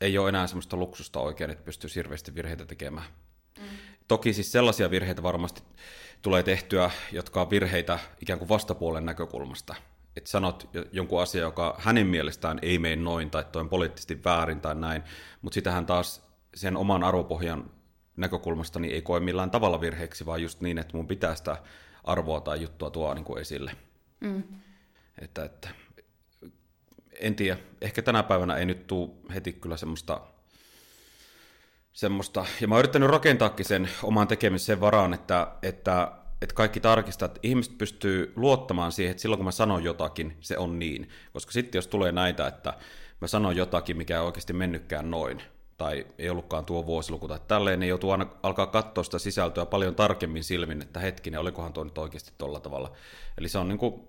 ei 0.00 0.18
ole 0.18 0.28
enää 0.28 0.46
semmoista 0.46 0.76
luksusta 0.76 1.20
oikein, 1.20 1.50
että 1.50 1.64
pystyy 1.64 1.90
hirveästi 1.94 2.34
virheitä 2.34 2.66
tekemään. 2.66 3.06
Mm. 3.58 3.64
Toki 4.08 4.32
siis 4.32 4.52
sellaisia 4.52 4.90
virheitä 4.90 5.22
varmasti 5.22 5.62
tulee 6.22 6.42
tehtyä, 6.42 6.90
jotka 7.12 7.40
on 7.40 7.50
virheitä 7.50 7.98
ikään 8.20 8.38
kuin 8.38 8.48
vastapuolen 8.48 9.06
näkökulmasta. 9.06 9.74
Että 10.16 10.30
sanot 10.30 10.68
jonkun 10.92 11.22
asian, 11.22 11.42
joka 11.42 11.74
hänen 11.78 12.06
mielestään 12.06 12.58
ei 12.62 12.78
mene 12.78 12.96
noin, 12.96 13.30
tai 13.30 13.44
toi 13.44 13.60
on 13.60 13.68
poliittisesti 13.68 14.24
väärin 14.24 14.60
tai 14.60 14.74
näin, 14.74 15.02
mutta 15.42 15.54
sitähän 15.54 15.86
taas 15.86 16.26
sen 16.54 16.76
oman 16.76 17.04
arvopohjan 17.04 17.70
näkökulmasta 18.16 18.78
niin 18.78 18.94
ei 18.94 19.02
koe 19.02 19.20
millään 19.20 19.50
tavalla 19.50 19.80
virheeksi, 19.80 20.26
vaan 20.26 20.42
just 20.42 20.60
niin, 20.60 20.78
että 20.78 20.96
mun 20.96 21.06
pitää 21.06 21.34
sitä 21.34 21.56
arvoa 22.04 22.40
tai 22.40 22.62
juttua 22.62 22.90
tuoda 22.90 23.14
niin 23.14 23.24
kuin 23.24 23.40
esille. 23.40 23.72
Mm. 24.20 24.42
Että, 25.18 25.44
että, 25.44 25.68
en 27.20 27.34
tiedä, 27.34 27.58
ehkä 27.80 28.02
tänä 28.02 28.22
päivänä 28.22 28.56
ei 28.56 28.66
nyt 28.66 28.86
tule 28.86 29.10
heti 29.34 29.52
kyllä 29.52 29.76
semmoista, 29.76 30.20
semmoista, 31.92 32.46
ja 32.60 32.68
mä 32.68 32.74
oon 32.74 32.78
yrittänyt 32.78 33.10
rakentaakin 33.10 33.66
sen 33.66 33.88
oman 34.02 34.28
tekemisen 34.28 34.80
varaan, 34.80 35.14
että, 35.14 35.52
että, 35.62 36.12
että 36.42 36.54
kaikki 36.54 36.80
tarkistaa, 36.80 37.26
että 37.26 37.40
ihmiset 37.42 37.78
pystyy 37.78 38.32
luottamaan 38.36 38.92
siihen, 38.92 39.10
että 39.10 39.20
silloin 39.20 39.38
kun 39.38 39.44
mä 39.44 39.50
sanon 39.50 39.84
jotakin, 39.84 40.36
se 40.40 40.58
on 40.58 40.78
niin. 40.78 41.08
Koska 41.32 41.52
sitten 41.52 41.78
jos 41.78 41.86
tulee 41.86 42.12
näitä, 42.12 42.46
että 42.46 42.74
mä 43.20 43.26
sanon 43.26 43.56
jotakin, 43.56 43.96
mikä 43.96 44.14
ei 44.14 44.20
oikeasti 44.26 44.52
mennytkään 44.52 45.10
noin, 45.10 45.42
tai 45.76 46.06
ei 46.18 46.30
ollutkaan 46.30 46.64
tuo 46.64 46.86
vuosiluku 46.86 47.28
tai 47.28 47.40
tälleen, 47.48 47.80
niin 47.80 47.88
joutuu 47.88 48.10
aina 48.10 48.26
alkaa 48.42 48.66
katsoa 48.66 49.04
sitä 49.04 49.18
sisältöä 49.18 49.66
paljon 49.66 49.94
tarkemmin 49.94 50.44
silmin, 50.44 50.82
että 50.82 51.00
hetkinen, 51.00 51.40
olikohan 51.40 51.72
tuo 51.72 51.84
nyt 51.84 51.98
oikeasti 51.98 52.32
tuolla 52.38 52.60
tavalla. 52.60 52.92
Eli 53.38 53.48
se 53.48 53.58
on 53.58 53.68
niin 53.68 53.78
kuin, 53.78 54.00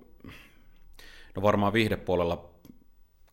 no 1.36 1.42
varmaan 1.42 1.74
viihdepuolella 1.74 2.50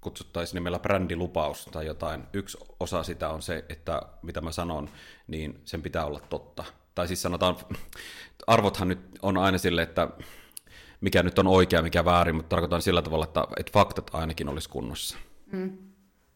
kutsuttaisiin 0.01 0.55
nimellä 0.55 0.79
brändilupaus 0.79 1.65
tai 1.65 1.87
jotain. 1.87 2.25
Yksi 2.33 2.59
osa 2.81 3.03
sitä 3.03 3.29
on 3.29 3.43
se, 3.43 3.65
että 3.69 4.03
mitä 4.23 4.41
mä 4.41 4.53
sanon, 4.53 4.89
niin 5.27 5.61
sen 5.65 5.83
pitää 5.83 6.05
olla 6.05 6.21
totta. 6.21 6.65
Tai 6.95 7.09
siis 7.09 7.23
sanotaan, 7.23 7.57
arvothan 8.47 8.89
nyt 8.89 9.01
on 9.23 9.37
aina 9.37 9.59
sille, 9.59 9.83
että 9.83 10.09
mikä 11.01 11.23
nyt 11.23 11.39
on 11.39 11.47
oikea, 11.47 11.83
mikä 11.83 12.05
väärin, 12.05 12.35
mutta 12.35 12.49
tarkoitan 12.49 12.83
sillä 12.83 13.03
tavalla, 13.03 13.25
että, 13.25 13.45
että 13.57 13.73
faktat 13.73 14.11
ainakin 14.13 14.49
olisi 14.49 14.69
kunnossa. 14.69 15.19
Mm. 15.53 15.79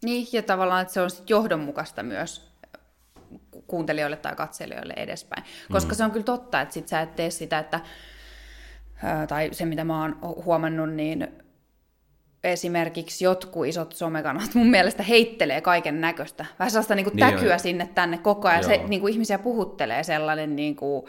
Niin, 0.04 0.26
ja 0.32 0.42
tavallaan, 0.42 0.82
että 0.82 0.94
se 0.94 1.00
on 1.00 1.10
johdonmukaista 1.28 2.02
myös 2.02 2.48
kuuntelijoille 3.66 4.16
tai 4.16 4.36
katselijoille 4.36 4.94
edespäin. 4.96 5.44
Koska 5.72 5.92
mm. 5.92 5.96
se 5.96 6.04
on 6.04 6.10
kyllä 6.10 6.24
totta, 6.24 6.60
että 6.60 6.74
sit 6.74 6.88
sä 6.88 7.00
et 7.00 7.16
tee 7.16 7.30
sitä, 7.30 7.58
että, 7.58 7.80
tai 9.28 9.48
se 9.52 9.64
mitä 9.64 9.84
mä 9.84 10.00
oon 10.00 10.18
huomannut, 10.22 10.90
niin 10.90 11.28
esimerkiksi 12.44 13.24
jotkut 13.24 13.66
isot 13.66 13.92
somekanat 13.92 14.54
mun 14.54 14.70
mielestä 14.70 15.02
heittelee 15.02 15.60
kaiken 15.60 16.00
näköistä. 16.00 16.46
Vähän 16.58 16.70
sellaista 16.70 16.94
niin 16.94 17.04
kuin 17.04 17.16
niin 17.16 17.34
täkyä 17.34 17.54
jo. 17.54 17.58
sinne 17.58 17.88
tänne 17.94 18.18
koko 18.18 18.48
ajan. 18.48 18.62
Joo. 18.62 18.70
Se 18.70 18.80
niin 18.88 19.00
kuin 19.00 19.12
ihmisiä 19.12 19.38
puhuttelee 19.38 20.02
sellainen 20.02 20.56
niin 20.56 20.76
kuin, 20.76 21.06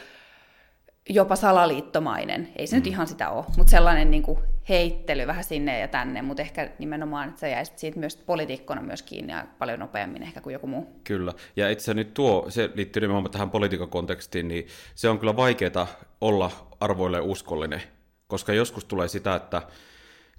jopa 1.09 1.35
salaliittomainen. 1.35 2.49
Ei 2.55 2.67
se 2.67 2.75
mm. 2.75 2.77
nyt 2.77 2.87
ihan 2.87 3.07
sitä 3.07 3.29
ole, 3.29 3.45
mutta 3.57 3.71
sellainen 3.71 4.11
niin 4.11 4.23
kuin 4.23 4.39
heittely 4.69 5.27
vähän 5.27 5.43
sinne 5.43 5.79
ja 5.79 5.87
tänne, 5.87 6.21
mutta 6.21 6.41
ehkä 6.41 6.69
nimenomaan, 6.79 7.29
että 7.29 7.39
sä 7.39 7.47
jäisit 7.47 7.77
siitä 7.77 7.99
myös 7.99 8.17
poliitikkona 8.17 8.81
myös 8.81 9.01
kiinni 9.01 9.33
ja 9.33 9.45
paljon 9.59 9.79
nopeammin 9.79 10.23
ehkä 10.23 10.41
kuin 10.41 10.53
joku 10.53 10.67
muu. 10.67 10.87
Kyllä, 11.03 11.33
ja 11.55 11.69
itse 11.69 11.93
nyt 11.93 12.13
tuo, 12.13 12.45
se 12.49 12.69
liittyy 12.75 13.01
nimenomaan 13.01 13.31
tähän 13.31 13.49
politiikakontekstiin, 13.49 14.47
niin 14.47 14.67
se 14.95 15.09
on 15.09 15.19
kyllä 15.19 15.35
vaikeaa 15.35 15.87
olla 16.21 16.51
arvoille 16.79 17.19
uskollinen, 17.19 17.81
koska 18.27 18.53
joskus 18.53 18.85
tulee 18.85 19.07
sitä, 19.07 19.35
että 19.35 19.61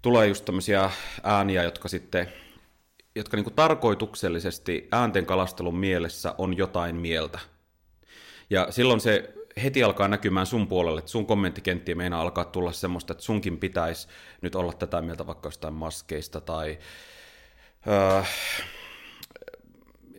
tulee 0.02 0.26
just 0.26 0.44
tämmöisiä 0.44 0.90
ääniä, 1.22 1.62
jotka 1.62 1.88
sitten 1.88 2.32
jotka 3.14 3.36
niin 3.36 3.54
tarkoituksellisesti 3.54 4.88
äänten 4.92 5.26
kalastelun 5.26 5.76
mielessä 5.76 6.34
on 6.38 6.56
jotain 6.56 6.96
mieltä. 6.96 7.38
Ja 8.50 8.66
silloin 8.70 9.00
se 9.00 9.34
heti 9.62 9.82
alkaa 9.82 10.08
näkymään 10.08 10.46
sun 10.46 10.68
puolelle, 10.68 10.98
että 10.98 11.10
sun 11.10 11.26
kommenttikenttiä 11.26 11.94
meinaa 11.94 12.20
alkaa 12.20 12.44
tulla 12.44 12.72
semmoista, 12.72 13.12
että 13.12 13.24
sunkin 13.24 13.58
pitäisi 13.58 14.08
nyt 14.40 14.54
olla 14.54 14.72
tätä 14.72 15.02
mieltä 15.02 15.26
vaikka 15.26 15.46
jostain 15.46 15.74
maskeista 15.74 16.40
tai 16.40 16.78
öö, 17.86 18.22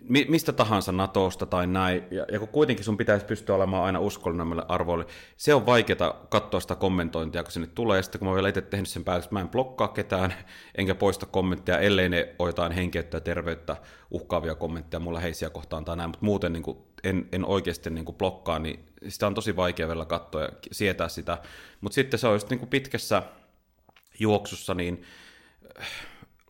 mistä 0.10 0.54
tahansa 0.54 0.92
Natosta 0.92 1.46
tai 1.46 1.68
näin, 1.68 2.04
ja, 2.12 2.26
ja 2.32 2.40
kun 2.40 2.48
kuitenkin 2.48 2.86
sun 2.86 2.98
pitäisi 2.98 3.26
pystyä 3.26 3.56
olemaan 3.56 3.84
aina 3.84 4.00
uskollinen 4.00 4.50
näille 4.50 4.66
arvoille, 4.68 5.06
se 5.38 5.54
on 5.54 5.66
vaikeaa 5.66 6.26
katsoa 6.30 6.60
sitä 6.60 6.76
kommentointia, 6.76 7.44
kun 7.44 7.52
sinne 7.52 7.68
tulee, 7.68 7.98
ja 7.98 8.04
sitten 8.04 8.20
kun 8.20 8.28
mä 8.28 8.34
vielä 8.34 8.50
itse 8.50 8.62
tehnyt 8.62 8.90
sen 8.90 9.04
päätöksen, 9.04 9.34
mä 9.34 9.42
en 9.42 9.50
blokkaa 9.50 9.88
ketään, 9.88 10.34
enkä 10.76 10.96
poista 10.96 11.26
kommentteja, 11.26 11.80
ellei 11.80 12.10
ne 12.10 12.36
ole 12.40 12.50
jotain 12.50 12.72
henkeyttä 12.72 13.18
ja 13.18 13.22
terveyttä 13.22 13.78
uhkaavia 14.12 14.56
kommentteja 14.56 15.00
mulla 15.00 15.20
heisiä 15.20 15.50
kohtaan 15.50 15.86
tai 15.86 15.98
näin, 15.98 16.10
mutta 16.10 16.26
muuten 16.26 16.54
niin 16.54 16.64
kuin 16.64 16.78
en, 17.04 17.30
en 17.32 17.46
oikeasti 17.46 17.90
niin 17.90 18.06
kuin 18.06 18.16
blokkaa, 18.16 18.60
niin 18.60 18.80
sitä 19.08 19.28
on 19.28 19.34
tosi 19.34 19.56
vaikea 19.56 19.88
vielä 19.88 20.06
katsoa 20.06 20.42
ja 20.42 20.50
sietää 20.72 21.10
sitä, 21.10 21.38
mutta 21.82 21.96
sitten 21.96 22.20
se 22.20 22.28
on 22.28 22.34
just 22.36 22.50
niin 22.50 22.60
kuin 22.60 22.70
pitkässä 22.70 23.24
juoksussa, 24.20 24.74
niin 24.74 25.04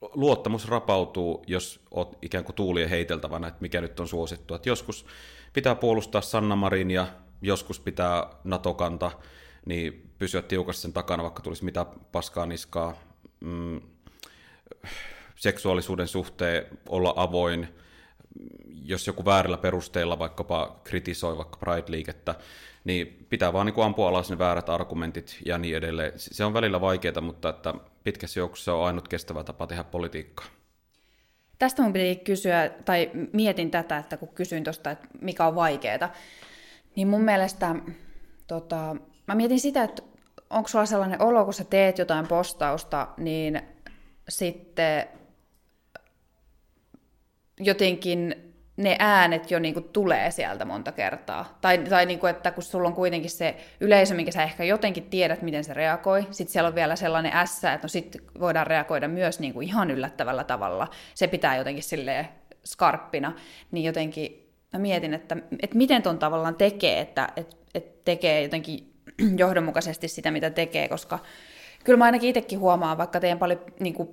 luottamus 0.01 0.67
rapautuu, 0.67 1.43
jos 1.47 1.79
olet 1.91 2.17
ikään 2.21 2.43
kuin 2.43 2.55
tuulien 2.55 2.89
heiteltävänä, 2.89 3.47
että 3.47 3.61
mikä 3.61 3.81
nyt 3.81 3.99
on 3.99 4.07
suosittu. 4.07 4.55
Että 4.55 4.69
joskus 4.69 5.05
pitää 5.53 5.75
puolustaa 5.75 6.21
Sanna 6.21 6.55
Marin 6.55 6.91
ja 6.91 7.07
joskus 7.41 7.79
pitää 7.79 8.27
NATO-kanta, 8.43 9.11
niin 9.65 10.09
pysyä 10.17 10.41
tiukasti 10.41 10.81
sen 10.81 10.93
takana, 10.93 11.23
vaikka 11.23 11.41
tulisi 11.41 11.65
mitä 11.65 11.85
paskaa 12.11 12.45
niskaa. 12.45 12.93
Mm, 13.39 13.81
seksuaalisuuden 15.35 16.07
suhteen 16.07 16.65
olla 16.89 17.13
avoin, 17.15 17.67
jos 18.85 19.07
joku 19.07 19.25
väärillä 19.25 19.57
perusteilla 19.57 20.19
vaikkapa 20.19 20.79
kritisoi 20.83 21.37
vaikka 21.37 21.57
Pride-liikettä, 21.57 22.35
niin 22.83 23.25
pitää 23.29 23.53
vaan 23.53 23.65
niin 23.65 23.73
kuin 23.73 23.85
ampua 23.85 24.09
alas 24.09 24.29
ne 24.29 24.37
väärät 24.37 24.69
argumentit 24.69 25.37
ja 25.45 25.57
niin 25.57 25.77
edelleen. 25.77 26.13
Se 26.15 26.45
on 26.45 26.53
välillä 26.53 26.81
vaikeaa, 26.81 27.21
mutta 27.21 27.49
että 27.49 27.73
pitkässä 28.03 28.39
juoksussa 28.39 28.73
on 28.73 28.85
ainut 28.85 29.07
kestävä 29.07 29.43
tapa 29.43 29.67
tehdä 29.67 29.83
politiikkaa. 29.83 30.45
Tästä 31.59 31.81
mun 31.81 31.93
piti 31.93 32.15
kysyä, 32.15 32.71
tai 32.85 33.11
mietin 33.33 33.71
tätä, 33.71 33.97
että 33.97 34.17
kun 34.17 34.27
kysyin 34.27 34.63
tuosta, 34.63 34.91
että 34.91 35.07
mikä 35.21 35.47
on 35.47 35.55
vaikeaa, 35.55 36.13
niin 36.95 37.07
mun 37.07 37.21
mielestä 37.21 37.75
tota, 38.47 38.95
mä 39.27 39.35
mietin 39.35 39.59
sitä, 39.59 39.83
että 39.83 40.03
onko 40.49 40.69
sulla 40.69 40.85
sellainen 40.85 41.21
olo, 41.21 41.45
kun 41.45 41.53
sä 41.53 41.63
teet 41.63 41.97
jotain 41.97 42.27
postausta, 42.27 43.07
niin 43.17 43.61
sitten 44.29 45.07
jotenkin 47.59 48.50
ne 48.83 48.95
äänet 48.99 49.51
jo 49.51 49.59
niinku 49.59 49.81
tulee 49.81 50.31
sieltä 50.31 50.65
monta 50.65 50.91
kertaa. 50.91 51.57
Tai, 51.61 51.77
tai 51.77 52.05
niinku, 52.05 52.27
että 52.27 52.51
kun 52.51 52.63
sulla 52.63 52.87
on 52.87 52.93
kuitenkin 52.93 53.29
se 53.29 53.55
yleisö, 53.79 54.15
minkä 54.15 54.31
sä 54.31 54.43
ehkä 54.43 54.63
jotenkin 54.63 55.03
tiedät, 55.03 55.41
miten 55.41 55.63
se 55.63 55.73
reagoi, 55.73 56.27
sitten 56.31 56.53
siellä 56.53 56.67
on 56.67 56.75
vielä 56.75 56.95
sellainen 56.95 57.33
ässä, 57.35 57.73
että 57.73 57.85
no 57.85 57.89
sitten 57.89 58.21
voidaan 58.39 58.67
reagoida 58.67 59.07
myös 59.07 59.39
niinku 59.39 59.61
ihan 59.61 59.91
yllättävällä 59.91 60.43
tavalla. 60.43 60.87
Se 61.13 61.27
pitää 61.27 61.57
jotenkin 61.57 61.83
silleen 61.83 62.27
skarppina, 62.65 63.33
niin 63.71 63.85
jotenkin 63.85 64.49
mä 64.73 64.79
mietin, 64.79 65.13
että, 65.13 65.37
että 65.61 65.77
miten 65.77 66.01
ton 66.01 66.19
tavallaan 66.19 66.55
tekee, 66.55 66.99
että, 66.99 67.29
että, 67.35 67.55
että 67.75 68.01
tekee 68.05 68.43
jotenkin 68.43 68.93
johdonmukaisesti 69.37 70.07
sitä, 70.07 70.31
mitä 70.31 70.49
tekee, 70.49 70.87
koska 70.87 71.19
kyllä 71.83 71.97
mä 71.97 72.05
ainakin 72.05 72.29
itsekin 72.29 72.59
huomaan, 72.59 72.97
vaikka 72.97 73.19
teen 73.19 73.39
paljon 73.39 73.59
niin 73.79 73.93
kuin, 73.93 74.09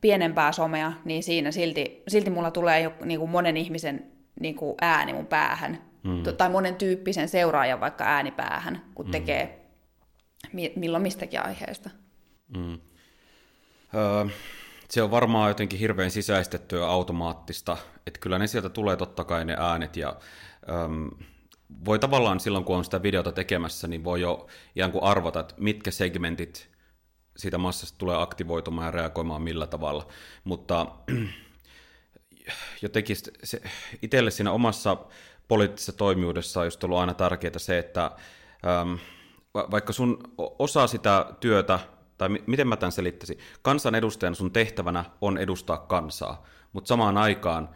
pienempää 0.00 0.52
somea, 0.52 0.92
niin 1.04 1.22
siinä 1.22 1.50
silti, 1.50 2.02
silti 2.08 2.30
mulla 2.30 2.50
tulee 2.50 2.80
jo 2.80 2.92
niin 3.04 3.20
kuin 3.20 3.30
monen 3.30 3.56
ihmisen 3.56 4.12
niin 4.40 4.54
kuin 4.54 4.74
ääni 4.80 5.12
mun 5.12 5.26
päähän, 5.26 5.82
mm. 6.02 6.22
tai 6.36 6.50
monen 6.50 6.74
tyyppisen 6.74 7.28
seuraajan 7.28 7.80
vaikka 7.80 8.04
ääni 8.04 8.30
päähän, 8.30 8.82
kun 8.94 9.06
mm. 9.06 9.10
tekee 9.10 9.66
milloin 10.76 11.02
mistäkin 11.02 11.44
aiheesta. 11.44 11.90
Mm. 12.56 12.78
Öö, 13.94 14.26
se 14.90 15.02
on 15.02 15.10
varmaan 15.10 15.50
jotenkin 15.50 15.78
hirveän 15.78 16.10
sisäistettyä 16.10 16.86
automaattista, 16.86 17.76
että 18.06 18.20
kyllä 18.20 18.38
ne 18.38 18.46
sieltä 18.46 18.68
tulee 18.68 18.96
totta 18.96 19.24
kai 19.24 19.44
ne 19.44 19.56
äänet 19.58 19.96
ja 19.96 20.16
öm, 20.68 21.10
voi 21.84 21.98
tavallaan 21.98 22.40
silloin, 22.40 22.64
kun 22.64 22.76
on 22.76 22.84
sitä 22.84 23.02
videota 23.02 23.32
tekemässä, 23.32 23.88
niin 23.88 24.04
voi 24.04 24.20
jo 24.20 24.46
ihan 24.76 24.92
kuin 24.92 25.04
arvata, 25.04 25.40
että 25.40 25.54
mitkä 25.58 25.90
segmentit 25.90 26.70
siitä 27.38 27.58
massasta 27.58 27.98
tulee 27.98 28.22
aktivoitumaan 28.22 28.86
ja 28.86 28.90
reagoimaan 28.90 29.42
millä 29.42 29.66
tavalla. 29.66 30.06
Mutta 30.44 30.86
jotenkin 32.82 33.16
se, 33.44 33.62
itselle 34.02 34.30
siinä 34.30 34.52
omassa 34.52 34.96
poliittisessa 35.48 35.92
toimijuudessa 35.92 36.60
on 36.60 36.66
just 36.66 36.84
ollut 36.84 36.98
aina 36.98 37.14
tärkeää 37.14 37.58
se, 37.58 37.78
että 37.78 38.04
äm, 38.04 38.98
vaikka 39.54 39.92
sun 39.92 40.18
osa 40.58 40.86
sitä 40.86 41.26
työtä, 41.40 41.78
tai 42.18 42.28
miten 42.28 42.68
mä 42.68 42.76
tämän 42.76 42.92
selittäisin, 42.92 43.38
kansanedustajana 43.62 44.34
sun 44.34 44.52
tehtävänä 44.52 45.04
on 45.20 45.38
edustaa 45.38 45.78
kansaa, 45.78 46.46
mutta 46.72 46.88
samaan 46.88 47.18
aikaan 47.18 47.68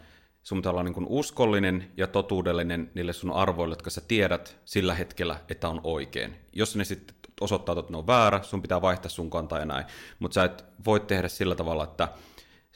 sun 0.43 0.59
pitää 0.59 0.71
olla 0.71 0.83
niin 0.83 0.95
kuin 0.95 1.07
uskollinen 1.09 1.93
ja 1.97 2.07
totuudellinen 2.07 2.91
niille 2.95 3.13
sun 3.13 3.33
arvoille, 3.33 3.73
jotka 3.73 3.91
sä 3.91 4.01
tiedät 4.09 4.61
sillä 4.65 4.95
hetkellä, 4.95 5.41
että 5.49 5.69
on 5.69 5.81
oikein. 5.85 6.37
Jos 6.53 6.77
ne 6.77 6.85
sitten 6.85 7.17
osoittaa, 7.43 7.79
että 7.79 7.93
ne 7.93 7.99
on 7.99 8.07
väärä, 8.07 8.43
sun 8.43 8.63
pitää 8.63 8.83
vaihtaa 8.83 9.11
sun 9.11 9.31
kantaa 9.31 9.59
ja 9.59 9.65
näin. 9.65 9.85
Mutta 10.19 10.35
sä 10.35 10.45
et 10.45 10.65
voi 10.87 11.01
tehdä 11.01 11.29
sillä 11.29 11.55
tavalla, 11.55 11.85
että 11.85 12.09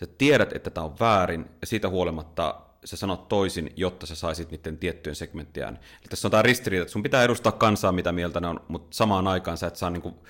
sä 0.00 0.06
tiedät, 0.18 0.52
että 0.52 0.70
tämä 0.70 0.84
on 0.84 0.98
väärin, 1.00 1.46
ja 1.60 1.66
siitä 1.66 1.88
huolimatta 1.88 2.60
sä 2.84 2.96
sanot 2.96 3.28
toisin, 3.28 3.72
jotta 3.76 4.06
sä 4.06 4.14
saisit 4.14 4.50
niiden 4.50 4.78
tiettyjen 4.78 5.16
segmenttiään. 5.16 5.74
Eli 5.74 6.08
tässä 6.10 6.28
on 6.28 6.30
tämä 6.30 6.42
ristiriita, 6.42 6.82
että 6.82 6.92
sun 6.92 7.02
pitää 7.02 7.24
edustaa 7.24 7.52
kansaa, 7.52 7.92
mitä 7.92 8.12
mieltä 8.12 8.40
ne 8.40 8.46
on, 8.46 8.60
mutta 8.68 8.96
samaan 8.96 9.28
aikaan 9.28 9.58
sä 9.58 9.66
et 9.66 9.76
saa 9.76 9.90
niinku 9.90 10.26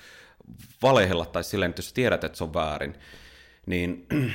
valehella 0.81 1.25
tai 1.25 1.43
silleen, 1.43 1.69
että 1.69 1.79
jos 1.79 1.93
tiedät, 1.93 2.23
että 2.23 2.37
se 2.37 2.43
on 2.43 2.53
väärin, 2.53 2.95
niin 3.65 4.07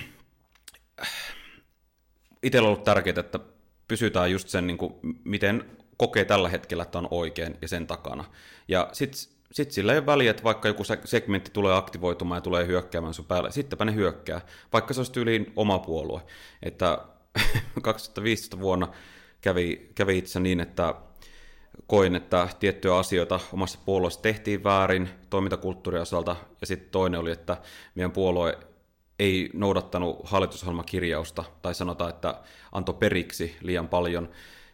itsellä 2.43 2.67
on 2.67 2.73
ollut 2.73 2.85
tärkeää, 2.85 3.21
että 3.21 3.39
pysytään 3.89 4.31
just 4.31 4.49
sen, 4.49 4.67
niin 4.67 4.79
kuin, 4.79 4.95
miten 5.25 5.65
kokee 5.97 6.25
tällä 6.25 6.49
hetkellä, 6.49 6.83
että 6.83 6.99
on 6.99 7.09
oikein 7.11 7.59
ja 7.63 7.69
sen 7.69 7.87
takana. 7.87 8.25
Ja 8.69 8.89
sitten 8.93 9.21
sit 9.53 9.71
sillä 9.71 9.93
ei 9.93 9.99
ole 9.99 10.07
väliä, 10.07 10.31
että 10.31 10.45
vaikka 10.45 10.69
joku 10.69 10.83
segmentti 11.05 11.51
tulee 11.51 11.75
aktivoitumaan 11.75 12.37
ja 12.37 12.43
tulee 12.43 12.67
hyökkäämään 12.67 13.15
sun 13.15 13.25
päälle, 13.25 13.51
sittenpä 13.51 13.85
ne 13.85 13.95
hyökkää, 13.95 14.41
vaikka 14.73 14.95
se 14.95 15.01
olisi 15.01 15.13
tyyliin 15.13 15.53
oma 15.57 15.79
puolue. 15.79 16.21
Että 16.63 16.99
2015 17.83 18.61
vuonna 18.61 18.89
kävi, 19.41 19.91
kävi 19.95 20.19
itse 20.19 20.41
niin, 20.41 20.61
että 20.61 20.95
koin, 21.87 22.17
että 22.17 22.49
tiettyjä 22.61 22.97
asioita 22.97 23.41
omassa 23.53 23.79
puolueessa 23.85 24.23
tehtiin 24.23 24.65
väärin 24.65 25.09
toimintakulttuurin 25.31 26.03
osalta, 26.03 26.37
ja 26.61 26.67
sitten 26.67 26.91
toinen 26.91 27.21
oli, 27.21 27.31
että 27.31 27.57
meidän 27.95 28.13
puolue 28.13 28.59
ei 29.19 29.51
noudattanut 29.55 30.21
hallitusohjelmakirjausta, 30.25 31.45
tai 31.63 31.75
sanotaan, 31.75 32.11
että 32.11 32.41
antoi 32.73 32.95
periksi 32.95 33.57
liian 33.61 33.89
paljon, 33.89 34.29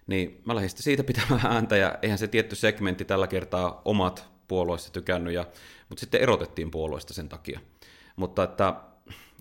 niin 0.06 0.42
mä 0.44 0.54
lähdin 0.54 0.70
siitä 0.70 1.04
pitämään 1.04 1.46
ääntä, 1.46 1.76
ja 1.76 1.98
eihän 2.02 2.18
se 2.18 2.28
tietty 2.28 2.56
segmentti 2.56 3.04
tällä 3.04 3.26
kertaa 3.26 3.82
omat 3.84 4.37
puolueessa 4.48 4.92
tykännyt, 4.92 5.34
ja, 5.34 5.46
mutta 5.88 6.00
sitten 6.00 6.20
erotettiin 6.20 6.70
puolueesta 6.70 7.14
sen 7.14 7.28
takia. 7.28 7.60
Mutta 8.16 8.42
että 8.42 8.74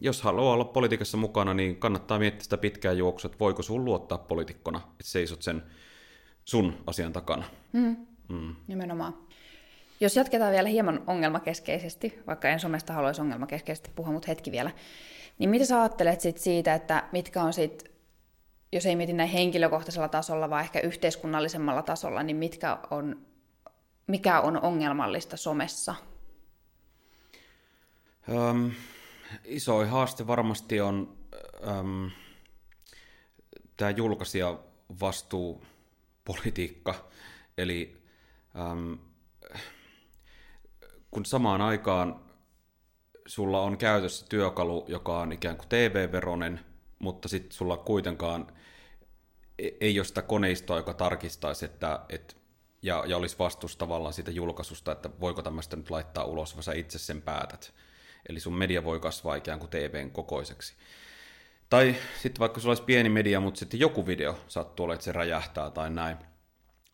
jos 0.02 0.22
haluaa 0.22 0.54
olla 0.54 0.66
politiikassa 0.66 1.18
mukana, 1.18 1.54
niin 1.54 1.76
kannattaa 1.76 2.20
miettiä 2.20 2.44
sitä 2.44 2.58
pitkää 2.58 2.94
juoksua, 2.94 3.28
että 3.28 3.40
voiko 3.40 3.64
sun 3.64 3.86
luottaa 3.86 4.18
poliitikkona, 4.18 4.78
että 4.78 5.04
seisot 5.04 5.42
sen 5.42 5.64
sun 6.46 6.84
asian 6.88 7.14
takana. 7.14 7.46
Mm. 7.74 8.08
Mm. 8.30 8.56
Nimenomaan. 8.68 9.18
Jos 10.00 10.16
jatketaan 10.16 10.52
vielä 10.52 10.70
hieman 10.70 11.04
ongelmakeskeisesti, 11.08 12.20
vaikka 12.28 12.50
en 12.50 12.60
somesta 12.60 12.94
haluaisi 12.94 13.22
ongelmakeskeisesti 13.22 13.92
puhua, 13.96 14.14
mutta 14.14 14.28
hetki 14.28 14.52
vielä, 14.52 14.72
niin 15.40 15.50
mitä 15.50 15.66
sä 15.66 15.82
ajattelet 15.82 16.22
sit 16.22 16.38
siitä, 16.38 16.74
että 16.74 17.04
mitkä 17.12 17.42
on 17.42 17.54
sit, 17.54 17.92
jos 18.74 18.86
ei 18.86 18.96
mieti 18.96 19.14
näin 19.14 19.30
henkilökohtaisella 19.30 20.08
tasolla, 20.08 20.50
vaan 20.50 20.64
ehkä 20.64 20.80
yhteiskunnallisemmalla 20.80 21.82
tasolla, 21.82 22.24
niin 22.24 22.38
mitkä 22.38 22.78
on, 22.92 23.27
mikä 24.08 24.42
on 24.42 24.62
ongelmallista 24.62 25.38
somessa? 25.38 25.96
Um, 28.30 28.72
iso 29.46 29.86
haaste 29.86 30.28
varmasti 30.28 30.82
on 30.82 31.18
um, 31.80 32.12
tämä 33.78 33.92
julkaisija 33.92 34.60
vastuu 35.02 35.66
politiikka, 36.26 37.10
eli 37.58 38.02
um, 38.72 39.00
kun 41.12 41.26
samaan 41.26 41.62
aikaan 41.62 42.20
sulla 43.26 43.62
on 43.62 43.78
käytössä 43.78 44.26
työkalu, 44.30 44.86
joka 44.88 45.20
on 45.20 45.32
ikään 45.32 45.58
kuin 45.58 45.70
TV-veronen, 45.70 46.60
mutta 47.00 47.28
sitten 47.28 47.52
sulla 47.52 47.78
kuitenkaan 47.78 48.48
e-, 49.60 49.70
ei 49.82 50.00
ole 50.00 50.06
sitä 50.06 50.22
koneistoa, 50.22 50.78
joka 50.78 50.94
tarkistaisi, 50.94 51.66
että, 51.66 52.00
että 52.10 52.36
ja, 52.82 53.04
ja 53.08 53.18
olisi 53.18 53.40
vastuussa 53.40 53.80
tavallaan 53.80 54.14
siitä 54.14 54.32
julkaisusta, 54.32 54.92
että 54.92 55.10
voiko 55.20 55.42
tämmöistä 55.42 55.76
nyt 55.76 55.90
laittaa 55.90 56.24
ulos, 56.24 56.56
vaan 56.56 56.64
sä 56.64 56.74
itse 56.74 57.00
sen 57.00 57.22
päätät. 57.22 57.74
Eli 58.30 58.40
sun 58.40 58.58
media 58.58 58.84
voi 58.84 59.00
kasvaa 59.00 59.36
ikään 59.36 59.60
kuin 59.60 59.70
TVn 59.70 60.12
kokoiseksi. 60.12 60.76
Tai 61.70 61.96
sitten 62.22 62.40
vaikka 62.40 62.60
sulla 62.60 62.72
olisi 62.72 62.84
pieni 62.84 63.10
media, 63.10 63.40
mutta 63.40 63.60
sitten 63.60 63.80
joku 63.80 64.08
video 64.08 64.40
sattuu 64.48 64.84
olla, 64.84 64.94
että 64.94 65.04
se 65.04 65.12
räjähtää 65.12 65.70
tai 65.70 65.90
näin, 65.90 66.18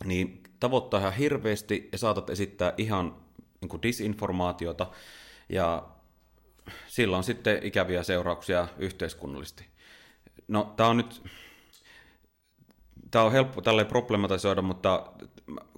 niin 0.05 0.43
tavoittaa 0.59 0.99
ihan 0.99 1.13
hirveästi 1.13 1.89
ja 1.91 1.97
saatat 1.97 2.29
esittää 2.29 2.73
ihan 2.77 3.15
niin 3.61 3.69
kuin 3.69 3.81
disinformaatiota, 3.81 4.87
ja 5.49 5.89
sillä 6.87 7.17
on 7.17 7.23
sitten 7.23 7.63
ikäviä 7.63 8.03
seurauksia 8.03 8.67
yhteiskunnallisesti. 8.77 9.65
No, 10.47 10.73
tämä 10.77 10.89
on 10.89 10.97
nyt, 10.97 11.23
tämä 13.11 13.25
on 13.25 13.31
helppo 13.31 13.61
tälle 13.61 13.85
problematisoida, 13.85 14.61
mutta 14.61 15.13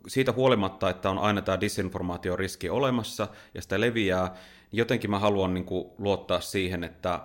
siitä 0.07 0.32
huolimatta, 0.32 0.89
että 0.89 1.09
on 1.09 1.20
aina 1.20 1.41
tämä 1.41 1.61
disinformaatioriski 1.61 2.70
olemassa 2.70 3.28
ja 3.53 3.61
sitä 3.61 3.80
leviää, 3.80 4.28
niin 4.72 4.78
jotenkin 4.78 5.11
mä 5.11 5.20
haluan 5.20 5.53
niin 5.53 5.66
kuin 5.66 5.89
luottaa 5.97 6.41
siihen, 6.41 6.84
että 6.84 7.20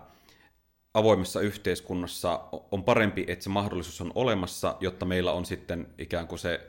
avoimessa 0.95 1.41
yhteiskunnassa 1.41 2.41
on 2.71 2.85
parempi, 2.85 3.25
että 3.29 3.43
se 3.43 3.51
mahdollisuus 3.51 4.01
on 4.01 4.13
olemassa, 4.15 4.77
jotta 4.81 5.07
meillä 5.07 5.33
on 5.33 5.45
sitten 5.45 5.87
ikään 5.99 6.27
kuin 6.27 6.39
se 6.39 6.69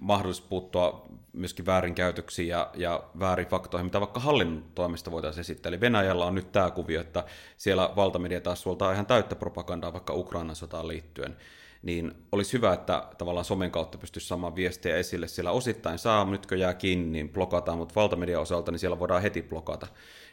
mahdollisuus 0.00 0.48
puuttua 0.48 1.06
myöskin 1.32 1.66
väärinkäytöksiin 1.66 2.48
ja, 2.48 2.70
ja 2.74 3.04
väärin 3.18 3.46
faktoihin, 3.46 3.86
mitä 3.86 4.00
vaikka 4.00 4.20
hallinnon 4.20 4.64
toimesta 4.74 5.10
voitaisiin 5.10 5.40
esittää. 5.40 5.70
Eli 5.70 5.80
Venäjällä 5.80 6.24
on 6.24 6.34
nyt 6.34 6.52
tämä 6.52 6.70
kuvio, 6.70 7.00
että 7.00 7.24
siellä 7.56 7.90
valtamedia 7.96 8.40
taas 8.40 8.62
suoltaa 8.62 8.92
ihan 8.92 9.06
täyttä 9.06 9.36
propagandaa 9.36 9.92
vaikka 9.92 10.14
Ukrainan 10.14 10.56
sotaan 10.56 10.88
liittyen. 10.88 11.36
Niin 11.82 12.12
olisi 12.32 12.52
hyvä, 12.52 12.72
että 12.72 13.08
tavallaan 13.18 13.44
somen 13.44 13.70
kautta 13.70 13.98
pystyisi 13.98 14.28
saamaan 14.28 14.56
viestejä 14.56 14.96
esille. 14.96 15.28
Siellä 15.28 15.50
osittain 15.50 15.98
saa, 15.98 16.24
nytkö 16.24 16.56
jää 16.56 16.74
kiinni, 16.74 17.10
niin 17.10 17.28
blokataan, 17.28 17.78
mutta 17.78 17.94
valtamedia 17.94 18.40
osalta 18.40 18.72
niin 18.72 18.78
siellä 18.78 18.98
voidaan 18.98 19.22
heti 19.22 19.42
blokata. 19.42 19.86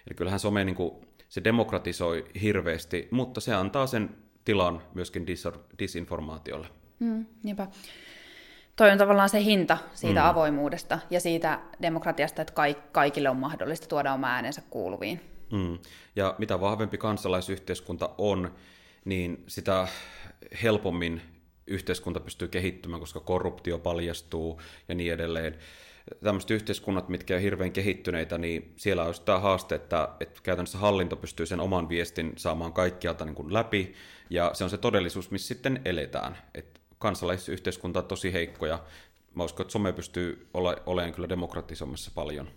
Eli 0.08 0.16
kyllähän 0.16 0.40
some 0.40 0.66
niin 0.66 0.76
kuin, 0.76 0.92
se 1.30 1.44
demokratisoi 1.44 2.26
hirveästi, 2.42 3.08
mutta 3.12 3.42
se 3.42 3.54
antaa 3.54 3.88
sen 3.88 4.10
tilan 4.46 4.82
myöskin 4.94 5.26
disinformaatiolle. 5.80 6.68
Mm, 7.00 7.26
niinpä 7.44 7.68
toi 8.80 8.92
on 8.92 8.98
tavallaan 8.98 9.30
se 9.30 9.44
hinta 9.44 9.78
siitä 9.94 10.20
mm. 10.20 10.28
avoimuudesta 10.28 11.00
ja 11.10 11.20
siitä 11.20 11.60
demokratiasta, 11.82 12.42
että 12.42 12.54
kaikille 12.92 13.30
on 13.30 13.38
mahdollista 13.38 13.88
tuoda 13.88 14.14
oma 14.14 14.28
äänensä 14.28 14.62
kuuluviin. 14.70 15.22
Mm. 15.52 15.78
Ja 16.16 16.36
mitä 16.38 16.62
vahvempi 16.62 16.98
kansalaisyhteiskunta 16.98 18.10
on, 18.18 18.56
niin 19.06 19.44
sitä 19.48 19.88
helpommin 20.64 21.22
yhteiskunta 21.70 22.20
pystyy 22.20 22.48
kehittymään, 22.48 23.00
koska 23.00 23.20
korruptio 23.20 23.80
paljastuu 23.80 24.62
ja 24.88 24.96
niin 24.96 25.14
edelleen. 25.14 25.58
tämmöiset 26.24 26.52
yhteiskunnat, 26.52 27.10
mitkä 27.10 27.36
on 27.36 27.42
hirveän 27.42 27.72
kehittyneitä, 27.72 28.38
niin 28.38 28.74
siellä 28.76 29.04
on 29.04 29.14
tämä 29.26 29.40
haaste, 29.40 29.76
että, 29.76 30.10
että 30.20 30.40
käytännössä 30.44 30.78
hallinto 30.78 31.16
pystyy 31.16 31.46
sen 31.46 31.60
oman 31.60 31.90
viestin 31.90 32.34
saamaan 32.36 32.74
kaikkialta 32.74 33.26
niin 33.26 33.36
kuin 33.36 33.54
läpi, 33.54 33.94
ja 34.30 34.52
se 34.54 34.64
on 34.64 34.70
se 34.70 34.78
todellisuus, 34.78 35.32
missä 35.32 35.48
sitten 35.48 35.82
eletään. 35.86 36.38
Et 36.54 36.82
kansalaisyhteiskunta 36.98 38.00
on 38.00 38.06
tosi 38.06 38.34
heikko, 38.34 38.66
ja 38.66 38.80
mä 39.36 39.44
uskon, 39.44 39.64
että 39.64 39.72
some 39.72 39.94
pystyy 39.94 40.48
ole, 40.54 40.76
olemaan 40.86 41.14
kyllä 41.14 41.30
demokratisommassa 41.30 42.12
paljon. 42.16 42.50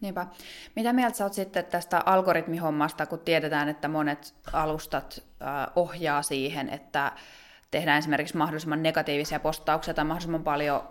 Niinpä. 0.00 0.26
Mitä 0.76 0.92
mieltä 0.92 1.16
sä 1.16 1.24
oot 1.24 1.32
sitten 1.32 1.64
tästä 1.64 2.02
algoritmihommasta, 2.06 3.06
kun 3.06 3.18
tiedetään, 3.18 3.68
että 3.68 3.88
monet 3.88 4.34
alustat 4.52 5.26
ohjaa 5.76 6.22
siihen, 6.22 6.68
että 6.68 7.12
tehdään 7.74 7.98
esimerkiksi 7.98 8.36
mahdollisimman 8.36 8.82
negatiivisia 8.82 9.40
postauksia 9.40 9.94
tai 9.94 10.04
mahdollisimman 10.04 10.44
paljon 10.44 10.88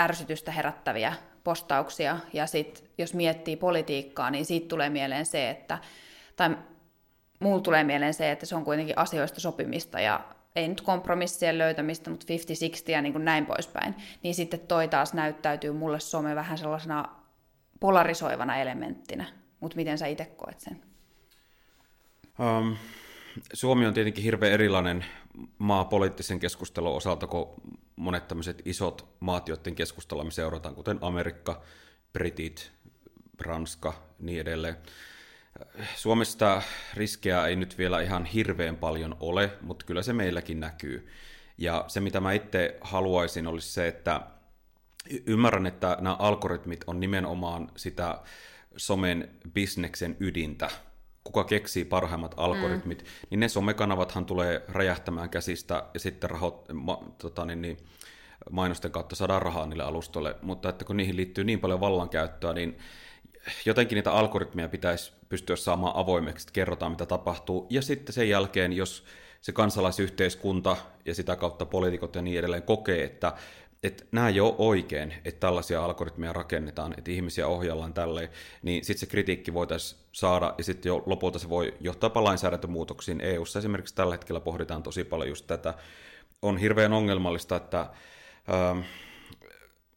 ärsytystä 0.00 0.52
herättäviä 0.52 1.14
postauksia, 1.44 2.18
ja 2.32 2.46
sitten 2.46 2.88
jos 2.98 3.14
miettii 3.14 3.56
politiikkaa, 3.56 4.30
niin 4.30 4.44
siitä 4.44 4.68
tulee 4.68 4.90
mieleen 4.90 5.26
se, 5.26 5.50
että, 5.50 5.78
tai 6.36 6.56
mulla 7.40 7.60
tulee 7.60 7.84
mieleen 7.84 8.14
se, 8.14 8.30
että 8.30 8.46
se 8.46 8.56
on 8.56 8.64
kuitenkin 8.64 8.98
asioista 8.98 9.40
sopimista, 9.40 10.00
ja 10.00 10.20
ei 10.56 10.68
nyt 10.68 10.80
kompromissien 10.80 11.58
löytämistä, 11.58 12.10
mutta 12.10 12.26
50-60 12.88 12.90
ja 12.90 13.02
niin 13.02 13.12
kuin 13.12 13.24
näin 13.24 13.46
poispäin, 13.46 13.94
niin 14.22 14.34
sitten 14.34 14.60
toi 14.60 14.88
taas 14.88 15.14
näyttäytyy 15.14 15.72
mulle 15.72 16.00
some 16.00 16.34
vähän 16.34 16.58
sellaisena 16.58 17.04
polarisoivana 17.80 18.56
elementtinä. 18.56 19.24
Mutta 19.60 19.76
miten 19.76 19.98
sä 19.98 20.06
itse 20.06 20.24
koet 20.24 20.60
sen? 20.60 20.82
Um, 22.38 22.76
Suomi 23.52 23.86
on 23.86 23.94
tietenkin 23.94 24.24
hirveän 24.24 24.52
erilainen 24.52 25.04
maa 25.58 25.84
poliittisen 25.84 26.40
keskustelun 26.40 26.96
osalta 26.96 27.26
kuin 27.26 27.48
monet 27.96 28.28
tämmöiset 28.28 28.62
isot 28.64 29.08
maat, 29.20 29.48
joiden 29.48 29.74
keskustelua 29.74 30.24
me 30.24 30.30
seurataan, 30.30 30.74
kuten 30.74 30.98
Amerikka, 31.00 31.62
Britit, 32.12 32.72
Ranska, 33.40 33.94
niin 34.18 34.40
edelleen. 34.40 34.76
Suomesta 35.96 36.62
riskejä 36.94 37.46
ei 37.46 37.56
nyt 37.56 37.78
vielä 37.78 38.00
ihan 38.00 38.24
hirveän 38.24 38.76
paljon 38.76 39.16
ole, 39.20 39.50
mutta 39.60 39.86
kyllä 39.86 40.02
se 40.02 40.12
meilläkin 40.12 40.60
näkyy. 40.60 41.08
Ja 41.58 41.84
se, 41.88 42.00
mitä 42.00 42.20
mä 42.20 42.32
itse 42.32 42.78
haluaisin, 42.80 43.46
olisi 43.46 43.72
se, 43.72 43.88
että 43.88 44.20
ymmärrän, 45.26 45.66
että 45.66 45.96
nämä 46.00 46.16
algoritmit 46.18 46.84
on 46.86 47.00
nimenomaan 47.00 47.72
sitä 47.76 48.20
somen 48.76 49.30
bisneksen 49.52 50.16
ydintä, 50.20 50.70
kuka 51.24 51.44
keksii 51.44 51.84
parhaimmat 51.84 52.34
algoritmit, 52.36 53.02
mm. 53.02 53.08
niin 53.30 53.40
ne 53.40 53.48
somekanavathan 53.48 54.26
tulee 54.26 54.62
räjähtämään 54.68 55.30
käsistä 55.30 55.84
ja 55.94 56.00
sitten 56.00 56.30
rahot, 56.30 56.68
ma, 56.72 57.02
tota, 57.18 57.44
niin, 57.44 57.62
niin, 57.62 57.76
mainosten 58.50 58.90
kautta 58.90 59.16
saadaan 59.16 59.42
rahaa 59.42 59.66
niille 59.66 59.82
alustoille, 59.82 60.36
mutta 60.42 60.68
että 60.68 60.84
kun 60.84 60.96
niihin 60.96 61.16
liittyy 61.16 61.44
niin 61.44 61.60
paljon 61.60 61.80
vallankäyttöä, 61.80 62.52
niin 62.52 62.78
jotenkin 63.64 63.96
niitä 63.96 64.12
algoritmeja 64.12 64.68
pitäisi 64.68 65.12
pystyä 65.28 65.56
saamaan 65.56 65.96
avoimeksi, 65.96 66.44
että 66.44 66.52
kerrotaan 66.52 66.92
mitä 66.92 67.06
tapahtuu, 67.06 67.66
ja 67.70 67.82
sitten 67.82 68.12
sen 68.12 68.28
jälkeen, 68.28 68.72
jos 68.72 69.04
se 69.40 69.52
kansalaisyhteiskunta 69.52 70.76
ja 71.04 71.14
sitä 71.14 71.36
kautta 71.36 71.66
poliitikot 71.66 72.14
ja 72.14 72.22
niin 72.22 72.38
edelleen 72.38 72.62
kokee, 72.62 73.04
että 73.04 73.32
että 73.82 74.04
nämä 74.12 74.28
ei 74.28 74.40
ole 74.40 74.54
oikein, 74.58 75.14
että 75.24 75.40
tällaisia 75.40 75.84
algoritmeja 75.84 76.32
rakennetaan, 76.32 76.94
että 76.98 77.10
ihmisiä 77.10 77.46
ohjaillaan 77.46 77.94
tälleen, 77.94 78.28
niin 78.62 78.84
sitten 78.84 79.00
se 79.00 79.06
kritiikki 79.06 79.54
voitaisiin 79.54 80.00
saada, 80.12 80.54
ja 80.58 80.64
sitten 80.64 80.90
jo 80.90 81.02
lopulta 81.06 81.38
se 81.38 81.48
voi 81.48 81.74
johtaa 81.80 82.06
jopa 82.06 82.24
lainsäädäntömuutoksiin. 82.24 83.20
EU-ssa 83.20 83.58
esimerkiksi 83.58 83.94
tällä 83.94 84.14
hetkellä 84.14 84.40
pohditaan 84.40 84.82
tosi 84.82 85.04
paljon 85.04 85.28
just 85.28 85.46
tätä. 85.46 85.74
On 86.42 86.58
hirveän 86.58 86.92
ongelmallista, 86.92 87.56
että 87.56 87.80
ähm, 88.52 88.78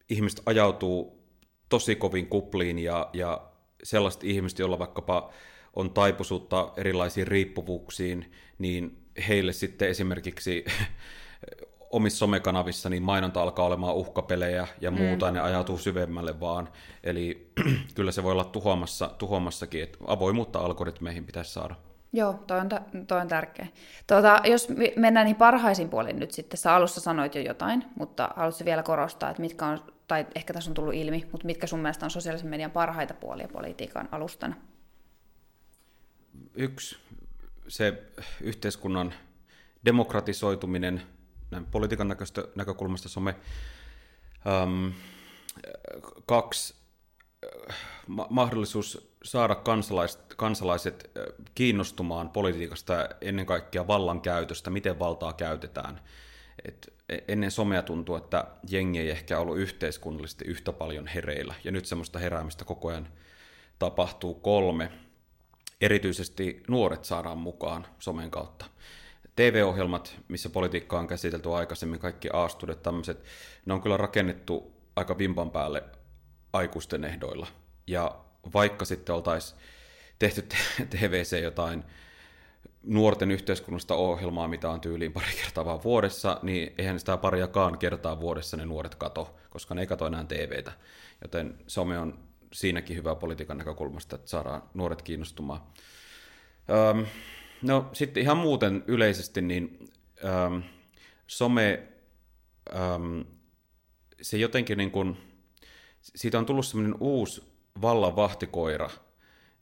ihmiset 0.09 0.41
ajautuu 0.45 1.23
tosi 1.69 1.95
kovin 1.95 2.27
kupliin, 2.27 2.79
ja, 2.79 3.09
ja 3.13 3.41
sellaiset 3.83 4.23
ihmiset, 4.23 4.59
joilla 4.59 4.79
vaikkapa 4.79 5.33
on 5.75 5.91
taipuisuutta 5.91 6.73
erilaisiin 6.77 7.27
riippuvuuksiin, 7.27 8.31
niin 8.59 8.97
heille 9.27 9.53
sitten 9.53 9.89
esimerkiksi 9.89 10.65
omissa 11.95 12.17
somekanavissa 12.17 12.89
niin 12.89 13.03
mainonta 13.03 13.41
alkaa 13.41 13.65
olemaan 13.65 13.95
uhkapelejä 13.95 14.67
ja 14.81 14.91
mm. 14.91 14.97
muuta, 14.97 15.27
mm. 15.27 15.33
ne 15.33 15.39
ajautuu 15.39 15.77
syvemmälle 15.77 16.39
vaan. 16.39 16.69
Eli 17.03 17.51
kyllä 17.95 18.11
se 18.11 18.23
voi 18.23 18.31
olla 18.31 18.43
tuhoamassa, 18.43 19.07
tuhoamassakin, 19.17 19.83
että 19.83 19.97
avoimuutta 20.07 20.59
algoritmeihin 20.59 21.25
pitäisi 21.25 21.53
saada. 21.53 21.75
Joo, 22.13 22.33
toi 22.47 22.59
on, 22.59 22.69
toi 23.07 23.21
on 23.21 23.27
tärkeä. 23.27 23.67
Tuota, 24.07 24.41
jos 24.45 24.67
mennään 24.95 25.25
niin 25.25 25.35
parhaisin 25.35 25.89
puolin 25.89 26.19
nyt 26.19 26.31
sitten, 26.31 26.57
sä 26.57 26.75
alussa 26.75 27.01
sanoit 27.01 27.35
jo 27.35 27.41
jotain, 27.41 27.85
mutta 27.97 28.29
haluatko 28.35 28.65
vielä 28.65 28.83
korostaa, 28.83 29.29
että 29.29 29.41
mitkä 29.41 29.65
on, 29.65 29.79
tai 30.07 30.27
ehkä 30.35 30.53
tässä 30.53 30.71
on 30.71 30.75
tullut 30.75 30.93
ilmi, 30.93 31.27
mutta 31.31 31.45
mitkä 31.45 31.67
sun 31.67 31.79
mielestä 31.79 32.05
on 32.05 32.11
sosiaalisen 32.11 32.49
median 32.49 32.71
parhaita 32.71 33.13
puolia 33.13 33.47
politiikan 33.47 34.09
alustana? 34.11 34.55
Yksi, 36.55 36.97
se 37.67 38.03
yhteiskunnan 38.41 39.13
demokratisoituminen– 39.85 41.01
näin 41.51 41.65
politiikan 41.65 42.07
näköistä, 42.07 42.43
näkökulmasta 42.55 43.09
some. 43.09 43.35
Um, 44.63 44.93
kaksi, 46.25 46.75
ma- 48.07 48.27
mahdollisuus 48.29 49.15
saada 49.23 49.55
kansalaiset, 49.55 50.33
kansalaiset 50.37 51.11
kiinnostumaan 51.55 52.29
politiikasta 52.29 53.09
ennen 53.21 53.45
kaikkea 53.45 53.87
vallankäytöstä, 53.87 54.69
miten 54.69 54.99
valtaa 54.99 55.33
käytetään. 55.33 56.01
Et 56.65 56.93
e-, 57.09 57.17
ennen 57.27 57.51
somea 57.51 57.81
tuntuu, 57.81 58.15
että 58.15 58.47
jengi 58.69 58.99
ei 58.99 59.09
ehkä 59.09 59.39
ollut 59.39 59.57
yhteiskunnallisesti 59.57 60.45
yhtä 60.45 60.73
paljon 60.73 61.07
hereillä, 61.07 61.53
ja 61.63 61.71
nyt 61.71 61.85
semmoista 61.85 62.19
heräämistä 62.19 62.65
koko 62.65 62.87
ajan 62.87 63.07
tapahtuu 63.79 64.33
kolme. 64.33 64.91
Erityisesti 65.81 66.63
nuoret 66.67 67.05
saadaan 67.05 67.37
mukaan 67.37 67.87
somen 67.99 68.31
kautta. 68.31 68.65
TV-ohjelmat, 69.36 70.15
missä 70.27 70.49
politiikkaa 70.49 70.99
on 70.99 71.07
käsitelty 71.07 71.53
aikaisemmin, 71.53 71.99
kaikki 71.99 72.29
aastudet, 72.33 72.83
tämmöiset, 72.83 73.23
ne 73.65 73.73
on 73.73 73.81
kyllä 73.81 73.97
rakennettu 73.97 74.73
aika 74.95 75.17
vimpan 75.17 75.51
päälle 75.51 75.83
aikuisten 76.53 77.03
ehdoilla. 77.03 77.47
Ja 77.88 78.15
vaikka 78.53 78.86
sitten 78.86 79.15
oltaisiin 79.15 79.59
tehty 80.19 80.41
TVC 80.89 81.41
jotain 81.43 81.83
nuorten 82.83 83.31
yhteiskunnasta 83.31 83.95
ohjelmaa, 83.95 84.47
mitä 84.47 84.69
on 84.69 84.81
tyyliin 84.81 85.13
pari 85.13 85.31
kertaa 85.43 85.65
vaan 85.65 85.83
vuodessa, 85.83 86.39
niin 86.41 86.73
eihän 86.77 86.99
sitä 86.99 87.17
pariakaan 87.17 87.77
kertaa 87.77 88.19
vuodessa 88.19 88.57
ne 88.57 88.65
nuoret 88.65 88.95
kato, 88.95 89.36
koska 89.49 89.75
ne 89.75 89.81
ei 89.81 89.88
kato 89.88 90.07
enää 90.07 90.23
TVtä. 90.23 90.71
Joten 91.21 91.57
some 91.67 91.99
on 91.99 92.19
siinäkin 92.53 92.97
hyvä 92.97 93.15
politiikan 93.15 93.57
näkökulmasta, 93.57 94.15
että 94.15 94.29
saadaan 94.29 94.63
nuoret 94.73 95.01
kiinnostumaan. 95.01 95.61
Öm, 96.69 97.05
No 97.61 97.89
sitten 97.93 98.23
ihan 98.23 98.37
muuten 98.37 98.83
yleisesti, 98.87 99.41
niin 99.41 99.89
ähm, 100.25 100.59
some, 101.27 101.87
ähm, 102.75 103.21
se 104.21 104.37
jotenkin 104.37 104.77
niin 104.77 104.91
kuin, 104.91 105.17
siitä 106.01 106.37
on 106.37 106.45
tullut 106.45 106.65
semmoinen 106.65 106.95
uusi 106.99 107.43
vallan 107.81 108.15
vahtikoira. 108.15 108.89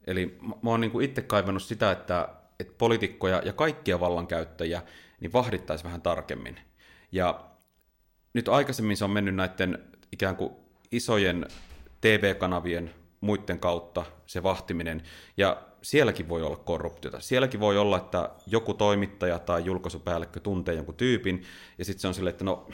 Eli 0.08 0.38
mä 0.42 0.70
oon 0.70 0.82
niin 0.82 0.92
kuin 0.92 1.06
itse 1.06 1.22
kaivannut 1.22 1.64
sitä, 1.64 1.92
että, 1.92 2.30
että 2.60 2.74
poliitikkoja 2.78 3.42
ja 3.46 3.54
kaikkia 3.54 4.00
vallankäyttäjiä 4.00 4.82
niin 5.20 5.34
vahdittaisi 5.34 5.84
vähän 5.84 6.02
tarkemmin. 6.02 6.60
Ja 7.12 7.46
nyt 8.34 8.50
aikaisemmin 8.50 8.98
se 8.98 9.04
on 9.04 9.12
mennyt 9.12 9.36
näiden 9.36 9.84
ikään 10.12 10.36
kuin 10.36 10.54
isojen 10.92 11.46
TV-kanavien 12.02 12.94
muiden 13.24 13.60
kautta 13.60 14.06
se 14.26 14.44
vahtiminen. 14.44 15.04
Ja 15.38 15.62
sielläkin 15.82 16.30
voi 16.30 16.44
olla 16.44 16.56
korruptiota. 16.56 17.20
Sielläkin 17.20 17.60
voi 17.60 17.78
olla, 17.78 17.98
että 17.98 18.30
joku 18.48 18.74
toimittaja 18.74 19.40
tai 19.40 19.66
julkaisupäällikkö 19.66 20.40
tuntee 20.40 20.76
jonkun 20.76 20.96
tyypin, 20.96 21.44
ja 21.78 21.86
sitten 21.86 22.02
se 22.02 22.08
on 22.08 22.14
silleen, 22.14 22.32
että 22.32 22.44
no, 22.44 22.68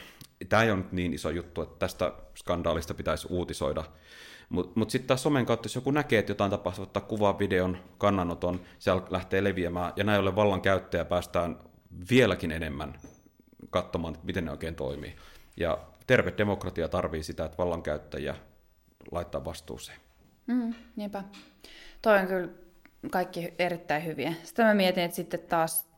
tämä 0.48 0.62
ei 0.62 0.70
ole 0.70 0.78
nyt 0.78 0.92
niin 0.92 1.14
iso 1.14 1.30
juttu, 1.30 1.62
että 1.62 1.78
tästä 1.78 2.12
skandaalista 2.38 2.94
pitäisi 2.94 3.26
uutisoida. 3.30 3.84
Mutta 4.48 4.72
mut 4.74 4.90
sitten 4.90 5.08
taas 5.08 5.22
somen 5.22 5.46
kautta, 5.46 5.66
jos 5.66 5.74
joku 5.74 5.90
näkee, 5.90 6.18
että 6.18 6.30
jotain 6.30 6.50
tapahtuu, 6.50 6.82
ottaa 6.82 7.02
kuvan, 7.02 7.38
videon, 7.38 7.78
kannanoton, 7.98 8.60
se 8.78 8.90
lähtee 9.10 9.44
leviämään, 9.44 9.92
ja 9.96 10.04
näin 10.04 10.20
ollen 10.20 10.36
vallan 10.36 10.60
käyttäjä 10.60 11.04
päästään 11.04 11.58
vieläkin 12.10 12.52
enemmän 12.52 13.00
katsomaan, 13.70 14.16
miten 14.22 14.44
ne 14.44 14.50
oikein 14.50 14.74
toimii. 14.74 15.16
Ja 15.56 15.78
terve 16.06 16.34
demokratia 16.38 16.88
tarvii 16.88 17.22
sitä, 17.22 17.44
että 17.44 17.58
vallankäyttäjiä 17.58 18.36
laittaa 19.12 19.44
vastuuseen. 19.44 20.09
Mm, 20.50 20.74
niinpä. 20.96 21.24
Toi 22.02 22.18
on 22.18 22.26
kyllä 22.26 22.48
kaikki 23.10 23.54
erittäin 23.58 24.04
hyviä. 24.04 24.32
Sitten 24.42 24.66
mä 24.66 24.74
mietin, 24.74 25.04
että 25.04 25.16
sitten 25.16 25.40
taas 25.40 25.90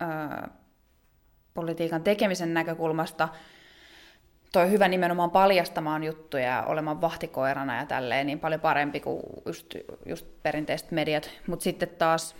ää, 0.00 0.48
politiikan 1.54 2.02
tekemisen 2.02 2.54
näkökulmasta 2.54 3.28
toi 4.52 4.70
hyvä 4.70 4.88
nimenomaan 4.88 5.30
paljastamaan 5.30 6.04
juttuja 6.04 6.44
ja 6.44 6.62
olemaan 6.62 7.00
vahtikoirana 7.00 7.76
ja 7.76 7.86
tälleen 7.86 8.26
niin 8.26 8.40
paljon 8.40 8.60
parempi 8.60 9.00
kuin 9.00 9.22
just, 9.46 9.74
just 10.06 10.26
perinteiset 10.42 10.90
mediat. 10.90 11.30
Mutta 11.46 11.62
sitten 11.62 11.88
taas 11.88 12.36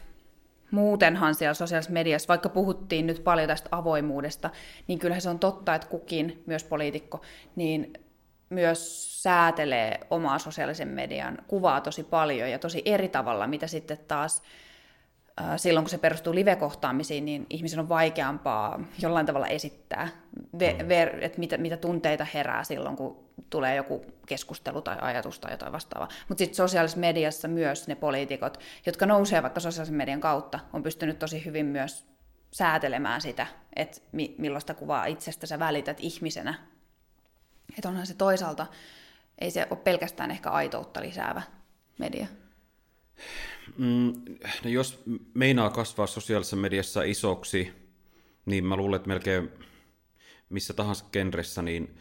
muutenhan 0.70 1.34
siellä 1.34 1.55
sosiaalisessa 1.55 1.92
mediassa, 1.92 2.28
vaikka 2.28 2.48
puhuttiin 2.48 3.07
nyt 3.07 3.24
paljon 3.24 3.48
tästä 3.48 3.68
avoimuudesta, 3.72 4.50
niin 4.86 4.98
kyllähän 4.98 5.22
se 5.22 5.30
on 5.30 5.38
totta, 5.38 5.74
että 5.74 5.88
kukin, 5.88 6.42
myös 6.46 6.64
poliitikko, 6.64 7.20
niin 7.57 7.92
myös 8.55 9.22
säätelee 9.22 10.00
omaa 10.11 10.38
sosiaalisen 10.38 10.88
median 10.88 11.38
kuvaa 11.46 11.80
tosi 11.80 12.02
paljon 12.02 12.50
ja 12.50 12.59
tosi 12.59 12.82
eri 12.84 13.09
tavalla, 13.09 13.46
mitä 13.46 13.66
sitten 13.66 13.98
taas 14.09 14.42
silloin, 15.57 15.84
kun 15.84 15.90
se 15.90 15.98
perustuu 15.98 16.34
live-kohtaamisiin, 16.34 17.24
niin 17.24 17.46
ihmisen 17.50 17.80
on 17.80 17.88
vaikeampaa 17.88 18.80
jollain 18.98 19.26
tavalla 19.26 19.46
esittää, 19.46 20.09
mm. 20.52 20.59
ver- 20.61 21.24
että 21.24 21.38
mitä, 21.38 21.59
mitä 21.59 21.76
tunteita 21.76 22.26
herää 22.34 22.64
silloin, 22.64 22.96
kun 22.96 23.24
tulee 23.50 23.76
joku 23.76 24.05
keskustelu 24.26 24.82
tai 24.82 24.96
ajatus 25.00 25.40
tai 25.40 25.52
jotain 25.52 25.72
vastaavaa. 25.72 26.09
Mutta 26.28 26.38
sitten 26.38 26.57
sosiaalisessa 26.57 27.00
mediassa 27.00 27.48
myös 27.48 27.88
ne 27.88 27.94
poliitikot, 27.94 28.61
jotka 28.86 29.07
nousee 29.07 29.42
vaikka 29.42 29.61
sosiaalisen 29.61 29.96
median 29.96 30.20
kautta, 30.20 30.61
on 30.72 30.82
pystynyt 30.82 31.18
tosi 31.18 31.44
hyvin 31.44 31.66
myös 31.66 32.07
säätelemään 32.50 33.20
sitä, 33.20 33.46
että 33.76 34.00
mi- 34.12 34.34
millaista 34.38 34.74
kuvaa 34.74 35.07
itsestä 35.07 35.46
sä 35.46 35.59
välität 35.59 35.96
ihmisenä. 36.00 36.55
Että 37.78 37.88
onhan 37.88 38.06
se 38.06 38.14
toisaalta, 38.14 38.66
ei 39.38 39.50
se 39.50 39.66
ole 39.70 39.78
pelkästään 39.78 40.30
ehkä 40.30 40.50
aitoutta 40.50 41.00
lisäävä 41.00 41.42
media. 41.98 42.26
Mm, 43.78 44.12
no 44.64 44.70
jos 44.70 45.02
meinaa 45.34 45.70
kasvaa 45.70 46.06
sosiaalisessa 46.06 46.56
mediassa 46.56 47.02
isoksi, 47.02 47.72
niin 48.46 48.64
mä 48.64 48.76
luulen, 48.76 48.96
että 48.96 49.08
melkein 49.08 49.50
missä 50.48 50.74
tahansa 50.74 51.04
genressä, 51.12 51.62
niin 51.62 51.98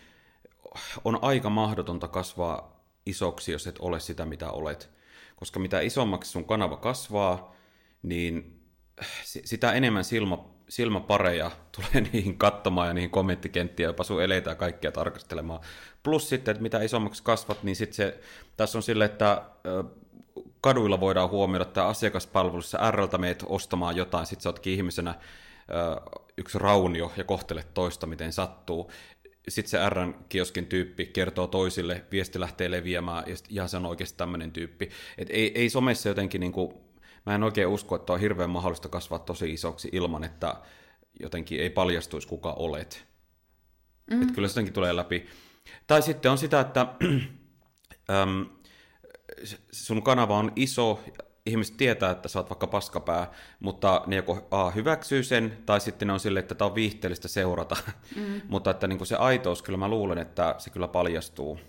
on 1.04 1.20
aika 1.22 1.50
mahdotonta 1.50 2.08
kasvaa 2.08 2.86
isoksi, 3.06 3.52
jos 3.52 3.68
et 3.68 3.76
ole 3.80 4.00
sitä, 4.00 4.26
mitä 4.26 4.52
olet. 4.52 4.90
Koska 5.36 5.60
mitä 5.60 5.80
isommaksi 5.80 6.32
sun 6.32 6.46
kanava 6.46 6.78
kasvaa, 6.78 7.56
niin 8.04 8.63
sitä 9.24 9.72
enemmän 9.72 10.04
silmä, 10.04 10.38
silmäpareja 10.70 11.52
tulee 11.76 12.10
niihin 12.12 12.38
katsomaan 12.38 12.88
ja 12.88 12.94
niihin 12.94 13.10
kommenttikenttiä, 13.10 13.88
jopa 13.88 14.04
sun 14.04 14.24
eleitä 14.24 14.50
ja 14.50 14.56
kaikkia 14.56 14.92
tarkastelemaan. 14.92 15.60
Plus 16.04 16.30
sitten, 16.30 16.52
että 16.52 16.62
mitä 16.64 16.82
isommaksi 16.82 17.24
kasvat, 17.24 17.64
niin 17.64 17.76
sitten 17.76 17.96
se, 17.96 18.20
tässä 18.58 18.78
on 18.78 18.84
sille, 18.84 19.06
että 19.06 19.42
kaduilla 20.62 21.00
voidaan 21.00 21.30
huomioida, 21.30 21.66
että 21.66 21.88
asiakaspalvelussa 21.88 22.92
RLtä 22.92 23.18
meet 23.18 23.44
ostamaan 23.48 23.96
jotain, 23.96 24.26
sitten 24.26 24.44
sä 24.44 24.50
ootkin 24.50 24.74
ihmisenä 24.74 25.16
yksi 26.38 26.60
raunio 26.60 27.12
ja 27.18 27.24
kohtelet 27.24 27.74
toista, 27.74 28.08
miten 28.08 28.34
sattuu. 28.34 28.92
Sitten 29.48 29.70
se 29.70 29.90
R-kioskin 29.90 30.66
tyyppi 30.66 31.06
kertoo 31.06 31.48
toisille, 31.48 32.04
viesti 32.12 32.40
lähtee 32.40 32.72
leviämään, 32.72 33.24
ja 33.28 33.36
ihan 33.50 33.70
se 33.70 33.78
on 33.78 33.86
oikeasti 33.86 34.18
tämmöinen 34.18 34.52
tyyppi. 34.52 34.90
Et 35.18 35.30
ei, 35.30 35.60
ei 35.60 35.70
somessa 35.70 36.10
jotenkin, 36.10 36.42
niin 36.42 36.52
kuin, 36.52 36.74
mä 37.26 37.36
en 37.36 37.44
oikein 37.44 37.68
usko, 37.68 37.96
että 37.96 38.14
on 38.14 38.20
hirveän 38.20 38.50
mahdollista 38.50 38.90
kasvaa 38.90 39.20
tosi 39.20 39.54
isoksi 39.54 39.90
ilman, 39.92 40.24
että 40.24 40.56
jotenkin 41.20 41.60
ei 41.60 41.70
paljastuisi 41.70 42.28
kuka 42.28 42.52
olet. 42.52 43.06
Mm. 44.12 44.22
Et 44.22 44.32
kyllä 44.32 44.48
se 44.48 44.52
jotenkin 44.52 44.74
tulee 44.74 44.96
läpi. 44.96 45.26
Tai 45.88 46.02
sitten 46.02 46.32
on 46.32 46.38
sitä, 46.38 46.60
että 46.60 46.88
äm, 48.22 48.46
sun 49.72 50.04
kanava 50.04 50.38
on 50.38 50.52
iso, 50.56 51.00
ihmiset 51.46 51.78
tietää, 51.78 52.12
että 52.12 52.30
sä 52.30 52.40
oot 52.40 52.50
vaikka 52.50 52.68
paskapää, 52.68 53.32
mutta 53.60 54.04
ne 54.08 54.16
joko 54.16 54.48
A 54.52 54.70
hyväksyy 54.72 55.24
sen, 55.24 55.58
tai 55.66 55.82
sitten 55.82 56.08
ne 56.08 56.14
on 56.14 56.20
silleen, 56.20 56.44
että 56.44 56.56
tämä 56.56 56.70
on 56.70 56.76
viihteellistä 56.76 57.28
seurata. 57.28 57.76
Mm. 58.16 58.42
mutta 58.50 58.72
että 58.72 58.88
niin 58.88 59.06
se 59.06 59.16
aitous, 59.16 59.62
kyllä 59.62 59.78
mä 59.78 59.88
luulen, 59.88 60.18
että 60.18 60.56
se 60.58 60.70
kyllä 60.70 60.88
paljastuu. 60.88 61.60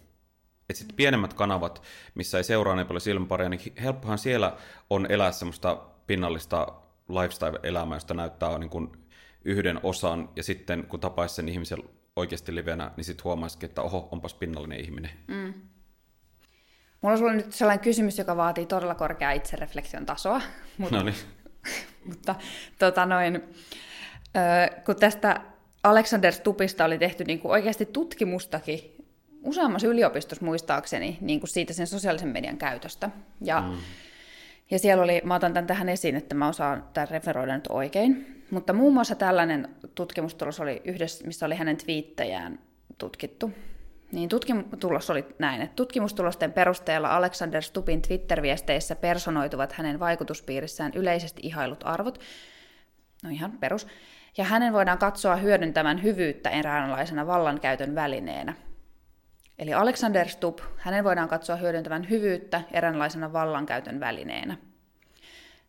Että 0.69 0.79
sitten 0.79 0.97
pienemmät 0.97 1.35
kanavat, 1.35 1.83
missä 2.15 2.39
ei 2.39 2.45
seuraa 2.45 2.77
niin 2.77 2.87
paljon 2.87 3.01
silmäpareja, 3.01 3.49
niin 3.49 3.73
helppohan 3.83 4.19
siellä 4.19 4.57
on 4.91 5.07
elää 5.09 5.33
semmoista 5.33 5.83
pinnallista 6.07 6.73
lifestyle-elämää, 7.09 7.97
josta 7.97 8.15
näyttää 8.15 8.59
niin 8.59 8.71
kuin 8.71 8.93
yhden 9.45 9.81
osan, 9.83 10.29
ja 10.37 10.43
sitten 10.43 10.85
kun 10.87 11.01
tapaisi 11.01 11.35
sen 11.35 11.49
ihmisen 11.49 11.79
oikeasti 12.17 12.55
livenä, 12.55 12.91
niin 12.97 13.05
sitten 13.05 13.25
huomaisikin, 13.25 13.69
että 13.69 13.83
oho, 13.83 14.09
onpas 14.13 14.35
pinnallinen 14.35 14.81
ihminen. 14.81 15.11
Mm. 15.27 15.55
Mulla 17.01 17.13
on 17.13 17.19
sulle 17.19 17.35
nyt 17.35 17.53
sellainen 17.53 17.85
kysymys, 17.85 18.19
joka 18.19 18.37
vaatii 18.37 18.67
todella 18.67 18.95
korkeaa 18.95 19.33
itsereflektion 19.33 20.07
tasoa. 20.07 20.41
Mutta, 20.79 20.97
no 20.97 21.03
niin. 21.03 21.15
mutta 22.09 22.35
tota 22.79 23.07
noin, 23.07 23.43
kun 24.87 24.97
tästä 24.97 25.41
Alexander 25.83 26.33
Stupista 26.33 26.85
oli 26.85 26.99
tehty 26.99 27.25
niin 27.25 27.41
kuin 27.41 27.53
oikeasti 27.53 27.87
tutkimustakin 27.87 29.04
useammassa 29.45 29.89
yliopistossa 29.89 30.45
muistaakseni 30.45 31.19
niin 31.21 31.41
kuin 31.41 31.51
siitä 31.51 31.73
sen 31.73 31.87
sosiaalisen 31.87 32.29
median 32.29 32.57
käytöstä. 32.57 33.11
Ja, 33.41 33.61
mm. 33.61 33.77
ja 34.71 34.79
siellä 34.79 35.05
oli, 35.05 35.21
mä 35.25 35.35
otan 35.35 35.53
tämän 35.53 35.67
tähän 35.67 35.89
esiin, 35.89 36.17
että 36.17 36.35
mä 36.35 36.49
osaan 36.49 36.85
tämän 36.95 37.09
referoida 37.09 37.55
nyt 37.55 37.67
oikein, 37.69 38.43
mutta 38.51 38.73
muun 38.73 38.95
muassa 38.95 39.15
tällainen 39.15 39.69
tutkimustulos 39.95 40.61
oli 40.61 40.83
yhdessä, 40.85 41.27
missä 41.27 41.47
oli 41.47 41.55
hänen 41.55 41.77
twiittejään 41.77 42.59
tutkittu. 42.99 43.53
Niin 44.13 44.29
tutkimustulos 44.29 45.11
oli 45.11 45.25
näin, 45.39 45.63
että 45.63 45.77
tutkimustulosten 45.77 46.53
perusteella 46.53 47.17
Alexander 47.17 47.63
Stupin 47.63 48.03
Twitter-viesteissä 48.03 48.97
personoituvat 48.97 49.73
hänen 49.73 50.01
vaikutuspiirissään 50.01 50.93
yleisesti 50.95 51.41
ihailut 51.45 51.81
arvot, 51.85 52.21
no 53.25 53.31
ihan 53.31 53.53
perus, 53.53 53.87
ja 54.37 54.45
hänen 54.45 54.73
voidaan 54.73 54.99
katsoa 54.99 55.37
hyödyntämään 55.37 56.03
hyvyyttä 56.03 56.51
eräänlaisena 56.51 57.27
vallankäytön 57.27 57.95
välineenä. 57.95 58.55
Eli 59.59 59.75
Alexander 59.75 60.29
Stubb, 60.29 60.59
hänen 60.77 61.05
voidaan 61.05 61.29
katsoa 61.29 61.57
hyödyntävän 61.57 62.11
hyvyyttä 62.11 62.63
eräänlaisena 62.73 63.33
vallankäytön 63.33 64.01
välineenä. 64.01 64.57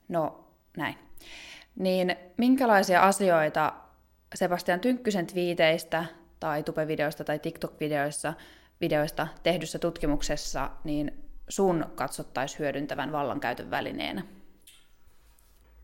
No, 0.08 0.48
näin. 0.78 0.96
Niin 1.76 2.16
minkälaisia 2.38 3.02
asioita 3.02 3.74
Sebastian 4.36 4.80
Tynkkysen 4.80 5.28
twiiteistä 5.28 6.06
tai 6.40 6.64
Tube-videoista 6.64 7.24
tai 7.24 7.40
TikTok-videoista 7.40 8.34
videoista 8.82 9.28
tehdyssä 9.44 9.80
tutkimuksessa, 9.80 10.72
niin 10.84 11.12
sun 11.50 11.86
katsottaisiin 11.96 12.60
hyödyntävän 12.60 13.12
vallankäytön 13.12 13.72
välineenä? 13.72 14.24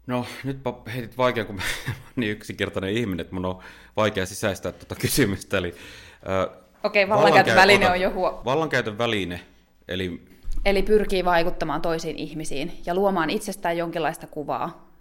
No, 0.07 0.25
nyt 0.43 0.57
heitit 0.93 1.17
vaikea, 1.17 1.45
kun 1.45 1.55
mä 1.55 1.61
niin 2.15 2.31
yksinkertainen 2.31 2.93
ihminen, 2.93 3.19
että 3.19 3.33
mun 3.33 3.45
on 3.45 3.59
vaikea 3.95 4.25
sisäistää 4.25 4.71
tuota 4.71 4.95
kysymystä. 4.95 5.57
Eli, 5.57 5.75
äh, 6.29 6.61
Okei, 6.83 7.03
okay, 7.03 7.17
vallankäytön 7.17 7.55
väline 7.55 7.89
on 7.89 8.01
jo 8.01 8.11
huo... 8.11 8.41
Vallankäytön 8.45 8.97
väline, 8.97 9.41
eli... 9.87 10.21
Eli 10.65 10.81
pyrkii 10.81 11.25
vaikuttamaan 11.25 11.81
toisiin 11.81 12.17
ihmisiin 12.17 12.81
ja 12.85 12.95
luomaan 12.95 13.29
itsestään 13.29 13.77
jonkinlaista 13.77 14.27
kuvaa. 14.27 14.91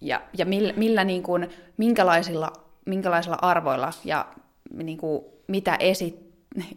Ja, 0.00 0.22
ja 0.38 0.46
millä, 0.46 0.72
millä 0.76 1.04
niin 1.04 1.22
kuin, 1.22 1.50
minkälaisilla, 1.76 2.52
minkälaisilla 2.86 3.38
arvoilla 3.42 3.92
ja 4.04 4.26
niin 4.72 4.98
kuin, 4.98 5.24
mitä 5.46 5.76
esit, 5.80 6.28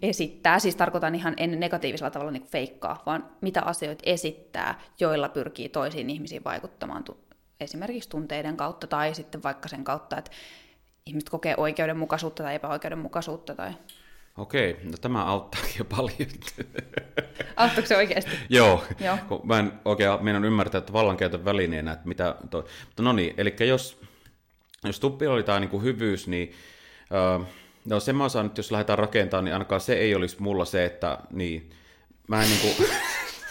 esittää, 0.01 0.59
siis 0.59 0.75
tarkoitan 0.75 1.15
ihan 1.15 1.33
en 1.37 1.59
negatiivisella 1.59 2.11
tavalla 2.11 2.31
niin 2.31 2.47
feikkaa, 2.47 3.03
vaan 3.05 3.25
mitä 3.41 3.61
asioita 3.61 4.03
esittää, 4.05 4.79
joilla 4.99 5.29
pyrkii 5.29 5.69
toisiin 5.69 6.09
ihmisiin 6.09 6.43
vaikuttamaan 6.43 7.03
esimerkiksi 7.59 8.09
tunteiden 8.09 8.57
kautta 8.57 8.87
tai 8.87 9.15
sitten 9.15 9.43
vaikka 9.43 9.69
sen 9.69 9.83
kautta, 9.83 10.17
että 10.17 10.31
ihmiset 11.05 11.29
kokee 11.29 11.55
oikeudenmukaisuutta 11.57 12.43
tai 12.43 12.55
epäoikeudenmukaisuutta. 12.55 13.55
Tai... 13.55 13.73
Okei, 14.37 14.77
no 14.83 14.97
tämä 15.01 15.25
auttaakin 15.25 15.75
jo 15.77 15.85
paljon. 15.85 16.29
Auttaako 17.55 17.87
se 17.87 17.97
oikeasti? 17.97 18.31
Joo, 18.49 18.83
Joo. 18.99 19.17
Kun 19.27 19.41
mä 19.43 19.59
en 19.59 19.71
oikein 19.85 20.23
meidän 20.23 20.45
ymmärtää, 20.45 20.79
että 20.79 20.93
vallankäytön 20.93 21.45
välineenä, 21.45 21.91
että 21.91 22.07
mitä... 22.07 22.35
Toi... 22.49 22.63
Mutta 22.85 23.03
no 23.03 23.13
niin, 23.13 23.33
eli 23.37 23.55
jos, 23.59 24.01
jos 24.83 24.99
tuppi 24.99 25.27
oli 25.27 25.43
tämä 25.43 25.59
niin 25.59 25.69
kuin 25.69 25.83
hyvyys, 25.83 26.27
niin... 26.27 26.51
Uh, 27.39 27.45
No 27.85 27.99
se 27.99 28.13
mä 28.13 28.25
osaan, 28.25 28.45
että 28.45 28.59
jos 28.59 28.71
lähdetään 28.71 28.99
rakentamaan, 28.99 29.45
niin 29.45 29.53
ainakaan 29.53 29.81
se 29.81 29.93
ei 29.93 30.15
olisi 30.15 30.35
mulla 30.39 30.65
se, 30.65 30.85
että 30.85 31.17
niin, 31.31 31.69
mä 32.27 32.43
en 32.43 32.49
niinku... 32.49 32.83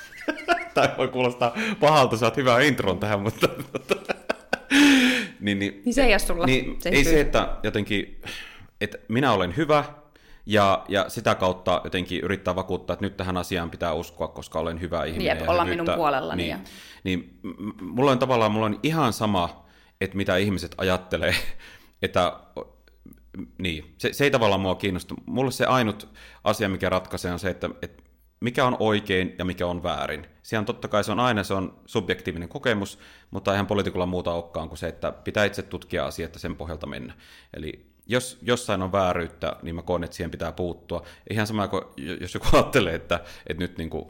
tai 0.74 0.88
voi 0.98 1.08
kuulostaa 1.08 1.56
pahalta, 1.80 2.16
saat 2.16 2.36
hyvää 2.36 2.60
intron 2.60 2.98
tähän, 2.98 3.20
mutta... 3.20 3.48
niin, 5.40 5.58
niin, 5.58 5.82
niin 5.84 5.94
se 5.94 6.02
ei 6.02 6.12
ole 6.12 6.18
sulla. 6.18 6.46
Niin, 6.46 6.80
se 6.82 6.88
ei 6.88 7.04
se, 7.04 7.20
että 7.20 7.56
jotenkin, 7.62 8.20
että 8.80 8.98
minä 9.08 9.32
olen 9.32 9.56
hyvä, 9.56 9.84
ja, 10.46 10.84
ja 10.88 11.08
sitä 11.08 11.34
kautta 11.34 11.80
jotenkin 11.84 12.20
yrittää 12.20 12.54
vakuuttaa, 12.54 12.94
että 12.94 13.06
nyt 13.06 13.16
tähän 13.16 13.36
asiaan 13.36 13.70
pitää 13.70 13.92
uskoa, 13.92 14.28
koska 14.28 14.58
olen 14.58 14.80
hyvä 14.80 15.04
ihminen. 15.04 15.18
Niin, 15.18 15.38
että 15.38 15.50
olla 15.50 15.64
minun 15.64 15.86
puolellani. 15.96 16.42
Niin, 16.42 16.50
ja... 16.50 16.58
niin 17.04 17.40
mulla 17.80 18.10
on 18.10 18.18
tavallaan 18.18 18.52
mulla 18.52 18.66
on 18.66 18.80
ihan 18.82 19.12
sama, 19.12 19.66
että 20.00 20.16
mitä 20.16 20.36
ihmiset 20.36 20.74
ajattelee, 20.78 21.34
että 22.02 22.32
niin, 23.58 23.94
se, 23.98 24.12
se 24.12 24.24
ei 24.24 24.30
tavallaan 24.30 24.60
mua 24.60 24.74
kiinnosta. 24.74 25.14
Mulle 25.26 25.50
se 25.50 25.64
ainut 25.64 26.08
asia, 26.44 26.68
mikä 26.68 26.88
ratkaisee, 26.88 27.32
on 27.32 27.38
se, 27.38 27.50
että, 27.50 27.70
että 27.82 28.02
mikä 28.40 28.64
on 28.64 28.76
oikein 28.78 29.34
ja 29.38 29.44
mikä 29.44 29.66
on 29.66 29.82
väärin. 29.82 30.26
Siellä 30.42 30.64
totta 30.64 30.88
kai 30.88 31.04
se 31.04 31.12
on 31.12 31.20
aina 31.20 31.44
se 31.44 31.54
on 31.54 31.80
subjektiivinen 31.86 32.48
kokemus, 32.48 32.98
mutta 33.30 33.52
eihän 33.52 33.66
poliitikolla 33.66 34.06
muuta 34.06 34.32
olekaan 34.32 34.68
kuin 34.68 34.78
se, 34.78 34.88
että 34.88 35.12
pitää 35.12 35.44
itse 35.44 35.62
tutkia 35.62 36.06
asiaa, 36.06 36.26
että 36.26 36.38
sen 36.38 36.56
pohjalta 36.56 36.86
mennä. 36.86 37.14
Eli 37.54 37.89
jos 38.10 38.38
jossain 38.42 38.82
on 38.82 38.92
vääryyttä, 38.92 39.56
niin 39.62 39.74
mä 39.74 39.82
koen, 39.82 40.04
että 40.04 40.16
siihen 40.16 40.30
pitää 40.30 40.52
puuttua. 40.52 41.02
Ihan 41.30 41.46
sama 41.46 41.68
kuin 41.68 41.82
jos 42.20 42.34
joku 42.34 42.46
ajattelee, 42.56 42.94
että, 42.94 43.20
että 43.46 43.62
nyt 43.62 43.78
niin 43.78 43.90
kuin, 43.90 44.06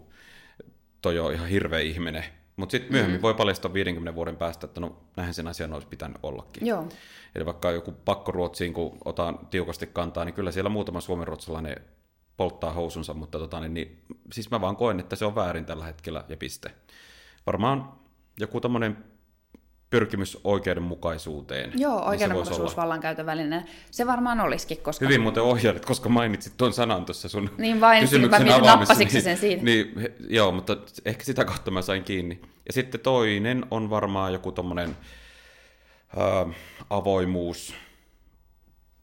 toi 1.03 1.18
on 1.18 1.32
ihan 1.32 1.48
hirveä 1.48 1.80
ihminen, 1.80 2.24
mutta 2.57 2.70
sitten 2.70 2.92
myöhemmin 2.92 3.14
mm-hmm. 3.14 3.22
voi 3.22 3.34
paljastaa 3.34 3.72
50 3.72 4.14
vuoden 4.14 4.36
päästä, 4.36 4.66
että 4.66 4.80
no 4.80 4.96
näinhän 5.16 5.34
sen 5.34 5.48
asian 5.48 5.72
olisi 5.72 5.88
pitänyt 5.88 6.16
ollakin. 6.22 6.66
Joo. 6.66 6.88
Eli 7.34 7.46
vaikka 7.46 7.70
joku 7.70 7.92
pakkoruotsiin, 7.92 8.74
kun 8.74 8.98
otan 9.05 9.38
tiukasti 9.51 9.86
kantaa, 9.86 10.24
niin 10.24 10.34
kyllä 10.34 10.53
siellä 10.53 10.70
muutama 10.70 11.01
suomenruotsalainen 11.01 11.76
polttaa 12.36 12.72
housunsa, 12.72 13.14
mutta 13.14 13.38
tota, 13.38 13.61
niin, 13.61 13.74
niin, 13.74 14.03
siis 14.32 14.51
mä 14.51 14.61
vaan 14.61 14.76
koen, 14.76 15.01
että 15.01 15.16
se 15.16 15.24
on 15.24 15.34
väärin 15.34 15.64
tällä 15.64 15.84
hetkellä 15.84 16.24
ja 16.28 16.36
piste. 16.36 16.70
Varmaan 17.46 17.92
joku 18.40 18.61
tämmöinen 18.61 19.09
pyrkimys 19.91 20.38
oikeudenmukaisuuteen. 20.45 21.72
Joo, 21.76 21.99
niin 21.99 22.09
oikeudenmukaisuus 22.09 22.76
vallankäytön 22.76 23.26
väline. 23.26 23.64
Se 23.91 24.07
varmaan 24.07 24.41
olisikin, 24.41 24.78
koska... 24.78 25.05
Hyvin 25.05 25.20
muuten 25.20 25.43
ohjailet, 25.43 25.84
koska 25.84 26.09
mainitsit 26.09 26.57
tuon 26.57 26.72
sanan 26.72 27.05
tuossa 27.05 27.28
sun 27.28 27.51
Niin 27.59 27.80
vain, 27.80 28.01
kysymyksen 28.01 28.47
mä 28.47 28.57
avaamisessa, 28.57 29.11
sä 29.11 29.20
sen 29.20 29.36
siinä? 29.36 29.62
Niin, 29.62 29.95
joo, 30.28 30.53
mutta 30.53 30.76
ehkä 31.05 31.24
sitä 31.24 31.45
kautta 31.45 31.70
mä 31.70 31.82
sain 31.82 32.05
kiinni. 32.05 32.41
Ja 32.66 32.72
sitten 32.72 33.01
toinen 33.01 33.66
on 33.70 33.91
varmaan 33.91 34.32
joku 34.32 34.53
tommonen 34.53 34.97
äh, 36.18 36.55
avoimuus, 36.91 37.74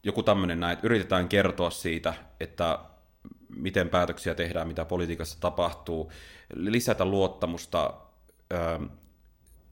joku 0.02 0.22
tämmöinen 0.22 0.60
näin, 0.60 0.72
että 0.72 0.86
yritetään 0.86 1.28
kertoa 1.28 1.70
siitä, 1.70 2.14
että 2.40 2.78
miten 3.56 3.88
päätöksiä 3.88 4.34
tehdään, 4.34 4.68
mitä 4.68 4.84
politiikassa 4.84 5.40
tapahtuu, 5.40 6.12
lisätä 6.54 7.04
luottamusta 7.04 7.94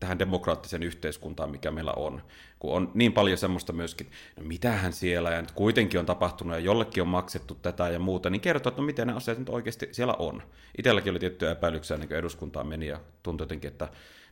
tähän 0.00 0.18
demokraattiseen 0.18 0.82
yhteiskuntaan, 0.82 1.50
mikä 1.50 1.70
meillä 1.70 1.92
on. 1.92 2.22
Kun 2.58 2.72
on 2.72 2.90
niin 2.94 3.12
paljon 3.12 3.38
semmoista 3.38 3.72
myöskin, 3.72 4.10
no 4.36 4.44
mitähän 4.44 4.92
siellä, 4.92 5.30
ja 5.30 5.40
nyt 5.40 5.52
kuitenkin 5.52 6.00
on 6.00 6.06
tapahtunut, 6.06 6.54
ja 6.54 6.60
jollekin 6.60 7.02
on 7.02 7.08
maksettu 7.08 7.54
tätä 7.54 7.88
ja 7.88 7.98
muuta, 7.98 8.30
niin 8.30 8.40
kertoo, 8.40 8.70
että 8.70 8.82
no 8.82 8.86
miten 8.86 9.06
ne 9.06 9.12
asiat 9.12 9.38
nyt 9.38 9.48
oikeasti 9.48 9.88
siellä 9.92 10.14
on. 10.18 10.42
Itselläkin 10.78 11.10
oli 11.10 11.18
tiettyjä 11.18 11.50
epäilyksiä 11.50 11.94
ennen 11.94 12.08
kuin 12.08 12.18
eduskuntaan 12.18 12.66
meni, 12.66 12.86
ja 12.86 13.00
tuntui 13.22 13.44
jotenkin, 13.44 13.68
että 13.68 13.88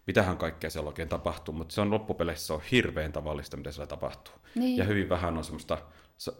mitähän 0.06 0.38
kaikkea 0.38 0.70
siellä 0.70 0.88
oikein 0.88 1.08
tapahtuu, 1.08 1.54
mutta 1.54 1.74
se 1.74 1.80
on 1.80 1.90
loppupeleissä 1.90 2.46
se 2.46 2.52
on 2.52 2.62
hirveän 2.70 3.12
tavallista, 3.12 3.56
mitä 3.56 3.72
siellä 3.72 3.86
tapahtuu. 3.86 4.34
Niin. 4.54 4.76
Ja 4.76 4.84
hyvin 4.84 5.08
vähän 5.08 5.38
on 5.38 5.44
semmoista 5.44 5.78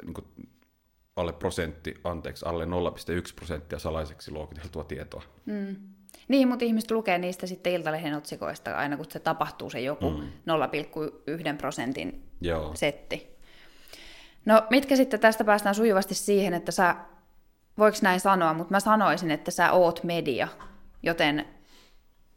niin 0.03 0.15
kuin, 0.15 0.27
alle 1.17 1.33
prosentti, 1.33 2.01
anteeksi, 2.05 2.47
alle 2.47 2.65
0,1 2.65 2.71
prosenttia 3.37 3.79
salaiseksi 3.79 4.31
luokiteltua 4.31 4.85
tietoa. 4.85 5.23
Mm. 5.47 5.77
Niin, 6.29 6.49
mutta 6.49 6.65
ihmiset 6.65 6.91
lukee 6.91 7.19
niistä 7.19 7.47
sitten 7.47 7.73
Iltalehden 7.73 8.15
otsikoista 8.15 8.77
aina, 8.77 8.97
kun 8.97 9.07
se 9.09 9.19
tapahtuu 9.19 9.71
se 9.71 9.81
joku 9.81 10.11
mm. 10.11 10.23
0,1 10.23 11.57
prosentin 11.59 12.23
Joo. 12.41 12.71
setti. 12.75 13.35
No, 14.47 14.63
mitkä 14.71 14.97
sitten 14.97 15.21
tästä 15.21 15.45
päästään 15.45 15.75
sujuvasti 15.75 16.15
siihen, 16.15 16.55
että 16.55 16.73
sä, 16.73 16.97
voiko 17.79 17.99
näin 18.03 18.21
sanoa, 18.21 18.55
mutta 18.55 18.71
mä 18.71 18.81
sanoisin, 18.81 19.31
että 19.31 19.51
sä 19.51 19.73
oot 19.73 20.05
media, 20.05 20.49
joten, 21.03 21.47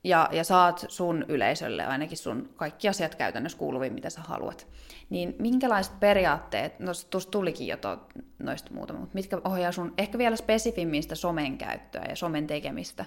ja, 0.04 0.30
ja 0.32 0.44
saat 0.44 0.86
sun 0.88 1.26
yleisölle 1.28 1.86
ainakin 1.86 2.18
sun 2.18 2.50
kaikki 2.56 2.90
asiat 2.90 3.16
käytännössä 3.16 3.58
kuuluviin, 3.58 3.94
mitä 3.94 4.10
sä 4.10 4.22
haluat. 4.22 4.68
Niin 5.10 5.36
minkälaiset 5.40 6.00
periaatteet, 6.00 6.80
no 6.80 6.92
tuossa 7.10 7.32
tulikin 7.32 7.68
jo 7.68 7.78
to, 7.78 8.00
noista 8.40 8.74
muutama, 8.74 9.00
mutta 9.00 9.16
mitkä 9.16 9.42
ohjaa 9.44 9.72
sun 9.72 9.94
ehkä 9.98 10.18
vielä 10.18 10.36
spesifimmin 10.36 11.04
sitä 11.04 11.16
somen 11.16 11.58
käyttöä 11.58 12.06
ja 12.10 12.16
somen 12.16 12.48
tekemistä? 12.48 13.06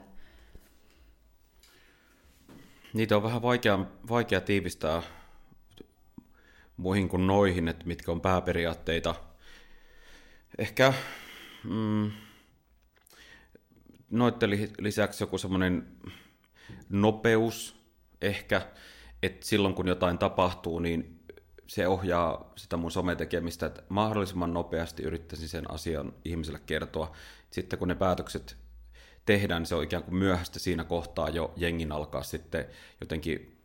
Niitä 2.92 3.16
on 3.16 3.22
vähän 3.22 3.42
vaikea, 3.42 3.78
vaikea 4.08 4.40
tiivistää 4.40 5.02
muihin 6.76 7.08
kuin 7.08 7.26
noihin, 7.26 7.68
että 7.68 7.86
mitkä 7.86 8.12
on 8.12 8.20
pääperiaatteita. 8.20 9.14
Ehkä 10.58 10.92
mm, 11.64 12.10
noiden 14.10 14.50
li- 14.50 14.72
lisäksi 14.78 15.22
joku 15.22 15.38
semmoinen 15.38 15.86
nopeus 16.88 17.76
ehkä, 18.20 18.62
että 19.22 19.46
silloin 19.46 19.74
kun 19.74 19.88
jotain 19.88 20.18
tapahtuu, 20.18 20.78
niin 20.78 21.20
se 21.66 21.88
ohjaa 21.88 22.52
sitä 22.56 22.76
mun 22.76 22.90
sometekemistä, 22.90 23.66
että 23.66 23.82
mahdollisimman 23.88 24.54
nopeasti 24.54 25.02
yrittäisin 25.02 25.48
sen 25.48 25.70
asian 25.70 26.12
ihmiselle 26.24 26.60
kertoa. 26.66 27.12
Sitten 27.50 27.78
kun 27.78 27.88
ne 27.88 27.94
päätökset 27.94 28.56
tehdään, 29.30 29.62
niin 29.62 29.66
se 29.66 29.74
on 29.74 29.84
ikään 29.84 30.02
kuin 30.02 30.14
myöhäistä 30.14 30.58
siinä 30.58 30.84
kohtaa 30.84 31.28
jo 31.28 31.52
jengin 31.56 31.92
alkaa 31.92 32.22
sitten 32.22 32.64
jotenkin, 33.00 33.58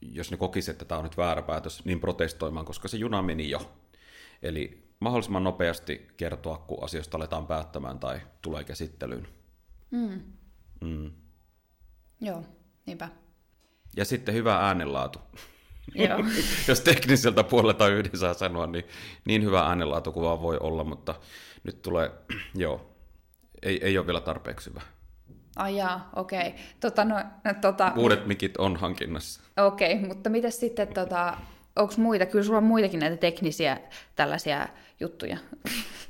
jos 0.00 0.30
ne 0.30 0.36
kokisivat, 0.36 0.74
että 0.74 0.84
tämä 0.84 0.98
on 0.98 1.04
nyt 1.04 1.16
väärä 1.16 1.42
päätös, 1.42 1.84
niin 1.84 2.00
protestoimaan, 2.00 2.66
koska 2.66 2.88
se 2.88 2.96
juna 2.96 3.22
meni 3.22 3.50
jo. 3.50 3.72
Eli 4.42 4.82
mahdollisimman 5.00 5.44
nopeasti 5.44 6.08
kertoa, 6.16 6.58
kun 6.58 6.84
asioista 6.84 7.16
aletaan 7.16 7.46
päättämään 7.46 7.98
tai 7.98 8.20
tulee 8.42 8.64
käsittelyyn. 8.64 9.28
Mm. 9.90 10.20
Mm. 10.80 11.10
Joo, 12.20 12.44
niinpä. 12.86 13.08
Ja 13.96 14.04
sitten 14.04 14.34
hyvä 14.34 14.56
äänenlaatu. 14.56 15.18
Joo. 15.94 16.18
Jos 16.68 16.80
tekniseltä 16.80 17.44
puolelta 17.44 17.88
yhden 17.88 18.18
saa 18.18 18.34
sanoa, 18.34 18.66
niin 18.66 18.84
niin 19.24 19.44
hyvä 19.44 19.60
äänenlaatu 19.62 20.12
kuin 20.12 20.24
vaan 20.24 20.42
voi 20.42 20.58
olla, 20.60 20.84
mutta 20.84 21.14
nyt 21.64 21.82
tulee, 21.82 22.10
joo, 22.54 22.89
ei, 23.62 23.84
ei 23.84 23.98
ole 23.98 24.06
vielä 24.06 24.20
tarpeeksi 24.20 24.70
hyvä. 24.70 24.80
Ai 25.56 25.76
jaa, 25.76 26.10
okei. 26.16 26.48
Okay. 26.48 26.52
Tota, 26.80 27.04
no, 27.04 27.14
no, 27.44 27.54
tota, 27.60 27.92
Uudet 27.96 28.26
mikit 28.26 28.56
on 28.56 28.76
hankinnassa. 28.76 29.40
Okei, 29.56 29.94
okay, 29.94 30.08
mutta 30.08 30.30
miten 30.30 30.52
sitten, 30.52 30.88
tota, 30.88 31.36
onko 31.76 31.94
muita, 31.96 32.26
kyllä 32.26 32.44
sulla 32.44 32.58
on 32.58 32.64
muitakin 32.64 33.00
näitä 33.00 33.16
teknisiä 33.16 33.80
tällaisia 34.16 34.68
juttuja. 35.00 35.36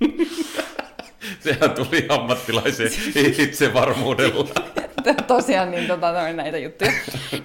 Sehän 1.41 1.71
tuli 1.71 2.07
ammattilaisen 2.09 2.91
itsevarmuudella. 3.39 4.49
Tosiaan 5.27 5.71
niin, 5.71 5.87
tota, 5.87 6.13
noin 6.13 6.37
näitä 6.37 6.59
juttuja. 6.59 6.93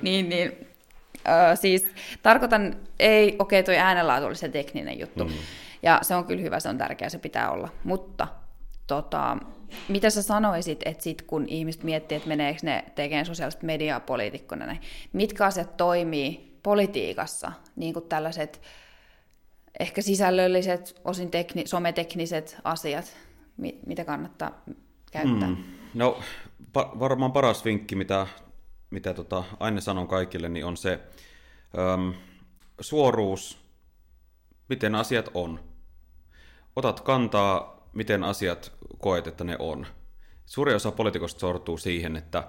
niin, 0.01 0.29
niin, 0.29 0.67
ö, 1.17 1.55
siis 1.55 1.87
tarkoitan, 2.23 2.75
ei, 2.99 3.35
okei 3.39 3.59
okay, 3.59 3.63
toi 3.63 3.77
äänenlaatu 3.77 4.25
oli 4.25 4.35
se 4.35 4.49
tekninen 4.49 4.99
juttu. 4.99 5.25
Mm. 5.25 5.33
Ja 5.83 5.99
se 6.01 6.15
on 6.15 6.25
kyllä 6.25 6.41
hyvä, 6.41 6.59
se 6.59 6.69
on 6.69 6.77
tärkeä, 6.77 7.09
se 7.09 7.17
pitää 7.17 7.51
olla. 7.51 7.69
Mutta 7.83 8.27
tota, 8.87 9.37
mitä 9.87 10.09
sä 10.09 10.21
sanoisit, 10.21 10.79
että 10.85 11.03
sit 11.03 11.21
kun 11.21 11.45
ihmiset 11.49 11.83
miettii, 11.83 12.15
että 12.15 12.27
meneekö 12.29 12.59
ne 12.63 12.83
tekemään 12.95 13.25
sosiaalista 13.25 13.65
mediaa 13.65 13.99
poliitikkona, 13.99 14.65
niin 14.65 14.81
mitkä 15.13 15.45
asiat 15.45 15.77
toimii 15.77 16.59
politiikassa, 16.63 17.51
niin 17.75 17.93
kuin 17.93 18.05
tällaiset 18.05 18.61
ehkä 19.79 20.01
sisällölliset, 20.01 21.01
osin 21.03 21.31
tekni, 21.31 21.67
sometekniset 21.67 22.57
asiat, 22.63 23.17
mi- 23.57 23.79
mitä 23.85 24.05
kannattaa 24.05 24.61
käyttää? 25.11 25.49
Mm. 25.49 25.63
No 25.93 26.19
pa- 26.61 26.99
varmaan 26.99 27.31
paras 27.31 27.65
vinkki, 27.65 27.95
mitä, 27.95 28.27
mitä 28.89 29.13
tota, 29.13 29.43
aina 29.59 29.81
sanon 29.81 30.07
kaikille, 30.07 30.49
niin 30.49 30.65
on 30.65 30.77
se 30.77 30.99
äm, 31.93 32.13
suoruus, 32.79 33.57
miten 34.69 34.95
asiat 34.95 35.29
on. 35.33 35.59
Otat 36.75 37.01
kantaa, 37.01 37.74
miten 37.95 38.23
asiat 38.23 38.71
koet, 38.97 39.27
että 39.27 39.43
ne 39.43 39.55
on. 39.59 39.87
Suuri 40.45 40.73
osa 40.73 40.91
poliitikosta 40.91 41.39
sortuu 41.39 41.77
siihen, 41.77 42.15
että 42.15 42.47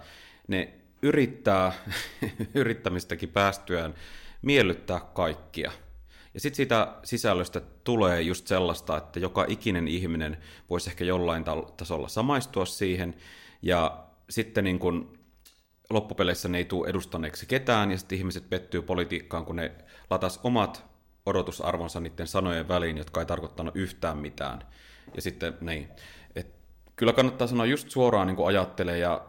ne 0.48 0.74
yrittää 1.02 1.72
yrittämistäkin 2.54 3.28
päästyään 3.28 3.94
miellyttää 4.42 5.00
kaikkia. 5.00 5.72
Ja 6.34 6.40
sitten 6.40 6.56
siitä 6.56 6.94
sisällöstä 7.04 7.60
tulee 7.84 8.22
just 8.22 8.46
sellaista, 8.46 8.96
että 8.96 9.20
joka 9.20 9.44
ikinen 9.48 9.88
ihminen 9.88 10.36
voisi 10.70 10.90
ehkä 10.90 11.04
jollain 11.04 11.44
tasolla 11.76 12.08
samaistua 12.08 12.66
siihen, 12.66 13.14
ja 13.62 14.04
sitten 14.30 14.64
niin 14.64 14.78
kun 14.78 15.18
loppupeleissä 15.90 16.48
ne 16.48 16.58
ei 16.58 16.64
tule 16.64 16.88
edustaneeksi 16.88 17.46
ketään, 17.46 17.90
ja 17.90 17.98
sitten 17.98 18.18
ihmiset 18.18 18.50
pettyy 18.50 18.82
politiikkaan, 18.82 19.44
kun 19.44 19.56
ne 19.56 19.72
latas 20.10 20.40
omat 20.42 20.84
odotusarvonsa 21.26 22.00
niiden 22.00 22.26
sanojen 22.26 22.68
väliin, 22.68 22.98
jotka 22.98 23.20
ei 23.20 23.26
tarkoittanut 23.26 23.76
yhtään 23.76 24.18
mitään. 24.18 24.62
Ja 25.14 25.22
sitten 25.22 25.58
niin, 25.60 25.88
et 26.36 26.46
kyllä 26.96 27.12
kannattaa 27.12 27.46
sanoa 27.46 27.66
just 27.66 27.90
suoraan 27.90 28.26
niin 28.26 28.46
ajattelee, 28.46 28.98
ja 28.98 29.26